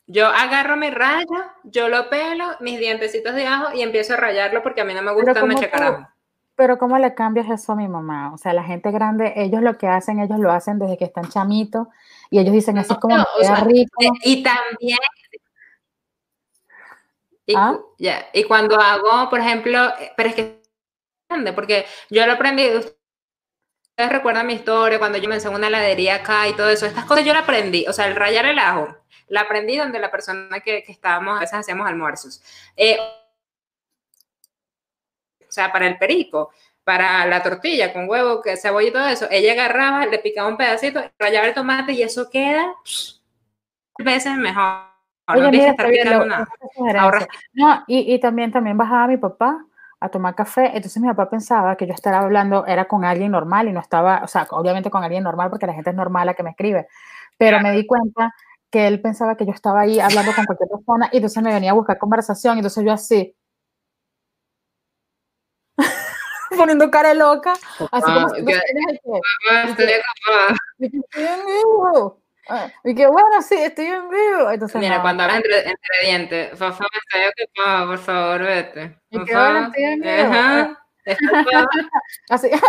Yo 0.09 0.27
agarro 0.27 0.77
mi 0.77 0.89
rayo, 0.89 1.27
yo 1.63 1.89
lo 1.89 2.09
pelo, 2.09 2.45
mis 2.61 2.79
dientecitos 2.79 3.35
de 3.35 3.45
ajo 3.45 3.73
y 3.73 3.81
empiezo 3.81 4.13
a 4.13 4.17
rayarlo 4.17 4.63
porque 4.63 4.81
a 4.81 4.85
mí 4.85 4.93
no 4.93 5.01
me 5.01 5.11
gusta 5.11 5.33
¿cómo 5.33 5.53
machacar 5.53 5.83
ajo. 5.83 6.07
Pero 6.55 6.77
¿cómo 6.77 6.97
le 6.97 7.13
cambias 7.13 7.49
eso 7.49 7.73
a 7.73 7.75
mi 7.75 7.87
mamá? 7.87 8.33
O 8.33 8.37
sea, 8.37 8.53
la 8.53 8.63
gente 8.63 8.89
grande, 8.91 9.33
ellos 9.35 9.61
lo 9.61 9.77
que 9.77 9.87
hacen, 9.87 10.19
ellos 10.19 10.39
lo 10.39 10.51
hacen 10.51 10.79
desde 10.79 10.97
que 10.97 11.05
están 11.05 11.29
chamitos 11.29 11.87
y 12.31 12.39
ellos 12.39 12.53
dicen, 12.53 12.77
así 12.77 12.93
es 12.93 12.99
como 12.99 13.17
No, 13.17 13.23
me 13.23 13.29
o 13.35 13.41
queda 13.41 13.55
sea, 13.57 13.65
rico. 13.65 14.01
Eh, 14.01 14.09
Y 14.23 14.43
también. 14.43 14.97
Y, 17.45 17.55
¿Ah? 17.55 17.77
ya, 17.97 18.27
y 18.33 18.43
cuando 18.43 18.79
hago, 18.79 19.29
por 19.29 19.39
ejemplo, 19.39 19.89
eh, 19.99 20.11
pero 20.17 20.29
es 20.29 20.35
que 20.35 20.61
porque 21.55 21.85
yo 22.09 22.25
lo 22.25 22.33
aprendí. 22.33 22.63
Ustedes 23.97 24.11
recuerdan 24.11 24.45
mi 24.45 24.53
historia 24.53 24.99
cuando 24.99 25.17
yo 25.17 25.27
me 25.27 25.33
enseñé 25.33 25.55
una 25.55 25.69
heladería 25.69 26.17
acá 26.17 26.47
y 26.47 26.53
todo 26.53 26.69
eso. 26.69 26.85
Estas 26.85 27.05
cosas 27.05 27.25
yo 27.25 27.33
la 27.33 27.39
aprendí. 27.39 27.83
O 27.87 27.93
sea, 27.93 28.05
el 28.05 28.15
rayar 28.15 28.45
el 28.45 28.59
ajo, 28.59 28.95
la 29.27 29.41
aprendí 29.41 29.75
donde 29.75 29.97
la 29.97 30.11
persona 30.11 30.59
que, 30.59 30.83
que 30.83 30.91
estábamos, 30.91 31.37
a 31.37 31.39
veces 31.39 31.55
hacíamos 31.55 31.87
almuerzos. 31.87 32.43
Eh, 32.75 32.99
o 35.39 35.51
sea, 35.51 35.71
para 35.71 35.87
el 35.87 35.97
perico, 35.97 36.51
para 36.83 37.25
la 37.25 37.41
tortilla 37.41 37.91
con 37.91 38.07
huevo, 38.07 38.39
que 38.43 38.55
cebolla 38.55 38.87
y 38.87 38.91
todo 38.91 39.07
eso, 39.07 39.27
ella 39.31 39.53
agarraba, 39.53 40.05
le 40.05 40.19
picaba 40.19 40.47
un 40.47 40.57
pedacito, 40.57 41.01
rayaba 41.17 41.47
el 41.47 41.55
tomate 41.55 41.93
y 41.93 42.03
eso 42.03 42.29
queda 42.29 42.75
veces 43.97 44.35
mejor. 44.35 44.83
no 45.27 45.49
mira, 45.49 47.27
No, 47.53 47.83
y, 47.87 48.13
y 48.13 48.19
también, 48.19 48.51
también 48.51 48.77
bajaba 48.77 49.07
mi 49.07 49.17
papá 49.17 49.66
a 49.99 50.09
tomar 50.09 50.35
café, 50.35 50.71
entonces 50.75 51.01
mi 51.01 51.07
papá 51.07 51.29
pensaba 51.29 51.75
que 51.75 51.87
yo 51.87 51.93
estaba 51.93 52.19
hablando, 52.19 52.65
era 52.67 52.87
con 52.87 53.03
alguien 53.03 53.31
normal 53.31 53.67
y 53.67 53.71
no 53.73 53.79
estaba, 53.79 54.21
o 54.23 54.27
sea, 54.27 54.47
obviamente 54.51 54.91
con 54.91 55.03
alguien 55.03 55.23
normal 55.23 55.49
porque 55.49 55.65
la 55.65 55.73
gente 55.73 55.89
es 55.89 55.95
normal 55.95 56.27
la 56.27 56.33
que 56.35 56.43
me 56.43 56.51
escribe, 56.51 56.87
pero 57.37 57.59
me 57.59 57.71
di 57.71 57.85
cuenta 57.85 58.33
que 58.69 58.87
él 58.87 59.01
pensaba 59.01 59.35
que 59.35 59.45
yo 59.45 59.53
estaba 59.53 59.81
ahí 59.81 59.99
hablando 59.99 60.33
con 60.35 60.45
cualquier 60.45 60.69
persona 60.69 61.09
y 61.11 61.17
entonces 61.17 61.41
me 61.41 61.53
venía 61.53 61.71
a 61.71 61.73
buscar 61.73 61.97
conversación 61.97 62.57
y 62.57 62.59
entonces 62.59 62.83
yo 62.85 62.91
así, 62.91 63.35
poniendo 66.57 66.91
cara 66.91 67.13
loca, 67.13 67.53
así 67.91 68.11
como 68.13 68.27
y 72.83 72.95
que 72.95 73.07
bueno, 73.07 73.41
sí, 73.41 73.55
estoy 73.55 73.85
en 73.85 74.09
vivo. 74.09 74.51
Entonces, 74.51 74.79
Mira, 74.81 75.01
cuando 75.01 75.23
hablas 75.23 75.37
entre, 75.37 75.59
entre 75.59 75.89
dientes, 76.03 76.57
Fafa 76.57 76.83
me 76.83 76.99
está 76.99 77.43
ocupado, 77.43 77.87
por 77.87 77.99
favor, 77.99 78.41
vete. 78.43 78.99
Y 79.09 79.23
que 79.23 79.33
bueno, 79.33 79.67
estoy 79.67 79.83
en 79.83 80.01
vivo. 80.01 80.13
Ajá. 80.13 80.83
Así. 82.29 82.49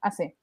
Así. 0.00 0.36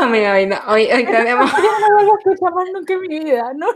Oh, 0.00 0.06
mira, 0.06 0.34
hoy, 0.34 0.46
no, 0.46 0.56
hoy, 0.68 0.90
hoy 0.90 1.04
tenemos. 1.04 1.50
Yo 1.50 1.58
no 1.58 1.94
voy 1.96 2.10
a 2.10 2.18
escuchar 2.18 2.54
más 2.54 2.68
nunca 2.72 2.92
en 2.94 3.00
mi 3.00 3.08
vida, 3.08 3.52
¿no? 3.54 3.66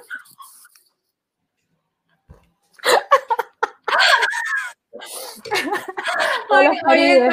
Oye, 6.88 7.28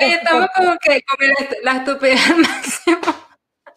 estamos, 0.00 0.48
como 0.54 0.76
que 0.80 1.02
con 1.02 1.18
la 1.62 1.72
estupidez 1.72 2.36
máxima. 2.36 3.00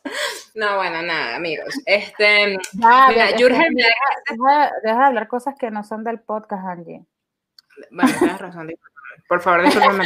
No, 0.56 0.76
bueno, 0.78 1.02
nada, 1.02 1.38
amigos. 1.38 1.74
Este, 1.86 2.60
mira, 2.74 3.30
Jurgen, 3.40 3.74
deja, 3.74 4.72
deja, 4.82 5.02
de 5.02 5.06
hablar 5.06 5.28
cosas 5.28 5.56
que 5.58 5.72
no 5.72 5.84
son 5.84 6.04
del 6.04 6.20
podcast, 6.20 6.64
Angie. 6.68 7.04
Bueno, 7.90 8.12
tienes 8.20 8.40
razón, 8.40 8.72
Por 9.28 9.42
favor, 9.42 9.64
discúlpame 9.64 10.04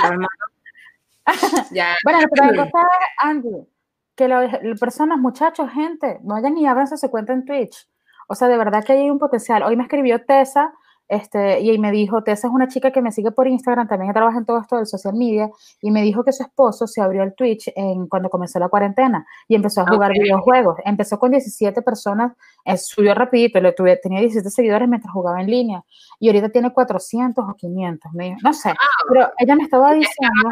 ya. 1.71 1.97
Bueno, 2.03 2.19
pero 2.33 2.51
la 2.51 2.63
cosa 2.63 2.87
es, 2.87 3.07
Angie, 3.17 3.67
que 4.15 4.27
las 4.29 4.79
personas, 4.79 5.17
muchachos, 5.17 5.69
gente, 5.71 6.19
vayan 6.21 6.57
y 6.57 6.65
abranse 6.65 6.95
su 6.95 7.09
cuenta 7.09 7.33
en 7.33 7.43
Twitch. 7.43 7.87
O 8.27 8.35
sea, 8.35 8.47
de 8.47 8.57
verdad 8.57 8.85
que 8.85 8.93
hay 8.93 9.09
un 9.09 9.19
potencial. 9.19 9.63
Hoy 9.63 9.75
me 9.75 9.83
escribió 9.83 10.23
Tessa 10.23 10.73
este, 11.07 11.61
y 11.61 11.77
me 11.79 11.91
dijo, 11.91 12.23
Tessa 12.23 12.47
es 12.47 12.53
una 12.53 12.67
chica 12.67 12.91
que 12.91 13.01
me 13.01 13.11
sigue 13.11 13.31
por 13.31 13.47
Instagram, 13.47 13.87
también 13.87 14.13
trabaja 14.13 14.37
en 14.39 14.45
todo 14.45 14.59
esto 14.59 14.75
del 14.75 14.85
social 14.85 15.13
media, 15.13 15.49
y 15.81 15.91
me 15.91 16.01
dijo 16.01 16.23
que 16.23 16.33
su 16.33 16.43
esposo 16.43 16.87
se 16.87 17.01
abrió 17.01 17.23
el 17.23 17.33
Twitch 17.33 17.71
en, 17.75 18.07
cuando 18.07 18.29
comenzó 18.29 18.59
la 18.59 18.69
cuarentena 18.69 19.25
y 19.47 19.55
empezó 19.55 19.81
a 19.81 19.87
jugar 19.87 20.11
videojuegos. 20.11 20.77
Empezó 20.83 21.17
con 21.17 21.31
17 21.31 21.81
personas, 21.81 22.33
eh, 22.65 22.77
subió 22.77 23.13
rapidito, 23.13 23.59
le 23.61 23.71
tuve, 23.71 23.97
tenía 23.97 24.19
17 24.19 24.49
seguidores 24.49 24.87
mientras 24.89 25.13
jugaba 25.13 25.41
en 25.41 25.47
línea, 25.47 25.83
y 26.19 26.27
ahorita 26.27 26.49
tiene 26.49 26.71
400 26.73 27.45
o 27.47 27.53
500, 27.53 28.11
no 28.43 28.53
sé, 28.53 28.73
pero 29.09 29.31
ella 29.37 29.55
me 29.55 29.63
estaba 29.63 29.93
diciendo... 29.93 30.49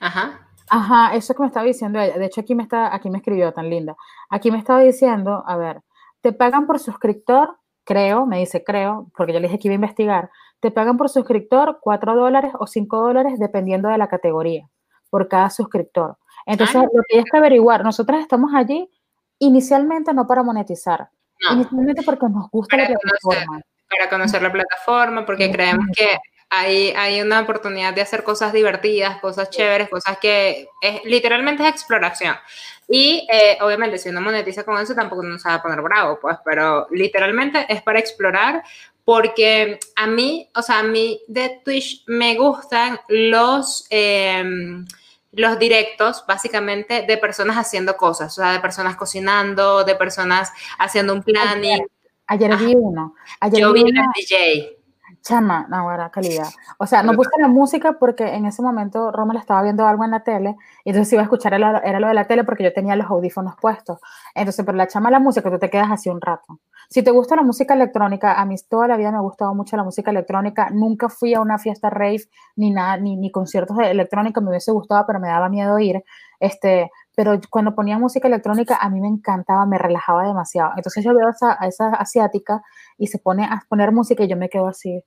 Ajá. 0.00 0.44
Ajá, 0.70 1.14
eso 1.14 1.34
que 1.34 1.40
me 1.40 1.46
estaba 1.46 1.64
diciendo 1.64 1.98
ella. 1.98 2.18
De 2.18 2.26
hecho, 2.26 2.42
aquí 2.42 2.54
me, 2.54 2.62
está, 2.62 2.94
aquí 2.94 3.08
me 3.08 3.18
escribió 3.18 3.52
tan 3.54 3.70
linda. 3.70 3.96
Aquí 4.28 4.50
me 4.50 4.58
estaba 4.58 4.80
diciendo, 4.80 5.42
a 5.46 5.56
ver, 5.56 5.80
te 6.20 6.32
pagan 6.32 6.66
por 6.66 6.78
suscriptor 6.78 7.56
creo, 7.88 8.26
me 8.26 8.38
dice 8.38 8.62
creo, 8.62 9.10
porque 9.16 9.32
yo 9.32 9.40
le 9.40 9.48
dije 9.48 9.58
que 9.58 9.68
iba 9.68 9.72
a 9.72 9.76
investigar, 9.76 10.30
te 10.60 10.70
pagan 10.70 10.98
por 10.98 11.08
suscriptor 11.08 11.78
4 11.80 12.14
dólares 12.14 12.52
o 12.58 12.66
5 12.66 12.98
dólares 12.98 13.38
dependiendo 13.38 13.88
de 13.88 13.96
la 13.96 14.08
categoría, 14.08 14.68
por 15.08 15.26
cada 15.26 15.48
suscriptor. 15.48 16.18
Entonces, 16.44 16.76
ah, 16.76 16.82
lo 16.82 17.02
que 17.08 17.18
hay 17.18 17.24
que 17.24 17.36
averiguar, 17.38 17.82
nosotros 17.82 18.20
estamos 18.20 18.50
allí 18.54 18.90
inicialmente 19.38 20.12
no 20.12 20.26
para 20.26 20.42
monetizar, 20.42 21.08
inicialmente 21.50 22.02
porque 22.02 22.26
nos 22.28 22.50
gusta 22.50 22.76
la 22.76 22.88
plataforma. 22.88 23.62
para 23.88 24.10
conocer 24.10 24.42
la 24.42 24.52
plataforma, 24.52 25.24
porque 25.24 25.50
creemos 25.50 25.86
que 25.96 26.18
hay, 26.50 26.90
hay 26.96 27.20
una 27.20 27.40
oportunidad 27.40 27.94
de 27.94 28.00
hacer 28.00 28.24
cosas 28.24 28.52
divertidas, 28.52 29.20
cosas 29.20 29.50
chéveres, 29.50 29.88
cosas 29.88 30.18
que 30.18 30.68
es, 30.80 31.04
literalmente 31.04 31.62
es 31.62 31.68
exploración. 31.68 32.34
Y 32.88 33.26
eh, 33.30 33.58
obviamente 33.60 33.98
si 33.98 34.08
uno 34.08 34.20
monetiza 34.20 34.64
con 34.64 34.80
eso 34.80 34.94
tampoco 34.94 35.22
nos 35.22 35.44
va 35.46 35.54
a 35.54 35.62
poner 35.62 35.82
bravo, 35.82 36.18
pues, 36.20 36.38
pero 36.44 36.86
literalmente 36.90 37.66
es 37.68 37.82
para 37.82 37.98
explorar 37.98 38.62
porque 39.04 39.78
a 39.96 40.06
mí, 40.06 40.48
o 40.54 40.62
sea, 40.62 40.80
a 40.80 40.82
mí 40.82 41.20
de 41.28 41.60
Twitch 41.64 42.04
me 42.06 42.36
gustan 42.36 42.98
los... 43.08 43.86
Em, 43.90 44.86
los 45.32 45.58
directos, 45.58 46.24
básicamente, 46.26 47.02
de 47.02 47.16
personas 47.18 47.58
haciendo 47.58 47.96
cosas, 47.96 48.32
o 48.32 48.42
sea, 48.42 48.52
de 48.52 48.60
personas 48.60 48.96
cocinando, 48.96 49.84
de 49.84 49.94
personas 49.94 50.50
haciendo 50.78 51.12
un 51.12 51.22
planning. 51.22 51.86
Ayer, 52.26 52.56
vi 52.56 52.74
uno. 52.74 53.14
Ayer 53.38 53.60
yo 53.60 53.72
vi, 53.72 53.84
vi 53.84 53.92
DJ. 54.16 54.77
Chama, 55.22 55.66
no, 55.68 55.86
calidad. 56.10 56.48
O 56.78 56.86
sea, 56.86 57.02
no 57.02 57.12
puse 57.12 57.30
la 57.38 57.48
música 57.48 57.94
porque 57.98 58.34
en 58.34 58.46
ese 58.46 58.62
momento 58.62 59.12
Roma 59.12 59.34
le 59.34 59.40
estaba 59.40 59.62
viendo 59.62 59.86
algo 59.86 60.04
en 60.04 60.12
la 60.12 60.20
tele 60.20 60.56
y 60.84 60.90
entonces 60.90 61.12
iba 61.12 61.22
a 61.22 61.24
escuchar 61.24 61.54
era, 61.54 61.78
era, 61.78 62.00
lo 62.00 62.08
de 62.08 62.14
la 62.14 62.26
tele 62.26 62.44
porque 62.44 62.64
yo 62.64 62.72
tenía 62.72 62.96
los 62.96 63.10
audífonos 63.10 63.54
puestos. 63.60 63.98
Entonces, 64.34 64.64
pero 64.64 64.76
la 64.76 64.86
chama 64.86 65.10
la 65.10 65.18
música, 65.18 65.50
tú 65.50 65.58
te 65.58 65.70
quedas 65.70 65.90
así 65.90 66.08
un 66.08 66.20
rato. 66.20 66.60
Si 66.88 67.02
te 67.02 67.10
gusta 67.10 67.36
la 67.36 67.42
música 67.42 67.74
electrónica, 67.74 68.40
a 68.40 68.44
mí 68.46 68.54
toda 68.68 68.88
la 68.88 68.96
vida 68.96 69.10
me 69.10 69.18
ha 69.18 69.20
gustado 69.20 69.54
mucho 69.54 69.76
la 69.76 69.84
música 69.84 70.10
electrónica. 70.10 70.70
Nunca 70.70 71.08
fui 71.08 71.34
a 71.34 71.40
una 71.40 71.58
fiesta 71.58 71.90
rave 71.90 72.22
ni 72.56 72.70
nada, 72.70 72.96
ni, 72.96 73.16
ni 73.16 73.30
conciertos 73.30 73.76
de 73.76 73.90
electrónica, 73.90 74.40
me 74.40 74.48
hubiese 74.48 74.72
gustado, 74.72 75.04
pero 75.06 75.20
me 75.20 75.28
daba 75.28 75.48
miedo 75.48 75.78
ir. 75.78 76.02
Este, 76.40 76.90
pero 77.18 77.36
cuando 77.50 77.74
ponía 77.74 77.98
música 77.98 78.28
electrónica 78.28 78.78
a 78.80 78.88
mí 78.88 79.00
me 79.00 79.08
encantaba, 79.08 79.66
me 79.66 79.76
relajaba 79.76 80.24
demasiado. 80.24 80.70
Entonces 80.76 81.04
yo 81.04 81.12
veo 81.12 81.26
a 81.26 81.30
esa, 81.30 81.56
a 81.58 81.66
esa 81.66 81.88
asiática 81.88 82.62
y 82.96 83.08
se 83.08 83.18
pone 83.18 83.44
a 83.44 83.60
poner 83.68 83.90
música 83.90 84.22
y 84.22 84.28
yo 84.28 84.36
me 84.36 84.48
quedo 84.48 84.68
así. 84.68 85.02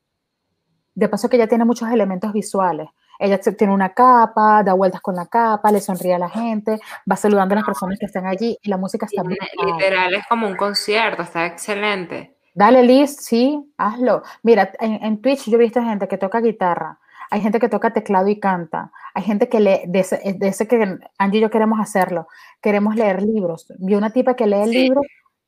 De 0.93 1.07
paso 1.07 1.29
que 1.29 1.37
ella 1.37 1.47
tiene 1.47 1.63
muchos 1.63 1.89
elementos 1.89 2.33
visuales. 2.33 2.89
Ella 3.17 3.39
tiene 3.39 3.73
una 3.73 3.93
capa, 3.93 4.61
da 4.61 4.73
vueltas 4.73 4.99
con 4.99 5.15
la 5.15 5.27
capa, 5.27 5.71
le 5.71 5.79
sonríe 5.79 6.15
a 6.15 6.19
la 6.19 6.27
gente, 6.27 6.81
va 7.09 7.15
saludando 7.15 7.53
a 7.53 7.59
las 7.59 7.65
personas 7.65 7.97
que 7.97 8.07
están 8.07 8.27
allí 8.27 8.57
y 8.61 8.69
la 8.69 8.75
música 8.75 9.05
está 9.05 9.23
bien. 9.23 9.39
Literal, 9.65 10.13
es 10.13 10.27
como 10.27 10.47
un 10.47 10.57
concierto, 10.57 11.21
está 11.21 11.45
excelente. 11.45 12.35
Dale, 12.53 12.83
Liz, 12.83 13.15
sí, 13.21 13.73
hazlo. 13.77 14.23
Mira, 14.43 14.73
en, 14.81 15.01
en 15.01 15.21
Twitch 15.21 15.49
yo 15.49 15.55
he 15.55 15.61
visto 15.61 15.81
gente 15.81 16.09
que 16.09 16.17
toca 16.17 16.41
guitarra, 16.41 16.99
hay 17.31 17.41
gente 17.41 17.59
que 17.59 17.69
toca 17.69 17.93
teclado 17.93 18.27
y 18.27 18.39
canta, 18.39 18.91
hay 19.13 19.23
gente 19.23 19.49
que 19.49 19.59
lee, 19.59 19.81
de 19.87 19.99
ese, 19.99 20.67
que 20.67 20.99
Angie 21.17 21.39
y 21.39 21.41
yo 21.41 21.49
queremos 21.49 21.79
hacerlo, 21.79 22.27
queremos 22.61 22.95
leer 22.95 23.21
libros. 23.23 23.65
Vi 23.79 23.95
una 23.95 24.11
tipa 24.11 24.35
que 24.35 24.45
lee 24.45 24.61
el 24.61 24.69
libro, 24.69 25.01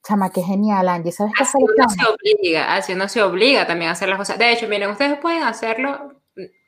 chama, 0.07 0.31
qué 0.31 0.41
genial, 0.41 0.89
Angie, 0.89 1.11
¿sabes 1.11 1.33
qué? 1.37 1.43
Así 1.43 1.57
uno 1.57 1.89
se 1.89 2.05
obliga, 2.05 2.73
así 2.73 2.93
uno 2.93 3.07
se 3.07 3.21
obliga 3.21 3.67
también 3.67 3.89
a 3.89 3.91
hacer 3.93 4.09
las 4.09 4.17
cosas. 4.17 4.39
De 4.39 4.51
hecho, 4.51 4.67
miren, 4.67 4.89
ustedes 4.89 5.19
pueden 5.19 5.43
hacerlo 5.43 6.13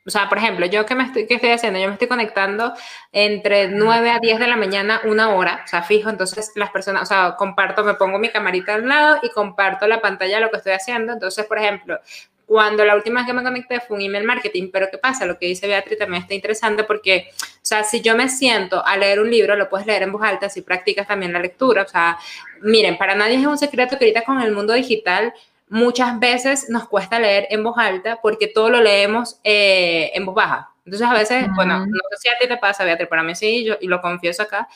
o 0.06 0.10
sea, 0.10 0.28
por 0.28 0.38
ejemplo, 0.38 0.66
yo 0.66 0.86
que 0.86 0.94
me 0.94 1.02
estoy, 1.02 1.26
¿qué 1.26 1.34
estoy 1.34 1.50
haciendo? 1.50 1.80
Yo 1.80 1.88
me 1.88 1.94
estoy 1.94 2.06
conectando 2.06 2.72
entre 3.10 3.68
9 3.68 4.10
a 4.10 4.20
10 4.20 4.38
de 4.38 4.46
la 4.46 4.56
mañana, 4.56 5.00
una 5.04 5.34
hora, 5.34 5.62
o 5.64 5.66
sea, 5.66 5.82
fijo, 5.82 6.08
entonces 6.08 6.52
las 6.54 6.70
personas, 6.70 7.02
o 7.02 7.06
sea, 7.06 7.34
comparto, 7.36 7.82
me 7.82 7.94
pongo 7.94 8.18
mi 8.20 8.28
camarita 8.28 8.74
al 8.74 8.88
lado 8.88 9.18
y 9.22 9.30
comparto 9.30 9.88
la 9.88 10.00
pantalla 10.00 10.36
de 10.36 10.42
lo 10.42 10.50
que 10.50 10.58
estoy 10.58 10.72
haciendo. 10.74 11.12
Entonces, 11.12 11.44
por 11.46 11.58
ejemplo, 11.58 11.98
cuando 12.46 12.84
la 12.84 12.94
última 12.94 13.20
vez 13.20 13.26
que 13.26 13.32
me 13.32 13.42
conecté 13.42 13.80
fue 13.80 13.96
un 13.96 14.02
email 14.02 14.24
marketing, 14.24 14.70
pero 14.72 14.88
¿qué 14.88 14.98
pasa? 14.98 15.26
Lo 15.26 15.36
que 15.36 15.46
dice 15.46 15.66
Beatriz 15.66 15.98
también 15.98 16.22
está 16.22 16.32
interesante 16.32 16.84
porque, 16.84 17.28
o 17.32 17.58
sea, 17.60 17.82
si 17.82 18.00
yo 18.00 18.16
me 18.16 18.28
siento 18.28 18.86
a 18.86 18.96
leer 18.96 19.18
un 19.18 19.28
libro, 19.28 19.56
lo 19.56 19.68
puedes 19.68 19.86
leer 19.86 20.04
en 20.04 20.12
voz 20.12 20.22
alta 20.22 20.48
si 20.48 20.62
practicas 20.62 21.08
también 21.08 21.32
la 21.32 21.40
lectura. 21.40 21.82
O 21.82 21.88
sea, 21.88 22.18
miren, 22.62 22.96
para 22.98 23.16
nadie 23.16 23.36
es 23.36 23.46
un 23.46 23.58
secreto 23.58 23.98
que 23.98 24.04
ahorita 24.04 24.22
con 24.22 24.40
el 24.40 24.52
mundo 24.52 24.74
digital 24.74 25.34
muchas 25.68 26.20
veces 26.20 26.70
nos 26.70 26.88
cuesta 26.88 27.18
leer 27.18 27.48
en 27.50 27.64
voz 27.64 27.76
alta 27.76 28.20
porque 28.22 28.46
todo 28.46 28.70
lo 28.70 28.80
leemos 28.80 29.40
eh, 29.42 30.12
en 30.14 30.24
voz 30.24 30.36
baja. 30.36 30.70
Entonces, 30.84 31.08
a 31.08 31.14
veces, 31.14 31.46
bueno, 31.56 31.80
no 31.80 32.00
sé 32.12 32.16
si 32.20 32.28
a 32.28 32.38
ti 32.40 32.46
te 32.46 32.56
pasa, 32.58 32.84
Beatriz, 32.84 33.08
para 33.08 33.24
mí 33.24 33.34
sí, 33.34 33.64
yo, 33.64 33.74
y 33.80 33.88
lo 33.88 34.00
confieso 34.00 34.44
acá, 34.44 34.68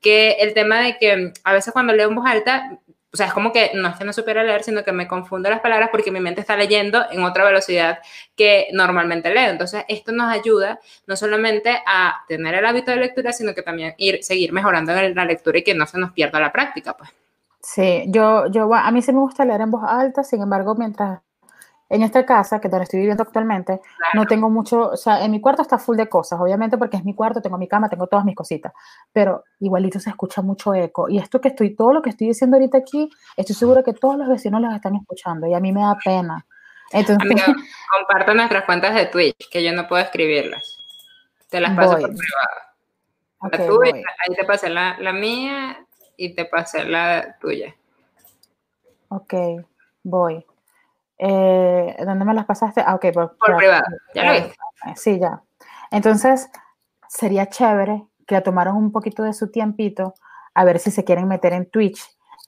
que 0.00 0.36
el 0.38 0.54
tema 0.54 0.80
de 0.80 0.96
que 0.96 1.32
a 1.42 1.52
veces 1.52 1.72
cuando 1.72 1.92
leo 1.92 2.08
en 2.08 2.14
voz 2.14 2.26
alta 2.26 2.78
o 3.16 3.18
sea, 3.18 3.28
es 3.28 3.32
como 3.32 3.50
que 3.50 3.70
no 3.72 3.88
es 3.88 3.96
que 3.96 4.04
no 4.04 4.12
supiera 4.12 4.44
leer, 4.44 4.62
sino 4.62 4.84
que 4.84 4.92
me 4.92 5.08
confundo 5.08 5.48
las 5.48 5.60
palabras 5.60 5.88
porque 5.90 6.10
mi 6.10 6.20
mente 6.20 6.42
está 6.42 6.54
leyendo 6.54 7.02
en 7.10 7.24
otra 7.24 7.46
velocidad 7.46 8.00
que 8.36 8.68
normalmente 8.74 9.32
leo. 9.32 9.48
Entonces, 9.48 9.86
esto 9.88 10.12
nos 10.12 10.30
ayuda 10.30 10.78
no 11.06 11.16
solamente 11.16 11.82
a 11.86 12.24
tener 12.28 12.54
el 12.56 12.66
hábito 12.66 12.90
de 12.90 12.98
lectura, 12.98 13.32
sino 13.32 13.54
que 13.54 13.62
también 13.62 13.94
ir, 13.96 14.22
seguir 14.22 14.52
mejorando 14.52 14.92
en 14.92 15.14
la 15.14 15.24
lectura 15.24 15.58
y 15.58 15.64
que 15.64 15.74
no 15.74 15.86
se 15.86 15.96
nos 15.98 16.12
pierda 16.12 16.38
la 16.38 16.52
práctica, 16.52 16.94
pues. 16.94 17.08
Sí, 17.62 18.04
yo, 18.08 18.48
yo, 18.48 18.72
a 18.74 18.90
mí 18.90 19.00
sí 19.00 19.14
me 19.14 19.20
gusta 19.20 19.46
leer 19.46 19.62
en 19.62 19.70
voz 19.70 19.82
alta, 19.88 20.22
sin 20.22 20.42
embargo, 20.42 20.74
mientras 20.74 21.20
en 21.88 22.02
esta 22.02 22.26
casa, 22.26 22.60
que 22.60 22.68
donde 22.68 22.84
estoy 22.84 23.00
viviendo 23.00 23.22
actualmente, 23.22 23.80
no 24.14 24.26
tengo 24.26 24.50
mucho, 24.50 24.90
o 24.90 24.96
sea, 24.96 25.24
en 25.24 25.30
mi 25.30 25.40
cuarto 25.40 25.62
está 25.62 25.78
full 25.78 25.96
de 25.96 26.08
cosas, 26.08 26.40
obviamente 26.40 26.76
porque 26.76 26.96
es 26.96 27.04
mi 27.04 27.14
cuarto, 27.14 27.40
tengo 27.40 27.58
mi 27.58 27.68
cama, 27.68 27.88
tengo 27.88 28.08
todas 28.08 28.24
mis 28.24 28.34
cositas, 28.34 28.72
pero 29.12 29.44
igualito 29.60 30.00
se 30.00 30.10
escucha 30.10 30.42
mucho 30.42 30.74
eco. 30.74 31.08
Y 31.08 31.18
esto 31.18 31.40
que 31.40 31.48
estoy, 31.48 31.76
todo 31.76 31.92
lo 31.92 32.02
que 32.02 32.10
estoy 32.10 32.28
diciendo 32.28 32.56
ahorita 32.56 32.78
aquí, 32.78 33.08
estoy 33.36 33.54
seguro 33.54 33.84
que 33.84 33.92
todos 33.92 34.18
los 34.18 34.28
vecinos 34.28 34.60
los 34.60 34.74
están 34.74 34.96
escuchando 34.96 35.46
y 35.46 35.54
a 35.54 35.60
mí 35.60 35.72
me 35.72 35.80
da 35.80 35.96
pena. 36.04 36.44
Entonces, 36.92 37.18
comparto 37.98 38.34
nuestras 38.34 38.64
cuentas 38.64 38.94
de 38.94 39.06
Twitch, 39.06 39.48
que 39.50 39.62
yo 39.62 39.72
no 39.72 39.86
puedo 39.86 40.02
escribirlas. 40.02 40.78
Te 41.48 41.60
las 41.60 41.76
paso 41.76 41.98
por 41.98 42.08
privado. 42.08 43.62
ahí 43.62 44.34
te 44.34 44.44
pasé 44.44 44.68
la, 44.68 44.96
la 44.98 45.12
mía 45.12 45.86
y 46.16 46.34
te 46.34 46.46
pasé 46.46 46.84
la 46.84 47.36
tuya. 47.40 47.76
Ok, 49.08 49.34
voy. 50.02 50.44
Eh, 51.18 51.96
¿Dónde 52.04 52.24
me 52.24 52.34
las 52.34 52.44
pasaste? 52.44 52.82
Ah, 52.86 52.94
ok, 52.94 53.06
por, 53.12 53.36
privado. 53.56 53.84
Ya 54.14 54.24
lo 54.24 54.32
viste. 54.32 54.56
Sí, 54.96 55.18
ya. 55.18 55.42
Entonces, 55.90 56.48
sería 57.08 57.46
chévere 57.48 58.06
que 58.26 58.40
tomaran 58.40 58.76
un 58.76 58.92
poquito 58.92 59.22
de 59.22 59.32
su 59.32 59.50
tiempito 59.50 60.14
a 60.54 60.64
ver 60.64 60.78
si 60.78 60.90
se 60.90 61.04
quieren 61.04 61.28
meter 61.28 61.52
en 61.52 61.70
Twitch. 61.70 62.00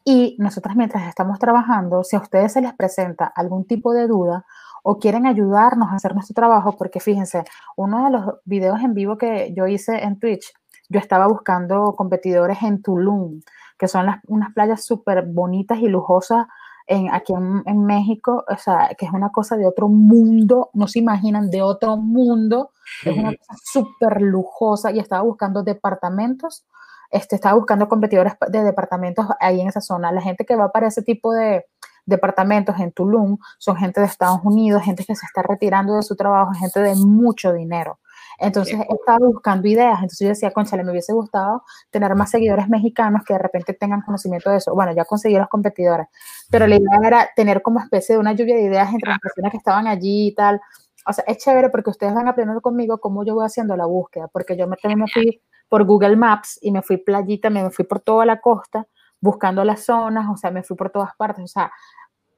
Y 0.05 0.37
nosotras 0.39 0.77
mientras 0.77 1.07
estamos 1.07 1.39
trabajando, 1.39 2.03
si 2.03 2.17
a 2.17 2.21
ustedes 2.21 2.53
se 2.53 2.63
les 2.63 2.75
presenta 2.75 3.27
algún 3.27 3.67
tipo 3.67 3.93
de 3.93 4.07
duda 4.07 4.45
o 4.83 4.99
quieren 4.99 5.27
ayudarnos 5.27 5.91
a 5.91 5.97
hacer 5.97 6.15
nuestro 6.15 6.35
trabajo, 6.35 6.77
porque 6.77 7.01
fíjense, 7.01 7.45
uno 7.77 8.05
de 8.05 8.11
los 8.11 8.35
videos 8.45 8.81
en 8.81 8.95
vivo 8.95 9.19
que 9.19 9.53
yo 9.55 9.67
hice 9.67 10.03
en 10.03 10.19
Twitch, 10.19 10.55
yo 10.89 10.99
estaba 10.99 11.27
buscando 11.27 11.95
competidores 11.95 12.63
en 12.63 12.81
Tulum, 12.81 13.43
que 13.79 13.89
son 13.89 14.07
las, 14.07 14.21
unas 14.27 14.53
playas 14.55 14.85
súper 14.85 15.27
bonitas 15.27 15.79
y 15.79 15.89
lujosas 15.89 16.47
en, 16.89 17.13
aquí 17.15 17.35
en, 17.35 17.85
México, 17.85 18.45
o 18.49 18.57
sea, 18.57 18.91
que 18.99 19.05
es 19.05 19.13
una 19.13 19.31
cosa 19.31 19.57
de 19.57 19.67
otro 19.67 19.89
mundo, 19.89 20.71
no 20.73 20.89
se 20.89 20.99
imaginan, 20.99 21.51
de 21.51 21.61
otro 21.61 21.99
mundo, 21.99 22.73
es 23.05 23.17
una 23.17 23.33
cosa 23.37 23.61
súper 23.63 24.23
lujosa 24.23 24.91
y 24.91 24.99
estaba 24.99 25.23
buscando 25.23 25.63
departamentos, 25.63 26.65
este, 27.11 27.37
estaba 27.37 27.55
buscando 27.57 27.89
competidores 27.89 28.33
de 28.49 28.65
departamentos 28.65 29.27
ahí 29.39 29.61
en 29.61 29.69
esa 29.69 29.83
zona. 29.83 30.11
La 30.13 30.23
gente 30.23 30.47
que 30.47 30.57
va 30.57 30.73
para 30.73 30.89
ese 30.89 31.03
tipo 31.03 31.33
de 31.33 31.67
departamentos 32.07 32.79
en 32.81 32.91
Tulum 32.93 33.37
son 33.59 33.77
gente 33.77 34.01
de 34.01 34.07
Estados 34.07 34.41
Unidos, 34.43 34.83
gente 34.83 35.05
que 35.05 35.15
se 35.15 35.27
está 35.27 35.43
retirando 35.43 35.95
de 35.95 36.03
su 36.03 36.17
trabajo, 36.17 36.53
gente 36.55 36.81
de 36.81 36.95
mucho 36.97 37.53
dinero. 37.53 37.99
Entonces 38.39 38.79
estaba 38.89 39.19
buscando 39.27 39.67
ideas, 39.67 39.97
entonces 39.97 40.21
yo 40.21 40.29
decía, 40.29 40.53
conchale, 40.53 40.85
me 40.85 40.93
hubiese 40.93 41.13
gustado 41.13 41.65
tener 41.91 42.15
más 42.15 42.31
seguidores 42.31 42.69
mexicanos 42.69 43.23
que 43.27 43.33
de 43.33 43.41
repente 43.41 43.75
tengan 43.75 44.03
conocimiento 44.03 44.49
de 44.51 44.59
eso. 44.59 44.75
Bueno, 44.75 44.93
ya 44.93 45.05
conseguí 45.05 45.37
los 45.37 45.49
competidores, 45.49 46.07
pero 46.49 46.69
la 46.69 46.77
idea 46.77 46.99
era 47.05 47.29
tener 47.35 47.63
como 47.63 47.81
especie 47.81 48.15
de 48.15 48.21
una 48.21 48.33
lluvia 48.33 48.55
de 48.55 48.63
ideas 48.63 48.93
entre 48.93 49.11
las 49.11 49.19
personas 49.19 49.51
que 49.51 49.57
estaban 49.59 49.89
allí 49.89 50.29
y 50.29 50.35
tal. 50.35 50.61
O 51.05 51.13
sea, 51.13 51.25
es 51.27 51.39
chévere 51.39 51.69
porque 51.71 51.91
ustedes 51.91 52.15
van 52.15 52.29
aprendiendo 52.29 52.61
conmigo 52.61 52.99
cómo 52.99 53.25
yo 53.25 53.35
voy 53.35 53.45
haciendo 53.45 53.77
la 53.77 53.87
búsqueda, 53.87 54.29
porque 54.29 54.57
yo 54.57 54.69
me, 54.69 54.77
también 54.77 55.01
me 55.01 55.09
fui 55.09 55.43
por 55.69 55.85
Google 55.85 56.17
Maps 56.17 56.59
y 56.63 56.71
me 56.71 56.83
fui 56.83 56.99
playita, 56.99 57.51
me 57.51 57.71
fui 57.71 57.85
por 57.85 58.01
toda 58.01 58.25
la 58.25 58.41
costa 58.41 58.87
buscando 59.21 59.65
las 59.65 59.85
zonas, 59.85 60.27
o 60.33 60.37
sea, 60.37 60.51
me 60.53 60.63
fui 60.63 60.77
por 60.77 60.91
todas 60.91 61.11
partes, 61.17 61.45
o 61.45 61.49
sea, 61.49 61.73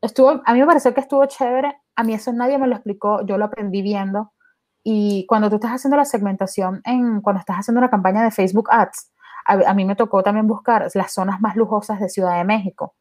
estuvo, 0.00 0.40
a 0.44 0.54
mí 0.54 0.60
me 0.60 0.66
pareció 0.66 0.94
que 0.94 1.00
estuvo 1.00 1.24
chévere, 1.26 1.76
a 1.94 2.04
mí 2.04 2.14
eso 2.14 2.32
nadie 2.32 2.58
me 2.58 2.66
lo 2.66 2.74
explicó, 2.74 3.24
yo 3.26 3.36
lo 3.36 3.44
aprendí 3.44 3.82
viendo, 3.82 4.32
y 4.82 5.26
cuando 5.26 5.50
tú 5.50 5.56
estás 5.56 5.72
haciendo 5.72 5.96
la 5.96 6.04
segmentación, 6.04 6.80
en, 6.84 7.20
cuando 7.20 7.40
estás 7.40 7.56
haciendo 7.58 7.80
una 7.80 7.90
campaña 7.90 8.22
de 8.22 8.30
Facebook 8.30 8.68
Ads, 8.70 9.10
a, 9.44 9.74
mí 9.74 9.84
me 9.84 9.96
tocó 9.96 10.22
también 10.22 10.46
buscar 10.46 10.88
las 10.94 11.12
zonas 11.12 11.40
más 11.40 11.56
lujosas 11.56 12.00
de 12.00 12.08
Ciudad 12.08 12.38
de 12.38 12.44
México. 12.44 12.94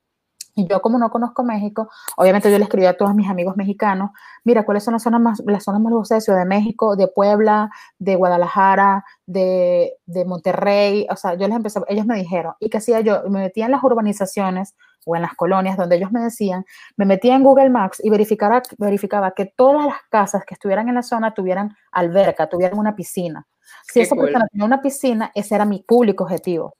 Y 0.55 0.67
yo 0.67 0.81
como 0.81 0.97
no 0.97 1.09
conozco 1.09 1.43
México, 1.43 1.89
obviamente 2.17 2.51
yo 2.51 2.57
le 2.57 2.63
escribí 2.63 2.85
a 2.85 2.97
todos 2.97 3.13
mis 3.15 3.29
amigos 3.29 3.55
mexicanos, 3.55 4.11
mira, 4.43 4.65
¿cuáles 4.65 4.83
son 4.83 4.93
las 4.93 5.03
zonas 5.03 5.21
más, 5.21 5.41
las 5.45 5.63
zonas 5.63 5.81
más 5.81 5.91
lujosas 5.91 6.17
de 6.17 6.21
Ciudad 6.21 6.39
de 6.39 6.45
México, 6.45 6.95
de 6.95 7.07
Puebla, 7.07 7.69
de 7.97 8.15
Guadalajara, 8.15 9.05
de, 9.25 9.93
de 10.05 10.25
Monterrey? 10.25 11.07
O 11.09 11.15
sea, 11.15 11.35
yo 11.35 11.47
les 11.47 11.55
empecé, 11.55 11.79
ellos 11.87 12.05
me 12.05 12.15
dijeron, 12.15 12.55
¿y 12.59 12.69
qué 12.69 12.77
hacía 12.77 12.99
yo? 13.01 13.23
Me 13.29 13.39
metía 13.39 13.65
en 13.65 13.71
las 13.71 13.83
urbanizaciones 13.83 14.75
o 15.09 15.15
en 15.15 15.23
las 15.23 15.33
colonias 15.35 15.75
donde 15.75 15.95
ellos 15.95 16.11
me 16.11 16.21
decían, 16.21 16.65
me 16.95 17.05
metía 17.05 17.35
en 17.35 17.43
Google 17.43 17.69
Maps 17.69 17.99
y 18.03 18.09
verificaba, 18.09 18.61
verificaba 18.77 19.31
que 19.31 19.45
todas 19.45 19.85
las 19.85 19.97
casas 20.09 20.43
que 20.45 20.53
estuvieran 20.53 20.87
en 20.87 20.95
la 20.95 21.03
zona 21.03 21.33
tuvieran 21.33 21.75
alberca, 21.91 22.47
tuvieran 22.47 22.77
una 22.77 22.95
piscina. 22.95 23.47
Si 23.91 24.01
esa 24.01 24.15
persona 24.15 24.45
tenía 24.51 24.65
una 24.65 24.81
piscina, 24.81 25.31
ese 25.33 25.55
era 25.55 25.65
mi 25.65 25.79
público 25.79 26.23
objetivo. 26.23 26.75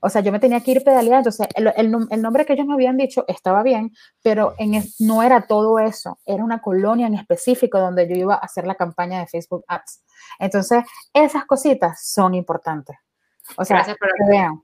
O 0.00 0.10
sea, 0.10 0.20
yo 0.20 0.32
me 0.32 0.38
tenía 0.38 0.60
que 0.60 0.70
ir 0.70 0.84
pedaleando. 0.84 1.30
Entonces, 1.30 1.48
el, 1.54 1.72
el, 2.10 2.22
nombre 2.22 2.44
que 2.44 2.52
ellos 2.52 2.66
me 2.66 2.74
habían 2.74 2.98
dicho 2.98 3.24
estaba 3.26 3.62
bien, 3.62 3.90
pero 4.22 4.54
en 4.58 4.82
no 4.98 5.22
era 5.22 5.46
todo 5.46 5.78
eso. 5.78 6.18
Era 6.26 6.44
una 6.44 6.60
colonia 6.60 7.06
en 7.06 7.14
específico 7.14 7.78
donde 7.78 8.06
yo 8.06 8.14
iba 8.14 8.34
a 8.34 8.38
hacer 8.38 8.66
la 8.66 8.74
campaña 8.74 9.20
de 9.20 9.26
Facebook 9.26 9.64
Ads. 9.66 10.04
Entonces, 10.38 10.84
esas 11.12 11.46
cositas 11.46 12.06
son 12.06 12.34
importantes. 12.34 12.96
O 13.56 13.64
sea, 13.64 13.82
que 13.82 13.94
vean. 14.28 14.62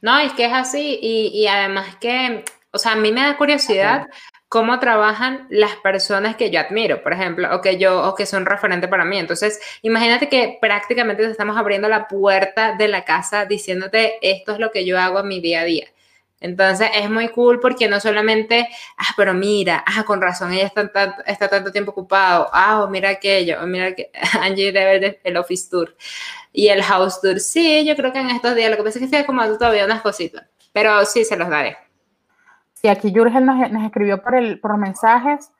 No, 0.00 0.18
es 0.18 0.32
que 0.32 0.46
es 0.46 0.52
así 0.52 0.98
y, 1.02 1.46
además 1.46 1.96
que, 1.96 2.44
o 2.70 2.78
sea, 2.78 2.92
a 2.92 2.96
mí 2.96 3.12
me 3.12 3.22
da 3.22 3.36
curiosidad 3.36 4.06
cómo 4.48 4.78
trabajan 4.78 5.46
las 5.50 5.76
personas 5.76 6.36
que 6.36 6.50
yo 6.50 6.60
admiro, 6.60 7.02
por 7.02 7.12
ejemplo, 7.12 7.54
o 7.54 7.60
que 7.60 7.78
yo, 7.78 8.02
o 8.08 8.14
que 8.14 8.26
son 8.26 8.46
referentes 8.46 8.88
para 8.88 9.04
mí. 9.04 9.18
Entonces, 9.18 9.60
imagínate 9.82 10.28
que 10.28 10.58
prácticamente 10.60 11.24
te 11.24 11.30
estamos 11.30 11.56
abriendo 11.56 11.88
la 11.88 12.06
puerta 12.08 12.74
de 12.76 12.88
la 12.88 13.04
casa 13.04 13.44
diciéndote 13.44 14.18
esto 14.22 14.52
es 14.52 14.58
lo 14.58 14.70
que 14.70 14.84
yo 14.86 14.98
hago 14.98 15.20
en 15.20 15.28
mi 15.28 15.40
día 15.40 15.60
a 15.62 15.64
día. 15.64 15.86
Entonces 16.40 16.90
es 16.94 17.08
muy 17.08 17.28
cool 17.28 17.60
porque 17.60 17.88
no 17.88 17.98
solamente, 17.98 18.68
ah, 18.98 19.14
pero 19.16 19.32
mira, 19.32 19.82
ah, 19.86 20.04
con 20.04 20.20
razón, 20.20 20.52
ella 20.52 20.66
está, 20.66 20.90
tanto, 20.92 21.22
está 21.26 21.48
tanto 21.48 21.72
tiempo 21.72 21.92
ocupado, 21.92 22.48
ah, 22.52 22.82
o 22.82 22.88
mira 22.88 23.08
aquello, 23.10 23.58
mira 23.66 23.94
que 23.94 24.10
Angie 24.40 24.72
debe 24.72 24.98
ver 24.98 25.20
el 25.24 25.36
office 25.36 25.68
tour 25.70 25.96
y 26.52 26.68
el 26.68 26.82
house 26.82 27.20
tour. 27.20 27.40
Sí, 27.40 27.84
yo 27.86 27.96
creo 27.96 28.12
que 28.12 28.20
en 28.20 28.30
estos 28.30 28.54
días, 28.54 28.70
lo 28.70 28.76
que 28.76 28.82
pasa 28.82 28.98
es 28.98 29.00
que 29.00 29.04
estoy 29.06 29.20
acomodando 29.20 29.58
todavía 29.58 29.86
unas 29.86 30.02
cositas, 30.02 30.46
pero 30.72 31.04
sí 31.06 31.24
se 31.24 31.36
los 31.36 31.48
daré. 31.48 31.78
Sí, 32.74 32.88
aquí 32.88 33.12
Jurgen 33.14 33.46
nos, 33.46 33.70
nos 33.70 33.84
escribió 33.84 34.22
por, 34.22 34.34
el, 34.34 34.60
por 34.60 34.76
mensajes 34.76 35.50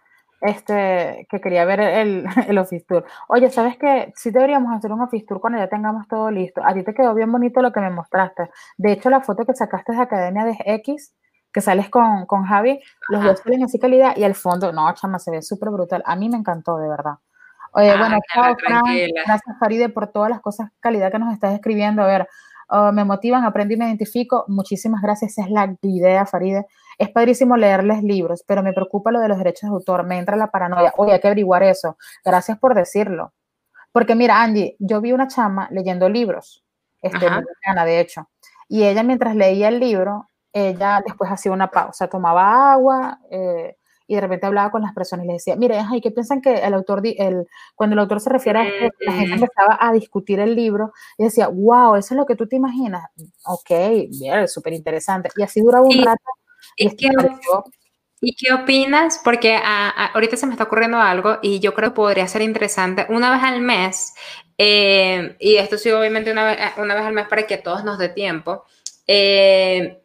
este, 0.41 1.27
que 1.31 1.41
quería 1.41 1.65
ver 1.65 1.81
el, 1.81 2.25
el 2.49 2.59
Office 2.59 2.85
Tour. 2.87 3.05
Oye, 3.29 3.51
¿sabes 3.51 3.77
qué? 3.79 4.13
Sí 4.17 4.31
deberíamos 4.31 4.75
hacer 4.77 4.93
un 4.93 5.01
Office 5.01 5.27
Tour 5.27 5.41
cuando 5.41 5.59
ya 5.59 5.69
tengamos 5.69 6.07
todo 6.09 6.31
listo. 6.31 6.63
A 6.65 6.75
ti 6.75 6.83
te 6.83 6.95
quedó 6.95 7.15
bien 7.15 7.31
bonito 7.31 7.63
lo 7.63 7.73
que 7.73 7.81
me 7.81 7.91
mostraste. 7.91 8.51
De 8.77 8.93
hecho, 8.93 9.11
la 9.11 9.21
foto 9.21 9.45
que 9.45 9.55
sacaste 9.55 9.93
de 9.93 10.01
Academia 10.01 10.45
de 10.45 10.57
X, 10.65 11.15
que 11.53 11.61
sales 11.61 11.89
con, 11.89 12.27
con 12.27 12.45
Javi, 12.45 12.81
los 13.09 13.25
dos 13.25 13.41
salen 13.41 13.65
así 13.65 13.79
calidad 13.79 14.15
y 14.17 14.25
el 14.25 14.35
fondo, 14.35 14.73
no, 14.73 14.93
chama, 14.95 15.19
se 15.19 15.31
ve 15.31 15.43
súper 15.43 15.71
brutal. 15.71 16.03
A 16.05 16.15
mí 16.17 16.29
me 16.29 16.37
encantó, 16.37 16.77
de 16.77 16.89
verdad. 16.89 17.15
Oye, 17.73 17.91
ah, 17.91 17.99
bueno, 17.99 18.19
gracias 19.27 19.59
Faride 19.59 19.91
por 19.91 20.09
todas 20.09 20.31
las 20.31 20.41
cosas 20.41 20.71
calidad 20.81 21.13
que 21.13 21.19
nos 21.19 21.33
estás 21.33 21.55
escribiendo. 21.55 22.03
A 22.03 22.07
ver, 22.07 22.29
oh, 22.69 22.91
me 22.93 23.05
motivan, 23.05 23.45
aprendo 23.45 23.75
y 23.75 23.77
me 23.77 23.87
identifico. 23.87 24.45
Muchísimas 24.49 25.03
gracias, 25.03 25.33
esa 25.33 25.43
es 25.43 25.51
la 25.51 25.77
idea, 25.83 26.25
Faride. 26.25 26.67
Es 26.99 27.11
padrísimo 27.11 27.57
leerles 27.57 28.03
libros, 28.03 28.43
pero 28.47 28.63
me 28.63 28.73
preocupa 28.73 29.11
lo 29.11 29.21
de 29.21 29.29
los 29.29 29.39
derechos 29.39 29.69
de 29.69 29.75
autor, 29.75 30.05
me 30.05 30.19
entra 30.19 30.37
la 30.37 30.51
paranoia. 30.51 30.93
Oye, 30.97 31.13
hay 31.13 31.21
que 31.21 31.29
averiguar 31.29 31.63
eso. 31.63 31.97
Gracias 32.25 32.59
por 32.59 32.75
decirlo. 32.75 33.33
Porque 33.93 34.15
mira, 34.15 34.43
Angie, 34.43 34.77
yo 34.79 35.01
vi 35.01 35.13
una 35.13 35.27
chama 35.27 35.69
leyendo 35.71 36.09
libros, 36.09 36.63
este, 37.01 37.27
de 37.27 38.01
hecho, 38.01 38.29
y 38.69 38.85
ella 38.85 39.03
mientras 39.03 39.35
leía 39.35 39.69
el 39.69 39.81
libro, 39.81 40.29
ella 40.53 41.03
después 41.05 41.31
hacía 41.31 41.53
una 41.53 41.71
pausa, 41.71 42.09
tomaba 42.09 42.73
agua 42.73 43.19
eh, 43.31 43.77
y 44.07 44.15
de 44.15 44.21
repente 44.21 44.47
hablaba 44.47 44.71
con 44.71 44.83
las 44.83 44.93
personas 44.93 45.25
y 45.25 45.29
le 45.29 45.33
decía, 45.35 45.57
mire, 45.57 45.79
ay, 45.79 46.01
¿qué 46.01 46.11
piensan 46.11 46.41
que 46.41 46.55
el 46.55 46.75
autor, 46.75 47.03
el, 47.05 47.47
cuando 47.75 47.95
el 47.95 48.01
autor 48.01 48.21
se 48.21 48.31
refiere 48.31 48.59
a 48.59 48.69
esto, 48.69 48.99
la 49.01 49.13
gente 49.13 49.35
empezaba 49.35 49.79
a 49.81 49.93
discutir 49.93 50.41
el 50.41 50.55
libro 50.55 50.93
y 51.19 51.25
decía, 51.25 51.49
wow, 51.49 51.97
eso 51.97 52.15
es 52.15 52.19
lo 52.19 52.27
que 52.27 52.37
tú 52.37 52.47
te 52.47 52.57
imaginas. 52.57 53.05
Ok, 53.47 53.71
bien, 54.11 54.47
súper 54.47 54.75
interesante. 54.75 55.31
Y 55.37 55.43
así 55.43 55.61
duraba 55.61 55.85
un 55.87 56.05
rato 56.05 56.23
¿Y 56.77 56.97
qué, 56.97 57.09
¿Y 58.21 58.35
qué 58.35 58.53
opinas? 58.53 59.21
Porque 59.23 59.59
ahorita 59.63 60.37
se 60.37 60.47
me 60.47 60.53
está 60.53 60.65
ocurriendo 60.65 60.99
algo 60.99 61.39
y 61.43 61.61
yo 61.61 61.75
creo 61.75 61.91
que 61.91 61.97
podría 61.97 62.27
ser 62.29 62.43
interesante 62.43 63.07
una 63.11 63.31
vez 63.31 63.43
al 63.43 63.61
mes, 63.61 64.15
eh, 64.59 65.37
y 65.39 65.57
esto 65.57 65.77
sí 65.79 65.91
obviamente 65.91 66.33
una 66.33 66.45
vez, 66.47 66.59
una 66.79 66.95
vez 66.95 67.05
al 67.05 67.13
mes 67.13 67.29
para 67.29 67.47
que 67.47 67.59
todos 67.59 67.85
nos 67.85 67.99
dé 67.99 68.09
tiempo, 68.09 68.65
eh, 69.07 70.01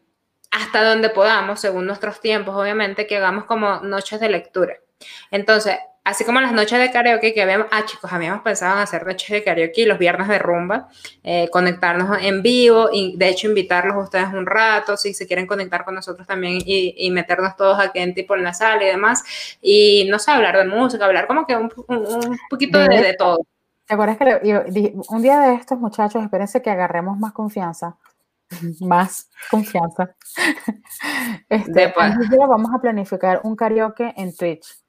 hasta 0.50 0.84
donde 0.84 1.08
podamos, 1.08 1.60
según 1.60 1.86
nuestros 1.86 2.20
tiempos, 2.20 2.54
obviamente, 2.54 3.06
que 3.06 3.16
hagamos 3.16 3.46
como 3.46 3.80
noches 3.80 4.20
de 4.20 4.28
lectura. 4.28 4.74
Entonces, 5.30 5.78
así 6.04 6.24
como 6.24 6.40
las 6.40 6.52
noches 6.52 6.78
de 6.78 6.90
karaoke 6.90 7.32
que 7.32 7.42
habíamos, 7.42 7.68
ah 7.70 7.84
chicos, 7.84 8.12
habíamos 8.12 8.42
pensado 8.42 8.74
en 8.76 8.82
hacer 8.82 9.06
noches 9.06 9.28
de 9.28 9.44
karaoke 9.44 9.86
los 9.86 9.98
viernes 9.98 10.28
de 10.28 10.38
rumba, 10.38 10.88
eh, 11.22 11.48
conectarnos 11.50 12.18
en 12.20 12.42
vivo 12.42 12.88
y 12.92 13.16
de 13.16 13.28
hecho 13.28 13.48
invitarlos 13.48 13.94
a 13.94 14.00
ustedes 14.00 14.32
un 14.32 14.46
rato, 14.46 14.96
si 14.96 15.14
se 15.14 15.26
quieren 15.26 15.46
conectar 15.46 15.84
con 15.84 15.94
nosotros 15.94 16.26
también 16.26 16.58
y, 16.64 17.10
meternos 17.12 17.56
todos 17.56 17.78
aquí 17.78 17.98
en 17.98 18.14
tipo 18.14 18.34
en 18.34 18.42
la 18.42 18.54
sala 18.54 18.82
y 18.82 18.86
demás, 18.86 19.22
y 19.60 20.06
no 20.10 20.18
sé, 20.18 20.30
hablar 20.30 20.56
de 20.56 20.64
música, 20.64 21.04
hablar 21.04 21.26
como 21.26 21.46
que 21.46 21.54
un, 21.54 21.70
poquito 22.48 22.78
de, 22.78 23.14
todo. 23.18 23.46
¿Te 23.86 23.94
acuerdas 23.94 24.16
que 24.16 24.92
un 25.08 25.22
día 25.22 25.40
de 25.40 25.54
estos 25.54 25.78
muchachos, 25.78 26.22
espérense 26.22 26.62
que 26.62 26.70
agarremos 26.70 27.18
más 27.18 27.32
confianza, 27.32 27.96
más 28.80 29.28
confianza. 29.50 30.14
Este, 31.48 31.92
vamos 31.96 32.70
a 32.74 32.78
planificar 32.80 33.40
un 33.44 33.56
karaoke 33.56 34.14
en 34.16 34.34
Twitch 34.34 34.81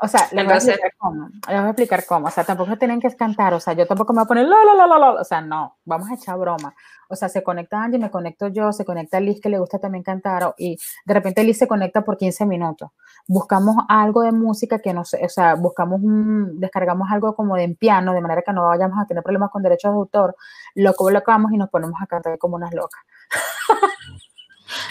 O 0.00 0.08
sea, 0.08 0.28
les 0.32 0.44
voy, 0.44 0.54
a 0.54 0.56
explicar 0.56 0.92
cómo, 0.98 1.28
les 1.28 1.58
voy 1.58 1.66
a 1.66 1.70
explicar 1.70 2.06
cómo. 2.06 2.26
O 2.28 2.30
sea, 2.30 2.44
tampoco 2.44 2.76
tienen 2.76 3.00
que 3.00 3.14
cantar. 3.16 3.54
O 3.54 3.60
sea, 3.60 3.74
yo 3.74 3.86
tampoco 3.86 4.12
me 4.12 4.18
voy 4.18 4.24
a 4.24 4.28
poner 4.28 4.46
la, 4.46 4.64
la, 4.64 4.74
la, 4.74 4.86
la, 4.86 4.98
la. 4.98 5.10
O 5.20 5.24
sea, 5.24 5.40
no, 5.40 5.76
vamos 5.84 6.10
a 6.10 6.14
echar 6.14 6.38
broma. 6.38 6.74
O 7.08 7.14
sea, 7.14 7.28
se 7.28 7.42
conecta 7.42 7.82
Angie, 7.82 7.98
me 7.98 8.10
conecto 8.10 8.48
yo, 8.48 8.72
se 8.72 8.84
conecta 8.84 9.20
Liz, 9.20 9.40
que 9.40 9.48
le 9.48 9.58
gusta 9.58 9.78
también 9.78 10.02
cantar. 10.02 10.54
Y 10.58 10.76
de 11.04 11.14
repente 11.14 11.44
Liz 11.44 11.58
se 11.58 11.68
conecta 11.68 12.02
por 12.02 12.16
15 12.16 12.46
minutos. 12.46 12.90
Buscamos 13.28 13.76
algo 13.88 14.22
de 14.22 14.32
música 14.32 14.80
que 14.80 14.92
no 14.92 15.04
sé, 15.04 15.24
o 15.24 15.28
sea, 15.28 15.54
buscamos, 15.54 16.00
un, 16.02 16.58
descargamos 16.60 17.08
algo 17.10 17.34
como 17.34 17.56
de 17.56 17.68
piano, 17.78 18.12
de 18.12 18.20
manera 18.20 18.42
que 18.42 18.52
no 18.52 18.66
vayamos 18.66 18.98
a 18.98 19.06
tener 19.06 19.22
problemas 19.22 19.50
con 19.50 19.62
derechos 19.62 19.92
de 19.92 19.96
autor. 19.96 20.36
Lo 20.74 20.94
colocamos 20.94 21.52
y 21.52 21.56
nos 21.56 21.70
ponemos 21.70 22.00
a 22.02 22.06
cantar 22.06 22.38
como 22.38 22.56
unas 22.56 22.72
locas. 22.74 23.00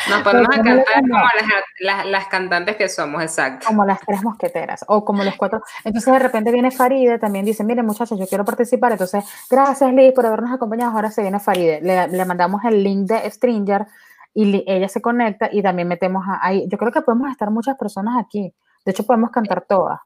Nos 0.10 0.22
podemos 0.22 0.48
cantar 0.50 0.84
como 1.02 1.20
las, 1.80 2.06
las, 2.06 2.28
cantantes 2.28 2.76
que 2.78 2.88
somos, 2.88 3.22
exacto. 3.22 3.68
Como 3.68 3.86
las 3.86 4.00
tres 4.00 4.24
mosqueteras 4.24 4.86
o 4.88 5.04
como 5.04 5.24
los 5.24 5.36
cuatro. 5.36 5.62
Entonces 5.84 6.14
de 6.14 6.20
repente 6.20 6.52
viene 6.52 6.72
Faride, 6.72 7.20
también 7.20 7.46
dice, 7.46 7.64
miren 7.64 7.86
muchachos, 7.86 8.18
yo 8.18 8.28
quiero 8.28 8.46
participar. 8.46 8.94
Entonces, 8.94 9.26
gracias 9.50 9.94
Liz 9.94 10.14
por 10.14 10.26
habernos 10.26 10.52
acompañado. 10.52 10.92
Ahora 10.92 11.12
se 11.12 11.22
viene 11.22 11.40
Faride. 11.40 11.82
Le, 11.82 12.08
le 12.08 12.26
mandamos 12.26 12.64
el 12.66 12.84
link 12.84 13.08
de 13.08 13.30
Stringer 13.30 13.86
y 14.34 14.64
ella 14.68 14.90
se 14.90 15.02
conecta 15.02 15.50
y 15.52 15.62
también 15.62 15.88
metemos 15.88 16.26
ahí. 16.42 16.68
Yo 16.70 16.78
creo 16.78 16.92
que 16.92 17.02
podemos 17.02 17.30
estar 17.32 17.52
muchas 17.52 17.78
personas 17.78 18.16
aquí. 18.24 18.54
De 18.86 18.92
hecho, 18.92 19.06
podemos 19.06 19.32
cantar 19.32 19.66
todas 19.68 20.00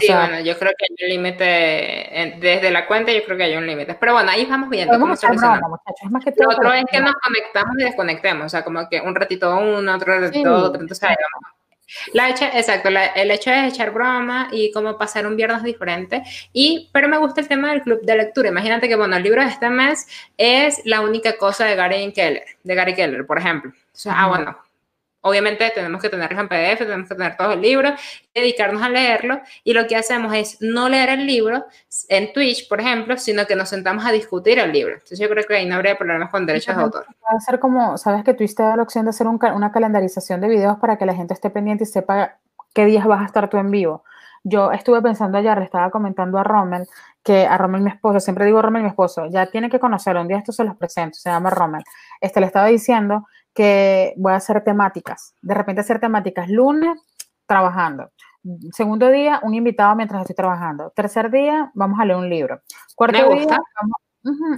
sí, 0.00 0.12
bueno, 0.12 0.40
yo 0.40 0.58
creo 0.58 0.72
que 0.76 0.86
hay 0.88 1.04
un 1.04 1.08
límite, 1.10 2.38
desde 2.40 2.70
la 2.70 2.86
cuenta 2.86 3.12
yo 3.12 3.24
creo 3.24 3.36
que 3.36 3.44
hay 3.44 3.56
un 3.56 3.66
límite, 3.66 3.94
pero 3.94 4.14
bueno, 4.14 4.30
ahí 4.30 4.44
vamos 4.46 4.68
viendo 4.68 4.98
cómo 4.98 5.16
solucionamos. 5.16 5.80
Lo 6.36 6.48
otro 6.48 6.72
es 6.72 6.84
que 6.90 7.00
nos 7.00 7.14
conectamos 7.14 7.76
y 7.78 7.84
desconectemos, 7.84 8.46
o 8.46 8.48
sea, 8.48 8.64
como 8.64 8.88
que 8.88 9.00
un 9.00 9.14
ratito 9.14 9.56
uno, 9.56 9.94
otro 9.94 10.20
ratito 10.20 10.54
otro, 10.54 10.80
entonces 10.80 11.08
ahí 11.08 11.16
vamos. 11.32 11.56
La 12.12 12.28
hecha, 12.28 12.48
exacto, 12.48 12.88
el 12.88 13.30
hecho 13.30 13.50
es 13.50 13.72
echar 13.72 13.92
broma 13.92 14.48
y 14.50 14.72
como 14.72 14.98
pasar 14.98 15.26
un 15.26 15.36
viernes 15.36 15.62
diferente. 15.62 16.22
Y, 16.52 16.90
pero 16.92 17.08
me 17.08 17.16
gusta 17.16 17.40
el 17.40 17.48
tema 17.48 17.70
del 17.70 17.82
club 17.82 18.00
de 18.02 18.16
lectura. 18.16 18.48
Imagínate 18.48 18.88
que, 18.88 18.96
bueno, 18.96 19.16
el 19.16 19.22
libro 19.22 19.40
de 19.40 19.48
este 19.48 19.70
mes 19.70 20.06
es 20.36 20.82
la 20.84 21.00
única 21.00 21.36
cosa 21.36 21.64
de 21.64 21.76
Gary 21.76 22.12
Keller, 22.12 22.44
de 22.64 22.74
Gary 22.74 22.94
Keller, 22.94 23.24
por 23.24 23.38
ejemplo. 23.38 23.70
O 23.70 23.98
sea, 23.98 24.14
ah, 24.16 24.26
bueno, 24.26 24.58
Obviamente 25.22 25.72
tenemos 25.74 26.00
que 26.00 26.08
tenerlo 26.08 26.40
en 26.40 26.48
PDF, 26.48 26.78
tenemos 26.78 27.08
que 27.08 27.14
tener 27.16 27.36
todo 27.36 27.52
el 27.52 27.60
libro, 27.60 27.92
dedicarnos 28.32 28.80
a 28.82 28.88
leerlo 28.88 29.40
y 29.64 29.72
lo 29.72 29.86
que 29.86 29.96
hacemos 29.96 30.32
es 30.34 30.58
no 30.60 30.88
leer 30.88 31.08
el 31.08 31.26
libro 31.26 31.66
en 32.08 32.32
Twitch, 32.32 32.68
por 32.68 32.80
ejemplo, 32.80 33.16
sino 33.18 33.44
que 33.46 33.56
nos 33.56 33.68
sentamos 33.68 34.04
a 34.06 34.12
discutir 34.12 34.58
el 34.58 34.70
libro. 34.70 34.94
Entonces 34.94 35.18
yo 35.18 35.28
creo 35.28 35.44
que 35.44 35.56
ahí 35.56 35.66
no 35.66 35.74
habría 35.74 35.98
problemas 35.98 36.30
con 36.30 36.46
derechos 36.46 36.76
de 36.76 36.82
autor. 36.82 37.06
A 37.26 37.40
ser 37.40 37.58
como, 37.58 37.98
sabes 37.98 38.22
que 38.22 38.34
Twitch 38.34 38.54
te 38.54 38.62
da 38.62 38.76
la 38.76 38.84
opción 38.84 39.04
de 39.04 39.10
hacer 39.10 39.26
una 39.26 39.72
calendarización 39.72 40.40
de 40.40 40.48
videos 40.48 40.78
para 40.78 40.96
que 40.96 41.06
la 41.06 41.14
gente 41.14 41.34
esté 41.34 41.50
pendiente 41.50 41.84
y 41.84 41.86
sepa 41.86 42.38
qué 42.72 42.84
días 42.84 43.04
vas 43.06 43.22
a 43.22 43.26
estar 43.26 43.50
tú 43.50 43.56
en 43.56 43.70
vivo. 43.70 44.04
Yo 44.44 44.70
estuve 44.70 45.02
pensando 45.02 45.38
ayer, 45.38 45.58
le 45.58 45.64
estaba 45.64 45.90
comentando 45.90 46.38
a 46.38 46.44
Rommel, 46.44 46.86
que 47.24 47.46
a 47.46 47.58
Rommel 47.58 47.80
mi 47.80 47.90
esposo, 47.90 48.20
siempre 48.20 48.44
digo 48.44 48.62
Rommel 48.62 48.82
mi 48.82 48.88
esposo, 48.88 49.26
ya 49.26 49.46
tiene 49.46 49.68
que 49.68 49.80
conocerlo, 49.80 50.20
un 50.20 50.28
día 50.28 50.38
esto 50.38 50.52
se 50.52 50.62
los 50.62 50.76
presento, 50.76 51.18
se 51.18 51.30
llama 51.30 51.50
Rommel. 51.50 51.82
Este 52.20 52.38
le 52.38 52.46
estaba 52.46 52.66
diciendo 52.68 53.26
que 53.56 54.12
voy 54.18 54.32
a 54.32 54.36
hacer 54.36 54.62
temáticas. 54.62 55.34
De 55.40 55.54
repente 55.54 55.80
hacer 55.80 55.98
temáticas. 55.98 56.48
Lunes, 56.48 57.00
trabajando. 57.46 58.12
Segundo 58.70 59.08
día, 59.08 59.40
un 59.42 59.54
invitado 59.54 59.96
mientras 59.96 60.20
estoy 60.20 60.36
trabajando. 60.36 60.90
Tercer 60.90 61.30
día, 61.30 61.72
vamos 61.74 61.98
a 61.98 62.04
leer 62.04 62.18
un 62.18 62.28
libro. 62.28 62.60
Cuarto 62.94 63.30
día, 63.30 63.58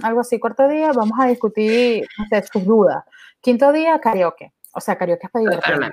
algo 0.03 0.19
así. 0.19 0.37
Cuarto 0.37 0.67
día, 0.67 0.91
vamos 0.91 1.17
a 1.17 1.27
discutir 1.27 2.05
sus 2.51 2.65
dudas. 2.65 3.03
Quinto 3.41 3.71
día, 3.71 3.99
karaoke. 3.99 4.53
O 4.73 4.81
sea, 4.81 4.97
karaoke 4.97 5.25
es 5.25 5.31
para 5.31 5.45
divertirme. 5.45 5.89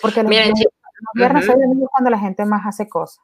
Porque 0.00 0.22
los, 0.22 0.30
Miren, 0.30 0.54
viernes 1.14 1.46
cuando 1.92 2.10
la 2.10 2.18
gente 2.18 2.44
más 2.46 2.66
hace 2.66 2.88
cosas. 2.88 3.22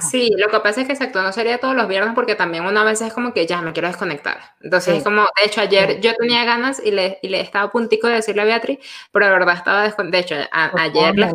Sí, 0.00 0.30
lo 0.38 0.48
que 0.48 0.60
pasa 0.60 0.80
es 0.80 0.86
que 0.86 0.94
exacto, 0.94 1.20
no 1.22 1.32
sería 1.32 1.58
todos 1.58 1.74
los 1.74 1.86
viernes 1.86 2.14
porque 2.14 2.34
también 2.34 2.64
una 2.64 2.82
vez 2.82 3.02
es 3.02 3.12
como 3.12 3.34
que 3.34 3.46
ya 3.46 3.60
me 3.60 3.72
quiero 3.72 3.88
desconectar. 3.88 4.38
Entonces 4.62 4.98
es 4.98 5.04
como, 5.04 5.22
de 5.22 5.46
hecho 5.46 5.60
ayer 5.60 6.00
yo 6.00 6.14
tenía 6.14 6.44
ganas 6.44 6.80
y 6.82 6.92
le, 6.92 7.18
y 7.20 7.28
le 7.28 7.40
estaba 7.40 7.66
a 7.66 7.70
puntico 7.70 8.06
de 8.06 8.14
decirle 8.14 8.42
a 8.42 8.46
Beatriz, 8.46 8.78
pero 9.10 9.26
de 9.26 9.32
verdad 9.32 9.56
estaba 9.56 9.82
desconectada. 9.82 10.12
De 10.12 10.18
hecho, 10.18 10.34
ayer 10.52 11.14
le 11.14 11.30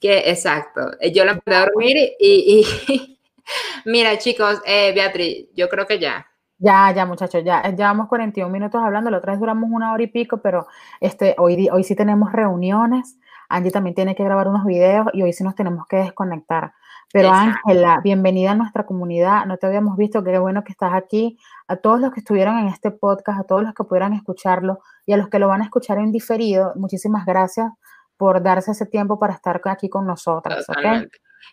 que 0.00 0.30
exacto, 0.30 0.92
eh, 1.00 1.12
yo 1.12 1.24
la 1.24 1.36
pude 1.38 1.58
dormir 1.58 1.96
y, 2.18 2.66
y 2.66 3.18
mira 3.84 4.16
chicos, 4.16 4.62
eh, 4.64 4.92
Beatriz, 4.94 5.48
yo 5.54 5.68
creo 5.68 5.86
que 5.86 5.98
ya. 5.98 6.26
Ya, 6.58 6.92
ya, 6.94 7.04
muchachos, 7.04 7.42
ya 7.44 7.62
llevamos 7.62 8.08
41 8.08 8.50
minutos 8.50 8.80
hablando, 8.82 9.10
la 9.10 9.18
otra 9.18 9.32
vez 9.32 9.40
duramos 9.40 9.68
una 9.70 9.92
hora 9.92 10.02
y 10.02 10.06
pico, 10.06 10.38
pero 10.38 10.66
este, 11.00 11.34
hoy, 11.36 11.68
hoy 11.70 11.84
sí 11.84 11.94
tenemos 11.96 12.32
reuniones, 12.32 13.18
Angie 13.48 13.70
también 13.70 13.94
tiene 13.94 14.14
que 14.14 14.24
grabar 14.24 14.48
unos 14.48 14.64
videos 14.64 15.08
y 15.12 15.22
hoy 15.22 15.32
sí 15.32 15.44
nos 15.44 15.54
tenemos 15.54 15.86
que 15.86 15.96
desconectar. 15.96 16.72
Pero 17.14 17.30
Ángela, 17.30 18.00
bienvenida 18.02 18.50
a 18.50 18.54
nuestra 18.56 18.86
comunidad. 18.86 19.46
No 19.46 19.56
te 19.56 19.68
habíamos 19.68 19.96
visto, 19.96 20.24
qué 20.24 20.36
bueno 20.40 20.64
que 20.64 20.72
estás 20.72 20.94
aquí. 20.94 21.38
A 21.68 21.76
todos 21.76 22.00
los 22.00 22.10
que 22.10 22.18
estuvieron 22.18 22.58
en 22.58 22.66
este 22.66 22.90
podcast, 22.90 23.38
a 23.38 23.44
todos 23.44 23.62
los 23.62 23.72
que 23.72 23.84
pudieran 23.84 24.14
escucharlo 24.14 24.80
y 25.06 25.12
a 25.12 25.16
los 25.16 25.28
que 25.28 25.38
lo 25.38 25.46
van 25.46 25.60
a 25.62 25.64
escuchar 25.66 25.98
en 25.98 26.10
diferido, 26.10 26.72
muchísimas 26.74 27.24
gracias 27.24 27.70
por 28.16 28.42
darse 28.42 28.72
ese 28.72 28.86
tiempo 28.86 29.16
para 29.20 29.32
estar 29.32 29.60
aquí 29.66 29.88
con 29.88 30.08
nosotras. 30.08 30.66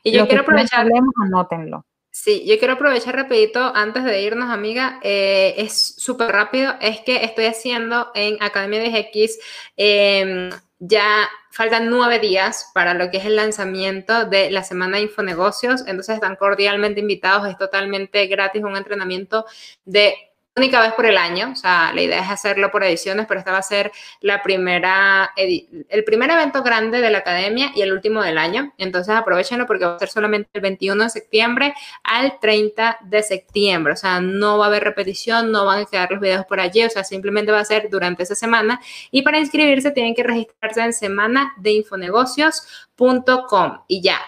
Y 0.03 0.13
yo 0.13 0.25
quiero 0.25 0.41
aprovechar. 0.41 0.87
anótenlo. 1.27 1.85
Sí, 2.13 2.43
yo 2.45 2.59
quiero 2.59 2.73
aprovechar 2.73 3.15
rapidito 3.15 3.71
antes 3.73 4.03
de 4.03 4.21
irnos, 4.21 4.49
amiga. 4.49 4.99
Eh, 5.01 5.55
es 5.57 5.95
súper 5.97 6.29
rápido. 6.31 6.75
Es 6.81 6.99
que 6.99 7.23
estoy 7.23 7.45
haciendo 7.45 8.11
en 8.13 8.37
Academia 8.43 8.81
de 8.81 8.99
X 8.99 9.39
em, 9.77 10.49
ya 10.79 11.29
faltan 11.51 11.89
nueve 11.89 12.19
días 12.19 12.71
para 12.73 12.93
lo 12.93 13.11
que 13.11 13.17
es 13.17 13.25
el 13.25 13.35
lanzamiento 13.35 14.25
de 14.25 14.51
la 14.51 14.63
Semana 14.63 14.97
de 14.97 15.03
Infonegocios, 15.03 15.81
entonces 15.81 16.15
están 16.15 16.37
cordialmente 16.37 17.01
invitados, 17.01 17.47
es 17.47 17.57
totalmente 17.57 18.25
gratis, 18.27 18.63
un 18.63 18.75
entrenamiento 18.75 19.45
de 19.85 20.15
única 20.55 20.81
vez 20.81 20.93
por 20.93 21.05
el 21.05 21.17
año, 21.17 21.51
o 21.53 21.55
sea, 21.55 21.93
la 21.93 22.01
idea 22.01 22.21
es 22.21 22.29
hacerlo 22.29 22.71
por 22.71 22.83
ediciones, 22.83 23.25
pero 23.25 23.39
esta 23.39 23.53
va 23.53 23.59
a 23.59 23.63
ser 23.63 23.89
la 24.19 24.43
primera, 24.43 25.31
el 25.37 26.03
primer 26.03 26.29
evento 26.29 26.61
grande 26.61 26.99
de 26.99 27.09
la 27.09 27.19
academia 27.19 27.71
y 27.73 27.81
el 27.81 27.93
último 27.93 28.21
del 28.21 28.37
año, 28.37 28.73
entonces 28.77 29.15
aprovechenlo 29.15 29.65
porque 29.65 29.85
va 29.85 29.95
a 29.95 29.99
ser 29.99 30.09
solamente 30.09 30.49
el 30.53 30.59
21 30.61 31.03
de 31.03 31.09
septiembre 31.09 31.73
al 32.03 32.37
30 32.39 32.97
de 33.01 33.23
septiembre, 33.23 33.93
o 33.93 33.95
sea, 33.95 34.19
no 34.19 34.57
va 34.57 34.65
a 34.65 34.67
haber 34.67 34.83
repetición, 34.83 35.53
no 35.53 35.65
van 35.65 35.83
a 35.83 35.85
quedar 35.85 36.11
los 36.11 36.19
videos 36.19 36.45
por 36.45 36.59
allí, 36.59 36.83
o 36.83 36.89
sea, 36.89 37.05
simplemente 37.05 37.53
va 37.53 37.61
a 37.61 37.65
ser 37.65 37.89
durante 37.89 38.23
esa 38.23 38.35
semana. 38.35 38.81
Y 39.09 39.21
para 39.21 39.39
inscribirse 39.39 39.91
tienen 39.91 40.13
que 40.13 40.23
registrarse 40.23 40.81
en 40.81 40.91
semana 40.91 41.53
de 41.57 41.71
infonegocios.com 41.71 43.83
y 43.87 44.01
ya, 44.01 44.19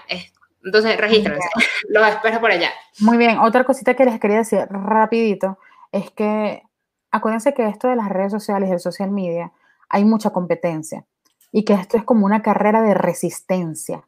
entonces 0.63 0.97
regístrense, 0.97 1.49
los 1.89 2.07
espero 2.07 2.39
por 2.39 2.51
allá. 2.51 2.71
Muy 2.99 3.17
bien, 3.17 3.39
otra 3.39 3.65
cosita 3.65 3.93
que 3.93 4.05
les 4.05 4.21
quería 4.21 4.37
decir 4.37 4.59
rapidito 4.69 5.57
es 5.93 6.11
que 6.11 6.63
acuérdense 7.11 7.53
que 7.53 7.67
esto 7.67 7.87
de 7.87 7.95
las 7.95 8.09
redes 8.09 8.33
sociales 8.33 8.69
y 8.69 8.73
el 8.73 8.79
social 8.79 9.11
media 9.11 9.53
hay 9.87 10.03
mucha 10.03 10.31
competencia 10.31 11.05
y 11.51 11.63
que 11.63 11.73
esto 11.75 11.95
es 11.95 12.03
como 12.03 12.25
una 12.25 12.41
carrera 12.41 12.81
de 12.81 12.95
resistencia. 12.95 14.03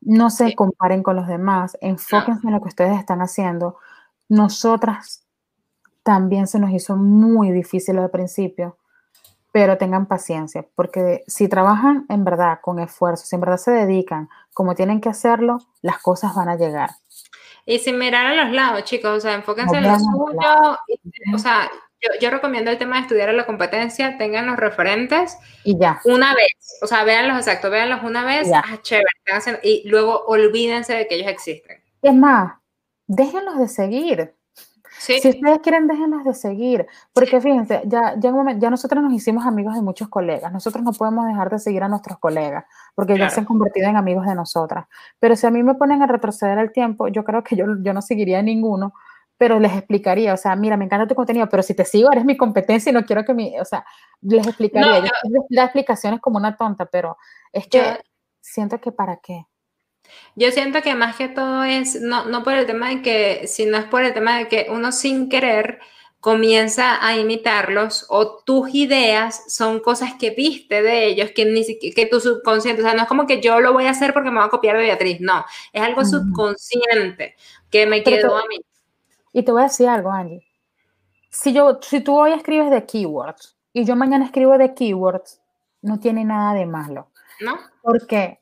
No 0.00 0.28
se 0.28 0.54
comparen 0.54 1.02
con 1.02 1.16
los 1.16 1.28
demás, 1.28 1.78
enfóquense 1.80 2.46
en 2.46 2.52
lo 2.52 2.60
que 2.60 2.68
ustedes 2.68 2.98
están 2.98 3.20
haciendo. 3.20 3.76
Nosotras 4.28 5.24
también 6.02 6.48
se 6.48 6.58
nos 6.58 6.70
hizo 6.70 6.96
muy 6.96 7.52
difícil 7.52 7.98
al 7.98 8.10
principio, 8.10 8.76
pero 9.52 9.78
tengan 9.78 10.06
paciencia, 10.06 10.66
porque 10.74 11.22
si 11.26 11.48
trabajan 11.48 12.06
en 12.08 12.24
verdad 12.24 12.58
con 12.60 12.80
esfuerzo, 12.80 13.24
si 13.24 13.36
en 13.36 13.40
verdad 13.40 13.56
se 13.56 13.70
dedican 13.70 14.28
como 14.52 14.74
tienen 14.74 15.00
que 15.00 15.08
hacerlo, 15.08 15.58
las 15.80 15.98
cosas 15.98 16.34
van 16.34 16.48
a 16.48 16.56
llegar. 16.56 16.90
Y 17.68 17.78
sin 17.80 17.98
mirar 17.98 18.24
a 18.24 18.44
los 18.44 18.54
lados, 18.54 18.84
chicos, 18.84 19.10
o 19.10 19.20
sea, 19.20 19.34
enfóquense 19.34 19.76
en 19.76 19.82
lo 19.82 19.98
suyo. 19.98 20.78
o 21.34 21.38
sea, 21.38 21.70
yo, 22.18 22.30
recomiendo 22.30 22.70
el 22.70 22.78
tema 22.78 22.96
de 22.96 23.02
estudiar 23.02 23.28
a 23.28 23.34
la 23.34 23.44
competencia, 23.44 24.16
tengan 24.16 24.46
los 24.46 24.56
referentes. 24.56 25.36
Y 25.64 25.78
ya. 25.78 26.00
Una 26.06 26.34
vez, 26.34 26.78
o 26.80 26.86
sea, 26.86 27.04
véanlos 27.04 27.36
exacto, 27.36 27.68
véanlos 27.68 28.02
una 28.04 28.24
vez, 28.24 28.48
ah, 28.54 28.78
chévere, 28.80 29.04
y 29.62 29.86
luego 29.86 30.24
olvídense 30.28 30.94
de 30.94 31.06
que 31.06 31.16
ellos 31.16 31.28
existen. 31.28 31.82
Es 32.00 32.14
más, 32.14 32.54
déjenlos 33.06 33.58
de 33.58 33.68
seguir. 33.68 34.34
Si 34.98 35.28
ustedes 35.28 35.60
quieren, 35.60 35.86
déjenos 35.86 36.24
de 36.24 36.34
seguir, 36.34 36.86
porque 37.12 37.40
fíjense, 37.40 37.82
ya, 37.86 38.14
ya, 38.18 38.32
ya, 38.58 38.70
nosotros 38.70 39.02
nos 39.02 39.12
hicimos 39.12 39.46
amigos 39.46 39.74
de 39.74 39.82
muchos 39.82 40.08
colegas, 40.08 40.52
nosotros 40.52 40.82
no 40.82 40.92
podemos 40.92 41.26
dejar 41.26 41.50
de 41.50 41.58
seguir 41.58 41.82
a 41.82 41.88
nuestros 41.88 42.18
colegas, 42.18 42.64
porque 42.94 43.16
ya 43.16 43.30
se 43.30 43.40
han 43.40 43.46
convertido 43.46 43.88
en 43.88 43.96
amigos 43.96 44.26
de 44.26 44.34
nosotras. 44.34 44.86
Pero 45.18 45.36
si 45.36 45.46
a 45.46 45.50
mí 45.50 45.62
me 45.62 45.74
ponen 45.74 46.02
a 46.02 46.06
retroceder 46.06 46.58
el 46.58 46.72
tiempo, 46.72 47.08
yo 47.08 47.24
creo 47.24 47.42
que 47.42 47.56
yo, 47.56 47.66
yo 47.80 47.94
no 47.94 48.02
seguiría 48.02 48.40
a 48.40 48.42
ninguno, 48.42 48.92
pero 49.36 49.60
les 49.60 49.72
explicaría, 49.72 50.34
o 50.34 50.36
sea, 50.36 50.56
mira, 50.56 50.76
me 50.76 50.84
encanta 50.84 51.06
tu 51.06 51.14
contenido, 51.14 51.48
pero 51.48 51.62
si 51.62 51.72
te 51.74 51.84
sigo, 51.84 52.10
eres 52.10 52.24
mi 52.24 52.36
competencia 52.36 52.90
y 52.90 52.92
no 52.92 53.04
quiero 53.04 53.24
que 53.24 53.34
mi, 53.34 53.58
o 53.60 53.64
sea, 53.64 53.84
les 54.20 54.46
explicaría. 54.46 55.10
La 55.50 55.64
explicación 55.64 56.14
es 56.14 56.20
como 56.20 56.38
una 56.38 56.56
tonta, 56.56 56.86
pero 56.86 57.16
es 57.52 57.68
que 57.68 57.98
siento 58.40 58.80
que 58.80 58.90
para 58.90 59.18
qué. 59.18 59.46
Yo 60.36 60.50
siento 60.50 60.82
que 60.82 60.94
más 60.94 61.16
que 61.16 61.28
todo 61.28 61.64
es, 61.64 62.00
no, 62.00 62.26
no 62.26 62.42
por 62.42 62.54
el 62.54 62.66
tema 62.66 62.88
de 62.90 63.02
que, 63.02 63.46
sino 63.46 63.76
es 63.78 63.84
por 63.84 64.02
el 64.02 64.14
tema 64.14 64.38
de 64.38 64.48
que 64.48 64.66
uno 64.70 64.92
sin 64.92 65.28
querer 65.28 65.80
comienza 66.20 67.04
a 67.06 67.16
imitarlos 67.16 68.06
o 68.08 68.42
tus 68.42 68.74
ideas 68.74 69.44
son 69.48 69.78
cosas 69.78 70.14
que 70.14 70.30
viste 70.30 70.82
de 70.82 71.06
ellos 71.06 71.30
que 71.30 71.44
ni 71.44 71.62
siquiera, 71.62 71.94
que 71.94 72.06
tu 72.06 72.20
subconsciente, 72.20 72.82
o 72.82 72.84
sea, 72.84 72.94
no 72.94 73.02
es 73.02 73.08
como 73.08 73.26
que 73.26 73.40
yo 73.40 73.60
lo 73.60 73.72
voy 73.72 73.86
a 73.86 73.90
hacer 73.90 74.12
porque 74.12 74.30
me 74.30 74.38
voy 74.38 74.46
a 74.46 74.50
copiar 74.50 74.76
de 74.76 74.82
Beatriz, 74.82 75.20
no, 75.20 75.44
es 75.72 75.80
algo 75.80 76.04
subconsciente 76.04 77.36
que 77.70 77.86
me 77.86 78.02
quedó 78.02 78.36
a 78.36 78.46
mí. 78.46 78.60
Y 79.32 79.42
te 79.42 79.52
voy 79.52 79.62
a 79.62 79.64
decir 79.64 79.88
algo, 79.88 80.10
Angie. 80.10 80.44
Si, 81.30 81.52
yo, 81.52 81.78
si 81.82 82.00
tú 82.00 82.18
hoy 82.18 82.32
escribes 82.32 82.70
de 82.70 82.84
keywords 82.84 83.56
y 83.72 83.84
yo 83.84 83.94
mañana 83.94 84.24
escribo 84.24 84.58
de 84.58 84.74
keywords, 84.74 85.40
no 85.82 86.00
tiene 86.00 86.24
nada 86.24 86.54
de 86.54 86.66
malo. 86.66 87.08
¿No? 87.40 87.58
Porque, 87.82 88.40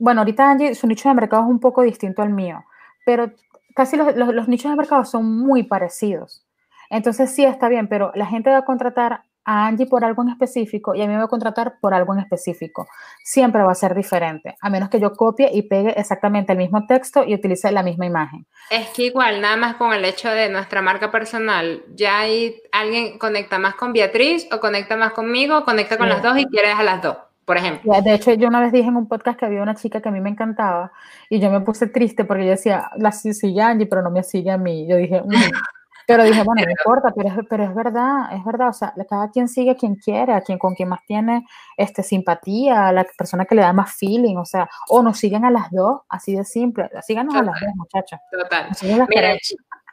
bueno, 0.00 0.22
ahorita 0.22 0.50
Angie, 0.50 0.74
su 0.74 0.86
nicho 0.86 1.08
de 1.08 1.14
mercado 1.14 1.42
es 1.44 1.48
un 1.48 1.60
poco 1.60 1.82
distinto 1.82 2.22
al 2.22 2.30
mío, 2.30 2.64
pero 3.06 3.30
casi 3.76 3.96
los, 3.96 4.16
los 4.16 4.48
nichos 4.48 4.70
de 4.70 4.76
mercado 4.76 5.04
son 5.04 5.38
muy 5.38 5.62
parecidos. 5.62 6.44
Entonces 6.88 7.30
sí 7.32 7.44
está 7.44 7.68
bien, 7.68 7.86
pero 7.86 8.10
la 8.14 8.26
gente 8.26 8.50
va 8.50 8.58
a 8.58 8.64
contratar 8.64 9.22
a 9.44 9.66
Angie 9.66 9.86
por 9.86 10.04
algo 10.04 10.22
en 10.22 10.30
específico 10.30 10.94
y 10.94 11.02
a 11.02 11.06
mí 11.06 11.12
me 11.12 11.18
va 11.18 11.24
a 11.24 11.28
contratar 11.28 11.74
por 11.80 11.94
algo 11.94 12.14
en 12.14 12.20
específico. 12.20 12.86
Siempre 13.22 13.62
va 13.62 13.72
a 13.72 13.74
ser 13.74 13.94
diferente, 13.94 14.56
a 14.60 14.70
menos 14.70 14.88
que 14.88 15.00
yo 15.00 15.12
copie 15.12 15.50
y 15.52 15.62
pegue 15.62 15.90
exactamente 15.98 16.52
el 16.52 16.58
mismo 16.58 16.86
texto 16.86 17.24
y 17.24 17.34
utilice 17.34 17.70
la 17.72 17.82
misma 17.82 18.06
imagen. 18.06 18.46
Es 18.70 18.88
que 18.88 19.04
igual, 19.04 19.40
nada 19.40 19.56
más 19.56 19.74
con 19.76 19.92
el 19.92 20.04
hecho 20.04 20.30
de 20.30 20.48
nuestra 20.48 20.82
marca 20.82 21.10
personal, 21.10 21.84
ya 21.94 22.20
hay 22.20 22.60
alguien 22.72 23.18
conecta 23.18 23.58
más 23.58 23.74
con 23.74 23.92
Beatriz 23.92 24.46
o 24.52 24.60
conecta 24.60 24.96
más 24.96 25.12
conmigo, 25.12 25.58
o 25.58 25.64
conecta 25.64 25.96
con 25.96 26.08
las 26.08 26.22
dos 26.22 26.38
y 26.38 26.46
quieres 26.46 26.74
a 26.74 26.82
las 26.82 27.02
dos. 27.02 27.16
Por 27.50 27.56
ejemplo. 27.56 27.92
De 28.00 28.14
hecho, 28.14 28.32
yo 28.34 28.46
una 28.46 28.60
vez 28.60 28.70
dije 28.70 28.86
en 28.86 28.96
un 28.96 29.08
podcast 29.08 29.36
que 29.36 29.44
había 29.44 29.60
una 29.60 29.74
chica 29.74 30.00
que 30.00 30.08
a 30.08 30.12
mí 30.12 30.20
me 30.20 30.30
encantaba 30.30 30.92
y 31.28 31.40
yo 31.40 31.50
me 31.50 31.60
puse 31.62 31.88
triste 31.88 32.24
porque 32.24 32.44
yo 32.44 32.50
decía, 32.50 32.92
la 32.96 33.10
sigue 33.10 33.60
Angie, 33.60 33.86
pero 33.86 34.02
no 34.02 34.10
me 34.12 34.22
sigue 34.22 34.52
a 34.52 34.56
mí. 34.56 34.86
Yo 34.86 34.96
dije, 34.96 35.20
mm". 35.20 35.26
Pero 36.06 36.22
dije, 36.22 36.42
bueno, 36.44 36.62
no 36.64 36.70
importa, 36.70 37.12
pero 37.14 37.28
es, 37.28 37.34
pero 37.48 37.64
es 37.64 37.74
verdad, 37.74 38.32
es 38.34 38.44
verdad, 38.44 38.68
o 38.68 38.72
sea, 38.72 38.92
cada 39.08 39.30
quien 39.30 39.46
sigue 39.46 39.70
a 39.70 39.76
quien 39.76 39.94
quiere, 39.94 40.32
a 40.32 40.40
quien 40.40 40.58
con 40.58 40.74
quien 40.74 40.88
más 40.88 41.04
tiene 41.06 41.46
este, 41.76 42.02
simpatía, 42.02 42.88
a 42.88 42.92
la 42.92 43.04
persona 43.16 43.44
que 43.44 43.54
le 43.54 43.62
da 43.62 43.72
más 43.72 43.94
feeling, 43.94 44.36
o 44.36 44.44
sea, 44.44 44.68
o 44.88 45.02
nos 45.04 45.18
siguen 45.18 45.44
a 45.44 45.52
las 45.52 45.70
dos, 45.70 46.00
así 46.08 46.34
de 46.34 46.44
simple, 46.44 46.88
síganos 47.02 47.34
a 47.36 47.42
las 47.42 47.60
dos, 47.60 47.70
muchachos. 47.76 48.18
Total. 48.32 48.70
Mira, 49.08 49.36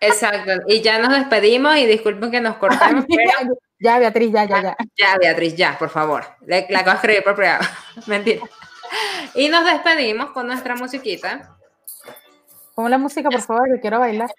exacto, 0.01 0.51
y 0.68 0.82
ya 0.82 0.97
nos 0.97 1.12
despedimos 1.12 1.78
y 1.78 1.86
disculpen 1.86 2.32
que 2.32 2.41
nos 2.41 2.55
cortemos, 2.58 3.05
pero... 3.08 3.55
Ya, 3.80 3.99
Beatriz, 3.99 4.32
ya, 4.32 4.45
ya, 4.45 4.61
ya. 4.61 4.78
Ya, 4.95 5.17
Beatriz, 5.19 5.55
ya, 5.55 5.78
por 5.78 5.89
favor. 5.89 6.25
La, 6.45 6.65
la 6.69 6.80
acabo 6.80 6.91
de 6.91 6.95
escribir 6.97 7.23
por 7.23 7.36
privado. 7.36 7.65
Mentira. 8.07 8.41
Y 9.36 9.49
nos 9.49 9.65
despedimos 9.65 10.32
con 10.32 10.47
nuestra 10.47 10.75
musiquita. 10.75 11.57
Pon 12.73 12.89
la 12.89 12.97
música, 12.97 13.30
por 13.30 13.41
favor, 13.41 13.67
que 13.73 13.82
quiero 13.82 13.99
bailar. 13.99 14.30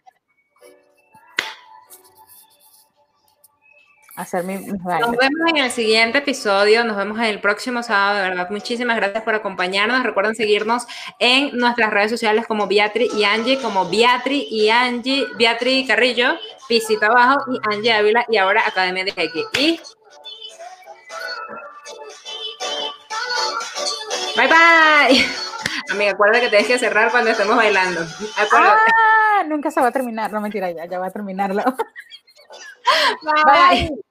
Hacer 4.19 4.43
mi, 4.43 4.55
Nos 4.57 4.83
vemos 4.83 5.51
en 5.51 5.57
el 5.59 5.71
siguiente 5.71 6.19
episodio, 6.19 6.85
nos 6.85 6.97
vemos 6.97 7.19
en 7.19 7.27
el 7.27 7.41
próximo 7.41 7.85
sábado, 7.85 8.17
de 8.17 8.29
verdad, 8.29 8.51
muchísimas 8.51 8.97
gracias 8.97 9.23
por 9.23 9.35
acompañarnos. 9.35 10.03
Recuerden 10.03 10.35
seguirnos 10.35 10.87
en 11.21 11.57
nuestras 11.57 11.91
redes 11.91 12.11
sociales 12.11 12.45
como 12.47 12.67
Beatriz 12.67 13.15
y 13.15 13.23
Angie, 13.23 13.61
como 13.61 13.89
Beatriz 13.89 14.45
y 14.51 14.71
Angie, 14.71 15.25
Beatriz 15.39 15.87
Carrillo, 15.87 16.37
Pisita 16.69 17.07
Abajo 17.07 17.45
y 17.53 17.61
Angie 17.73 17.93
Ávila 17.93 18.27
y 18.29 18.37
ahora 18.39 18.67
Academia 18.67 19.05
de 19.05 19.13
X. 19.17 19.45
Y 19.57 19.81
Bye 24.37 24.49
bye. 24.49 25.25
Amiga, 25.93 26.13
acuérdate 26.13 26.41
que 26.41 26.49
tienes 26.49 26.67
que 26.67 26.79
cerrar 26.79 27.11
cuando 27.11 27.31
estemos 27.31 27.57
bailando. 27.57 28.01
Ah, 28.37 29.45
nunca 29.47 29.71
se 29.71 29.81
va 29.81 29.89
a 29.89 29.93
terminar. 29.93 30.33
No 30.33 30.41
mentira, 30.41 30.71
ya, 30.71 30.87
ya 30.87 30.99
va 30.99 31.07
a 31.07 31.11
terminarlo. 31.11 31.63
bye. 33.23 34.08